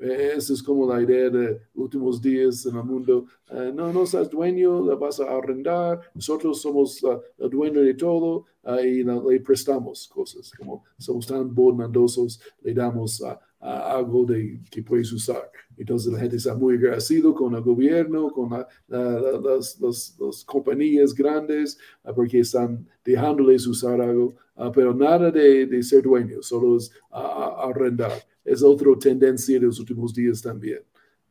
Esa 0.00 0.52
es 0.52 0.62
como 0.62 0.92
la 0.92 1.00
idea 1.00 1.30
de 1.30 1.60
últimos 1.74 2.20
días 2.20 2.66
en 2.66 2.76
el 2.76 2.84
mundo. 2.84 3.26
Eh, 3.50 3.72
no, 3.74 3.92
no 3.92 4.04
seas 4.04 4.28
dueño, 4.28 4.84
la 4.84 4.94
vas 4.94 5.20
a 5.20 5.36
arrendar. 5.36 6.00
Nosotros 6.14 6.60
somos 6.60 7.02
uh, 7.02 7.20
el 7.38 7.50
dueño 7.50 7.80
de 7.80 7.94
todo 7.94 8.44
y 8.84 9.04
le 9.04 9.40
prestamos 9.40 10.08
cosas. 10.08 10.50
Como 10.56 10.84
somos 10.98 11.26
tan 11.26 11.54
bondadosos, 11.54 12.40
le 12.62 12.74
damos 12.74 13.22
algo 13.60 14.24
de, 14.24 14.60
que 14.70 14.82
puedes 14.82 15.12
usar. 15.12 15.50
Entonces 15.76 16.12
la 16.12 16.18
gente 16.18 16.36
está 16.36 16.54
muy 16.54 16.74
agradecido 16.76 17.34
con 17.34 17.54
el 17.54 17.62
gobierno, 17.62 18.30
con 18.30 18.50
las, 18.88 20.44
compañías 20.44 21.14
grandes, 21.14 21.78
porque 22.14 22.40
están 22.40 22.86
dejándoles 23.04 23.66
usar 23.66 24.00
algo, 24.00 24.34
pero 24.74 24.94
nada 24.94 25.30
de, 25.30 25.66
de 25.66 25.82
ser 25.82 26.02
dueño, 26.02 26.42
solo 26.42 26.76
es 26.76 26.90
arrendar 27.10 28.12
es 28.46 28.62
otra 28.62 28.90
tendencia 28.98 29.58
de 29.58 29.66
los 29.66 29.78
últimos 29.78 30.14
días 30.14 30.40
también. 30.40 30.82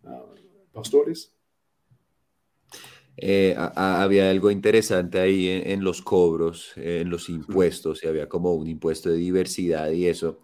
Ah, 0.03 0.25
pastores. 0.71 1.31
Eh, 3.17 3.55
había 3.57 4.29
algo 4.29 4.51
interesante 4.51 5.19
ahí 5.19 5.47
en, 5.47 5.83
los 5.83 6.01
cobros, 6.01 6.73
en 6.75 7.09
los 7.09 7.29
impuestos, 7.29 8.03
y 8.03 8.07
había 8.07 8.27
como 8.27 8.53
un 8.53 8.67
impuesto 8.67 9.09
de 9.09 9.17
diversidad 9.17 9.89
y 9.91 10.07
eso. 10.07 10.41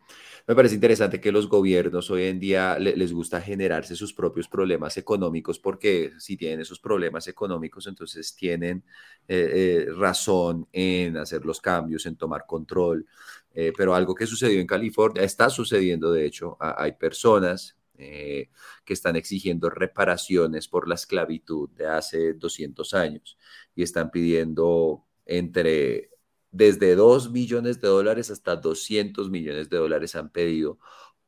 Me 0.47 0.55
parece 0.55 0.75
interesante 0.75 1.21
que 1.21 1.31
los 1.31 1.47
gobiernos 1.47 2.09
hoy 2.09 2.23
en 2.23 2.39
día 2.39 2.79
les 2.79 3.13
gusta 3.13 3.39
generarse 3.39 3.95
sus 3.95 4.13
propios 4.13 4.47
problemas 4.47 4.97
económicos 4.97 5.59
porque 5.59 6.13
si 6.17 6.35
tienen 6.35 6.61
esos 6.61 6.79
problemas 6.79 7.27
económicos, 7.27 7.85
entonces 7.87 8.35
tienen 8.35 8.83
eh, 9.27 9.85
eh, 9.87 9.93
razón 9.95 10.67
en 10.71 11.17
hacer 11.17 11.45
los 11.45 11.61
cambios, 11.61 12.05
en 12.05 12.15
tomar 12.15 12.45
control. 12.47 13.05
Eh, 13.53 13.73
pero 13.75 13.93
algo 13.95 14.15
que 14.15 14.27
sucedió 14.27 14.59
en 14.61 14.67
California, 14.67 15.23
está 15.23 15.49
sucediendo 15.49 16.11
de 16.11 16.25
hecho, 16.25 16.57
hay 16.59 16.93
personas 16.93 17.77
eh, 17.97 18.49
que 18.85 18.93
están 18.93 19.15
exigiendo 19.15 19.69
reparaciones 19.69 20.67
por 20.67 20.87
la 20.87 20.95
esclavitud 20.95 21.69
de 21.71 21.87
hace 21.87 22.33
200 22.33 22.93
años 22.93 23.37
y 23.75 23.83
están 23.83 24.09
pidiendo 24.09 25.05
entre 25.25 26.09
desde 26.51 26.95
2 26.95 27.31
millones 27.31 27.79
de 27.81 27.87
dólares 27.87 28.31
hasta 28.31 28.55
200 28.55 29.29
millones 29.29 29.69
de 29.69 29.77
dólares 29.77 30.15
han 30.15 30.29
pedido 30.31 30.79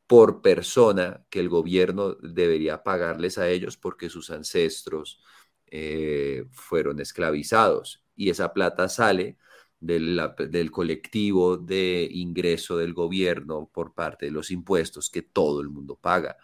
por 0.06 0.42
persona 0.42 1.24
que 1.30 1.40
el 1.40 1.48
gobierno 1.48 2.14
debería 2.14 2.82
pagarles 2.82 3.38
a 3.38 3.48
ellos 3.48 3.76
porque 3.76 4.10
sus 4.10 4.30
ancestros 4.30 5.22
eh, 5.66 6.46
fueron 6.52 7.00
esclavizados. 7.00 8.04
Y 8.16 8.30
esa 8.30 8.52
plata 8.52 8.88
sale 8.88 9.38
del, 9.84 10.70
colectivo 10.70 11.56
de 11.56 12.08
ingreso 12.10 12.78
del 12.78 12.94
gobierno 12.94 13.70
por 13.72 13.92
parte 13.92 14.26
de 14.26 14.32
los 14.32 14.50
impuestos 14.50 15.10
que 15.10 15.22
todo 15.22 15.60
el 15.60 15.68
mundo 15.68 15.96
paga. 15.96 16.36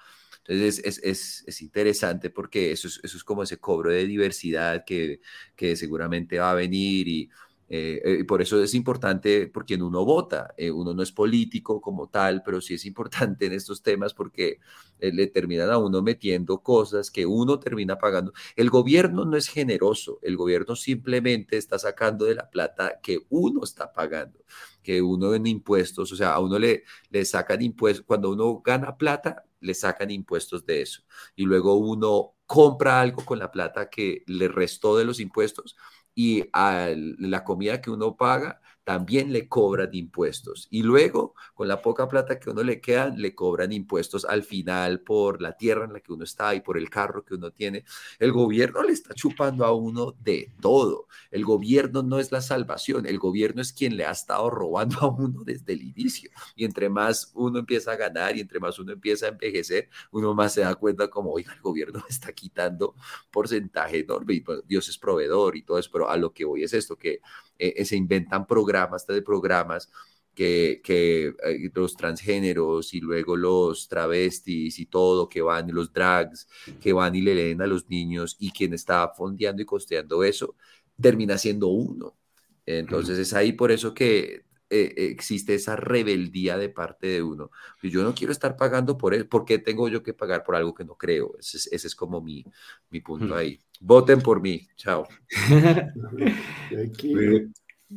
Entonces 0.46 1.00
es, 1.02 1.62
interesante 1.62 2.30
porque 2.30 2.72
eso 2.72 2.88
es, 2.88 3.00
eso 3.02 3.16
es, 3.16 3.24
como 3.24 3.42
ese 3.42 3.58
cobro 3.58 3.90
de 3.90 4.06
diversidad 4.06 4.84
que, 4.84 5.20
que 5.56 5.76
seguramente 5.76 6.38
va 6.38 6.50
a 6.50 6.54
venir 6.54 7.08
y 7.08 7.30
eh, 7.72 8.02
eh, 8.04 8.24
por 8.24 8.42
eso 8.42 8.60
es 8.60 8.74
importante 8.74 9.46
porque 9.46 9.76
uno 9.76 10.04
vota, 10.04 10.52
eh, 10.56 10.72
uno 10.72 10.92
no 10.92 11.04
es 11.04 11.12
político 11.12 11.80
como 11.80 12.08
tal, 12.08 12.42
pero 12.42 12.60
sí 12.60 12.74
es 12.74 12.84
importante 12.84 13.46
en 13.46 13.52
estos 13.52 13.80
temas 13.80 14.12
porque 14.12 14.58
le 14.98 15.28
terminan 15.28 15.70
a 15.70 15.78
uno 15.78 16.02
metiendo 16.02 16.62
cosas 16.62 17.10
que 17.12 17.24
uno 17.24 17.60
termina 17.60 17.96
pagando. 17.96 18.32
El 18.56 18.70
gobierno 18.70 19.24
no 19.24 19.36
es 19.36 19.46
generoso, 19.48 20.18
el 20.22 20.36
gobierno 20.36 20.74
simplemente 20.74 21.56
está 21.56 21.78
sacando 21.78 22.24
de 22.26 22.34
la 22.34 22.50
plata 22.50 22.98
que 23.00 23.20
uno 23.30 23.62
está 23.62 23.92
pagando, 23.92 24.40
que 24.82 25.00
uno 25.00 25.32
en 25.34 25.46
impuestos, 25.46 26.12
o 26.12 26.16
sea, 26.16 26.34
a 26.34 26.40
uno 26.40 26.58
le, 26.58 26.82
le 27.10 27.24
sacan 27.24 27.62
impuestos, 27.62 28.04
cuando 28.04 28.30
uno 28.30 28.60
gana 28.64 28.96
plata, 28.96 29.44
le 29.60 29.74
sacan 29.74 30.10
impuestos 30.10 30.66
de 30.66 30.82
eso. 30.82 31.02
Y 31.36 31.44
luego 31.44 31.74
uno 31.76 32.34
compra 32.46 33.00
algo 33.00 33.24
con 33.24 33.38
la 33.38 33.50
plata 33.50 33.88
que 33.88 34.24
le 34.26 34.48
restó 34.48 34.96
de 34.96 35.04
los 35.04 35.20
impuestos 35.20 35.76
y 36.14 36.44
a 36.52 36.88
la 36.96 37.44
comida 37.44 37.80
que 37.80 37.90
uno 37.90 38.16
paga 38.16 38.60
también 38.90 39.32
le 39.32 39.46
cobran 39.46 39.90
impuestos. 39.92 40.66
Y 40.68 40.82
luego, 40.82 41.36
con 41.54 41.68
la 41.68 41.80
poca 41.80 42.08
plata 42.08 42.40
que 42.40 42.50
uno 42.50 42.64
le 42.64 42.80
queda, 42.80 43.06
le 43.16 43.36
cobran 43.36 43.72
impuestos 43.72 44.24
al 44.24 44.42
final 44.42 45.02
por 45.02 45.40
la 45.40 45.56
tierra 45.56 45.84
en 45.84 45.92
la 45.92 46.00
que 46.00 46.12
uno 46.12 46.24
está 46.24 46.56
y 46.56 46.60
por 46.60 46.76
el 46.76 46.90
carro 46.90 47.24
que 47.24 47.36
uno 47.36 47.52
tiene. 47.52 47.84
El 48.18 48.32
gobierno 48.32 48.82
le 48.82 48.92
está 48.92 49.14
chupando 49.14 49.64
a 49.64 49.72
uno 49.72 50.16
de 50.18 50.52
todo. 50.60 51.06
El 51.30 51.44
gobierno 51.44 52.02
no 52.02 52.18
es 52.18 52.32
la 52.32 52.40
salvación, 52.40 53.06
el 53.06 53.20
gobierno 53.20 53.62
es 53.62 53.72
quien 53.72 53.96
le 53.96 54.06
ha 54.06 54.10
estado 54.10 54.50
robando 54.50 54.98
a 55.02 55.06
uno 55.06 55.44
desde 55.44 55.72
el 55.74 55.82
inicio. 55.82 56.32
Y 56.56 56.64
entre 56.64 56.88
más 56.88 57.30
uno 57.34 57.60
empieza 57.60 57.92
a 57.92 57.96
ganar 57.96 58.36
y 58.36 58.40
entre 58.40 58.58
más 58.58 58.76
uno 58.80 58.90
empieza 58.90 59.26
a 59.26 59.28
envejecer, 59.28 59.88
uno 60.10 60.34
más 60.34 60.54
se 60.54 60.62
da 60.62 60.74
cuenta 60.74 61.08
como, 61.08 61.30
oiga, 61.30 61.54
el 61.54 61.60
gobierno 61.60 62.00
me 62.00 62.08
está 62.08 62.32
quitando 62.32 62.96
porcentaje 63.30 64.00
enorme 64.00 64.34
y 64.34 64.40
pues, 64.40 64.66
Dios 64.66 64.88
es 64.88 64.98
proveedor 64.98 65.56
y 65.56 65.62
todo 65.62 65.78
eso, 65.78 65.90
pero 65.92 66.10
a 66.10 66.16
lo 66.16 66.32
que 66.32 66.44
voy 66.44 66.64
es 66.64 66.72
esto, 66.72 66.96
que 66.98 67.20
eh, 67.60 67.74
eh, 67.76 67.84
se 67.84 67.96
inventan 67.96 68.46
programas, 68.46 69.06
de 69.06 69.22
programas 69.22 69.90
que, 70.34 70.80
que 70.82 71.34
eh, 71.44 71.70
los 71.74 71.94
transgéneros 71.94 72.94
y 72.94 73.00
luego 73.00 73.36
los 73.36 73.86
travestis 73.88 74.78
y 74.78 74.86
todo, 74.86 75.28
que 75.28 75.42
van 75.42 75.68
y 75.68 75.72
los 75.72 75.92
drags, 75.92 76.48
que 76.80 76.92
van 76.92 77.14
y 77.14 77.20
le 77.20 77.34
leen 77.34 77.60
a 77.60 77.66
los 77.66 77.88
niños 77.90 78.36
y 78.38 78.50
quien 78.50 78.72
está 78.72 79.08
fondeando 79.14 79.60
y 79.62 79.66
costeando 79.66 80.24
eso, 80.24 80.56
termina 81.00 81.36
siendo 81.36 81.68
uno. 81.68 82.16
Entonces 82.64 83.18
es 83.18 83.32
ahí 83.34 83.52
por 83.52 83.70
eso 83.72 83.92
que 83.92 84.44
existe 84.70 85.54
esa 85.54 85.76
rebeldía 85.76 86.56
de 86.56 86.68
parte 86.68 87.08
de 87.08 87.22
uno. 87.22 87.50
Yo 87.82 88.02
no 88.02 88.14
quiero 88.14 88.32
estar 88.32 88.56
pagando 88.56 88.96
por 88.96 89.14
él, 89.14 89.26
¿por 89.26 89.44
qué 89.44 89.58
tengo 89.58 89.88
yo 89.88 90.02
que 90.02 90.14
pagar 90.14 90.44
por 90.44 90.54
algo 90.54 90.74
que 90.74 90.84
no 90.84 90.94
creo? 90.94 91.36
Ese 91.38 91.74
es, 91.74 91.94
como 91.94 92.20
mi, 92.20 92.44
mi 92.90 93.00
punto 93.00 93.34
ahí. 93.34 93.58
Voten 93.80 94.20
por 94.20 94.40
mí, 94.40 94.68
chao. 94.76 95.06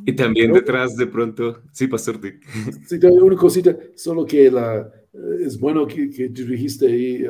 y 0.06 0.14
también 0.14 0.52
detrás 0.54 0.96
de 0.96 1.08
pronto, 1.08 1.62
sí, 1.72 1.88
Pastor 1.88 2.20
Dick. 2.20 2.44
Sí, 2.88 2.98
una 3.06 3.36
cosita, 3.36 3.78
solo 3.96 4.26
que 4.26 4.50
la, 4.50 4.92
eh, 5.14 5.46
es 5.46 5.60
bueno 5.60 5.86
que, 5.86 6.10
que 6.10 6.30
dijiste 6.30 6.88
ahí, 6.88 7.24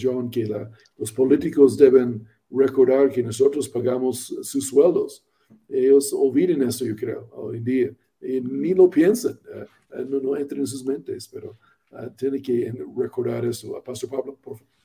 John, 0.00 0.30
que 0.30 0.46
la, 0.46 0.70
los 0.96 1.12
políticos 1.12 1.76
deben 1.76 2.26
recordar 2.50 3.10
que 3.10 3.22
nosotros 3.22 3.68
pagamos 3.68 4.34
sus 4.42 4.68
sueldos. 4.68 5.24
Ellos 5.68 6.12
olviden 6.12 6.62
eso, 6.62 6.84
yo 6.84 6.96
creo, 6.96 7.28
hoy 7.32 7.58
en 7.58 7.64
día. 7.64 7.90
Y 8.26 8.40
ni 8.40 8.74
lo 8.74 8.90
piensan, 8.90 9.38
eh, 9.54 9.66
eh, 9.92 10.06
no, 10.08 10.20
no 10.20 10.36
entra 10.36 10.58
en 10.58 10.66
sus 10.66 10.84
mentes, 10.84 11.28
pero 11.32 11.56
uh, 11.92 12.10
tiene 12.16 12.42
que 12.42 12.72
recordar 12.96 13.44
eso. 13.44 13.80
Pastor 13.84 14.10
Pablo, 14.10 14.36
por 14.42 14.58
favor. 14.58 14.76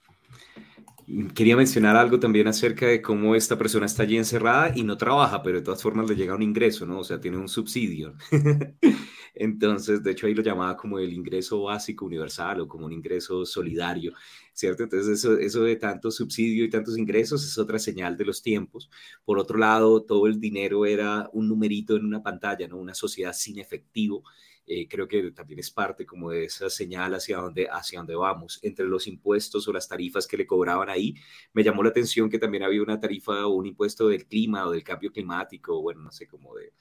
Quería 1.33 1.57
mencionar 1.57 1.97
algo 1.97 2.19
también 2.19 2.47
acerca 2.47 2.87
de 2.87 3.01
cómo 3.01 3.35
esta 3.35 3.57
persona 3.57 3.85
está 3.85 4.03
allí 4.03 4.17
encerrada 4.17 4.71
y 4.73 4.83
no 4.83 4.97
trabaja, 4.97 5.43
pero 5.43 5.57
de 5.57 5.63
todas 5.63 5.81
formas 5.81 6.07
le 6.07 6.15
llega 6.15 6.35
un 6.35 6.41
ingreso, 6.41 6.85
¿no? 6.85 6.99
O 6.99 7.03
sea, 7.03 7.19
tiene 7.19 7.37
un 7.37 7.49
subsidio. 7.49 8.15
Entonces, 9.33 10.03
de 10.03 10.11
hecho, 10.11 10.27
ahí 10.27 10.33
lo 10.33 10.43
llamaba 10.43 10.77
como 10.77 10.99
el 10.99 11.11
ingreso 11.11 11.63
básico 11.63 12.05
universal 12.05 12.61
o 12.61 12.67
como 12.67 12.85
un 12.85 12.93
ingreso 12.93 13.45
solidario, 13.45 14.13
¿cierto? 14.53 14.83
Entonces, 14.83 15.19
eso, 15.19 15.37
eso 15.37 15.63
de 15.63 15.75
tanto 15.75 16.11
subsidio 16.11 16.65
y 16.65 16.69
tantos 16.69 16.97
ingresos 16.97 17.43
es 17.45 17.57
otra 17.57 17.79
señal 17.79 18.17
de 18.17 18.25
los 18.25 18.41
tiempos. 18.41 18.89
Por 19.25 19.39
otro 19.39 19.57
lado, 19.57 20.03
todo 20.03 20.27
el 20.27 20.39
dinero 20.39 20.85
era 20.85 21.29
un 21.33 21.47
numerito 21.47 21.95
en 21.95 22.05
una 22.05 22.23
pantalla, 22.23 22.67
¿no? 22.67 22.77
Una 22.77 22.93
sociedad 22.93 23.33
sin 23.33 23.59
efectivo 23.59 24.23
eh, 24.73 24.87
creo 24.87 25.07
que 25.07 25.31
también 25.31 25.59
es 25.59 25.71
parte 25.71 26.05
como 26.05 26.29
de 26.29 26.45
esa 26.45 26.69
señal 26.69 27.13
hacia 27.15 27.37
dónde, 27.37 27.67
hacia 27.69 27.99
dónde 27.99 28.15
vamos. 28.15 28.59
Entre 28.61 28.85
los 28.85 29.07
impuestos 29.07 29.67
o 29.67 29.73
las 29.73 29.87
tarifas 29.87 30.27
que 30.27 30.37
le 30.37 30.47
cobraban 30.47 30.89
ahí, 30.89 31.15
me 31.53 31.63
llamó 31.63 31.83
la 31.83 31.89
atención 31.89 32.29
que 32.29 32.39
también 32.39 32.63
había 32.63 32.81
una 32.81 32.99
tarifa 32.99 33.47
o 33.47 33.55
un 33.55 33.65
impuesto 33.65 34.07
del 34.07 34.27
clima 34.27 34.65
o 34.67 34.71
del 34.71 34.83
cambio 34.83 35.11
climático, 35.11 35.81
bueno, 35.81 36.01
no 36.01 36.11
sé, 36.11 36.27
como 36.27 36.55
de 36.55 36.73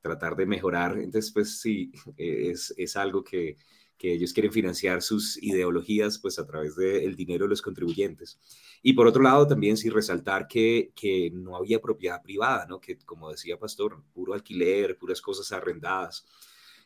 tratar 0.00 0.36
de 0.36 0.46
mejorar. 0.46 0.98
Entonces, 0.98 1.32
pues 1.32 1.60
sí, 1.60 1.90
es, 2.18 2.74
es 2.76 2.96
algo 2.96 3.24
que, 3.24 3.56
que 3.98 4.12
ellos 4.12 4.32
quieren 4.32 4.52
financiar 4.52 5.02
sus 5.02 5.42
ideologías 5.42 6.18
pues 6.18 6.38
a 6.38 6.46
través 6.46 6.76
del 6.76 7.16
dinero 7.16 7.44
de 7.44 7.50
los 7.50 7.62
contribuyentes. 7.62 8.38
Y 8.80 8.92
por 8.92 9.08
otro 9.08 9.22
lado, 9.22 9.46
también 9.46 9.76
sí 9.76 9.90
resaltar 9.90 10.46
que, 10.46 10.92
que 10.94 11.30
no 11.32 11.56
había 11.56 11.80
propiedad 11.80 12.22
privada, 12.22 12.64
¿no? 12.66 12.80
Que 12.80 12.96
como 12.98 13.30
decía 13.30 13.58
Pastor, 13.58 14.02
puro 14.14 14.34
alquiler, 14.34 14.96
puras 14.96 15.20
cosas 15.20 15.50
arrendadas. 15.50 16.24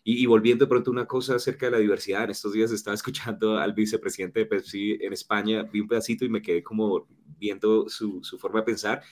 Y, 0.05 0.27
volviendo 0.27 0.65
de 0.65 0.69
pronto 0.69 0.91
una 0.91 1.07
cosa 1.07 1.37
acerca 1.37 1.67
de 1.67 1.73
la 1.73 1.79
diversidad, 1.79 2.25
en 2.25 2.31
estos 2.31 2.53
días 2.53 2.73
estaba 2.73 2.95
escuchando 2.97 3.59
al 3.59 3.73
vicepresidente 3.73 4.41
de 4.41 4.47
Pepsi 4.47 4.99
en 5.01 5.13
España, 5.13 5.63
vi 5.63 5.81
un 5.81 5.89
pedacito 5.89 6.25
y 6.25 6.29
me 6.29 6.43
quedé 6.43 6.63
como 6.63 7.07
viendo 7.39 7.89
su, 7.89 8.21
su 8.25 8.39
forma 8.39 8.61
de 8.61 8.67
pensar. 8.67 9.03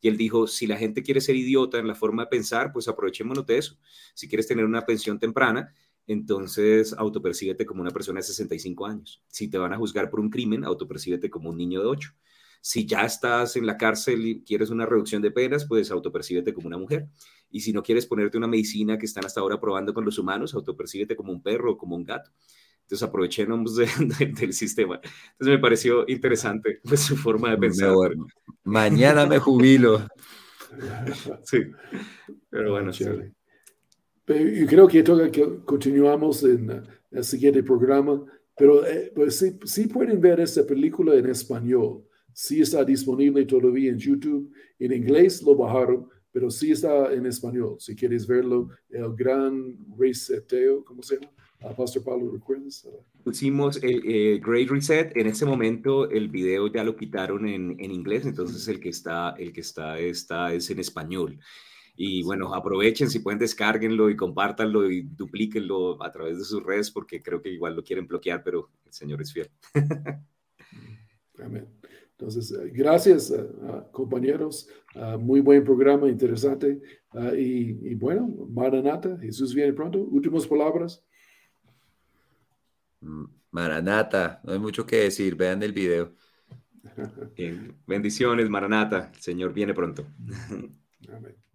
Y 0.00 0.08
él 0.08 0.16
dijo, 0.16 0.46
si 0.46 0.66
la 0.66 0.78
gente 0.78 1.02
quiere 1.02 1.20
ser 1.20 1.36
idiota 1.36 1.78
en 1.78 1.86
la 1.86 1.94
forma 1.94 2.24
de 2.24 2.30
pensar, 2.30 2.72
pues 2.72 2.88
aprovechémonos 2.88 3.46
de 3.46 3.58
eso. 3.58 3.76
Si 4.14 4.28
quieres 4.28 4.46
tener 4.48 4.64
una 4.64 4.86
pensión 4.86 5.18
temprana, 5.18 5.74
entonces 6.12 6.92
autopercíbete 6.92 7.64
como 7.64 7.82
una 7.82 7.92
persona 7.92 8.18
de 8.18 8.24
65 8.24 8.84
años. 8.84 9.22
Si 9.28 9.48
te 9.48 9.58
van 9.58 9.72
a 9.72 9.76
juzgar 9.76 10.10
por 10.10 10.18
un 10.18 10.28
crimen, 10.28 10.64
autopercíbete 10.64 11.30
como 11.30 11.50
un 11.50 11.56
niño 11.56 11.80
de 11.80 11.86
8. 11.86 12.10
Si 12.60 12.84
ya 12.84 13.02
estás 13.02 13.54
en 13.54 13.64
la 13.64 13.76
cárcel 13.76 14.26
y 14.26 14.42
quieres 14.42 14.70
una 14.70 14.86
reducción 14.86 15.22
de 15.22 15.30
penas, 15.30 15.66
pues 15.66 15.88
autopercíbete 15.92 16.52
como 16.52 16.66
una 16.66 16.78
mujer. 16.78 17.06
Y 17.48 17.60
si 17.60 17.72
no 17.72 17.84
quieres 17.84 18.06
ponerte 18.06 18.36
una 18.36 18.48
medicina 18.48 18.98
que 18.98 19.06
están 19.06 19.24
hasta 19.24 19.40
ahora 19.40 19.60
probando 19.60 19.94
con 19.94 20.04
los 20.04 20.18
humanos, 20.18 20.52
autopercíbete 20.52 21.14
como 21.14 21.30
un 21.30 21.44
perro 21.44 21.74
o 21.74 21.78
como 21.78 21.94
un 21.94 22.02
gato. 22.02 22.32
Entonces 22.82 23.08
aprovechemos 23.08 23.76
de, 24.18 24.32
del 24.36 24.52
sistema. 24.52 24.96
Entonces 24.96 25.46
me 25.46 25.58
pareció 25.58 26.04
interesante 26.08 26.80
pues, 26.82 27.02
su 27.02 27.16
forma 27.16 27.50
de 27.50 27.56
pensar. 27.56 27.94
Mañana 28.64 29.26
me 29.26 29.38
jubilo. 29.38 30.08
sí, 31.44 31.58
pero 32.50 32.72
bueno. 32.72 32.90
Yo 34.34 34.66
creo 34.66 34.88
que 34.88 35.02
toca 35.02 35.30
que 35.30 35.60
continuamos 35.64 36.44
en 36.44 36.82
el 37.10 37.24
siguiente 37.24 37.62
programa, 37.62 38.24
pero 38.56 38.86
eh, 38.86 39.12
pues 39.14 39.38
sí, 39.38 39.58
sí 39.64 39.86
pueden 39.86 40.20
ver 40.20 40.40
esta 40.40 40.64
película 40.64 41.14
en 41.14 41.26
español 41.26 42.04
sí 42.32 42.60
está 42.60 42.84
disponible 42.84 43.44
todavía 43.44 43.90
en 43.90 43.98
YouTube. 43.98 44.52
En 44.78 44.92
inglés 44.92 45.42
lo 45.42 45.54
bajaron, 45.54 46.08
pero 46.32 46.50
sí 46.50 46.72
está 46.72 47.12
en 47.12 47.26
español. 47.26 47.76
Si 47.78 47.94
quieres 47.94 48.26
verlo, 48.26 48.70
el 48.88 49.14
gran 49.14 49.76
reseteo, 49.98 50.84
¿cómo 50.84 51.02
se 51.02 51.16
llama? 51.16 51.32
Uh, 51.62 51.76
Pastor 51.76 52.02
Pablo, 52.02 52.30
¿recuerdas? 52.32 52.88
Pusimos 53.22 53.78
el 53.82 54.40
Great 54.40 54.70
Reset. 54.70 55.14
En 55.14 55.26
ese 55.26 55.44
momento 55.44 56.08
el 56.08 56.28
video 56.28 56.68
ya 56.68 56.82
lo 56.82 56.96
quitaron 56.96 57.46
en, 57.46 57.76
en, 57.78 57.90
inglés, 57.90 58.24
entonces 58.24 58.66
el 58.68 58.80
que 58.80 58.88
está, 58.88 59.34
el 59.38 59.52
que 59.52 59.60
está, 59.60 59.98
está 59.98 60.54
es 60.54 60.70
en 60.70 60.78
español. 60.78 61.38
Y 62.02 62.22
bueno, 62.22 62.54
aprovechen, 62.54 63.10
si 63.10 63.18
pueden, 63.18 63.38
descárguenlo 63.38 64.08
y 64.08 64.16
compártanlo 64.16 64.90
y 64.90 65.02
duplíquenlo 65.02 66.02
a 66.02 66.10
través 66.10 66.38
de 66.38 66.44
sus 66.44 66.62
redes 66.62 66.90
porque 66.90 67.22
creo 67.22 67.42
que 67.42 67.50
igual 67.50 67.76
lo 67.76 67.84
quieren 67.84 68.06
bloquear, 68.06 68.42
pero 68.42 68.70
el 68.86 68.92
Señor 68.94 69.20
es 69.20 69.30
fiel. 69.30 69.50
Amén. 71.44 71.68
Entonces, 72.12 72.52
eh, 72.52 72.70
gracias, 72.72 73.30
eh, 73.30 73.46
compañeros. 73.92 74.66
Muy 75.18 75.40
buen 75.40 75.62
programa, 75.62 76.08
interesante. 76.08 76.80
Ah, 77.10 77.34
y, 77.36 77.94
bueno, 77.96 78.34
Maranata, 78.48 79.18
Jesús 79.18 79.54
viene 79.54 79.74
pronto. 79.74 79.98
Últimas 79.98 80.46
palabras. 80.46 81.04
Mm, 83.00 83.24
Maranata, 83.50 84.40
no 84.44 84.54
hay 84.54 84.58
mucho 84.58 84.86
que 84.86 85.00
decir. 85.00 85.34
Vean 85.34 85.62
el 85.62 85.74
video. 85.74 86.14
Bendiciones, 87.86 88.48
Maranata. 88.48 89.10
El 89.14 89.20
Señor 89.20 89.52
viene 89.52 89.74
pronto. 89.74 90.06
Amén. 91.06 91.49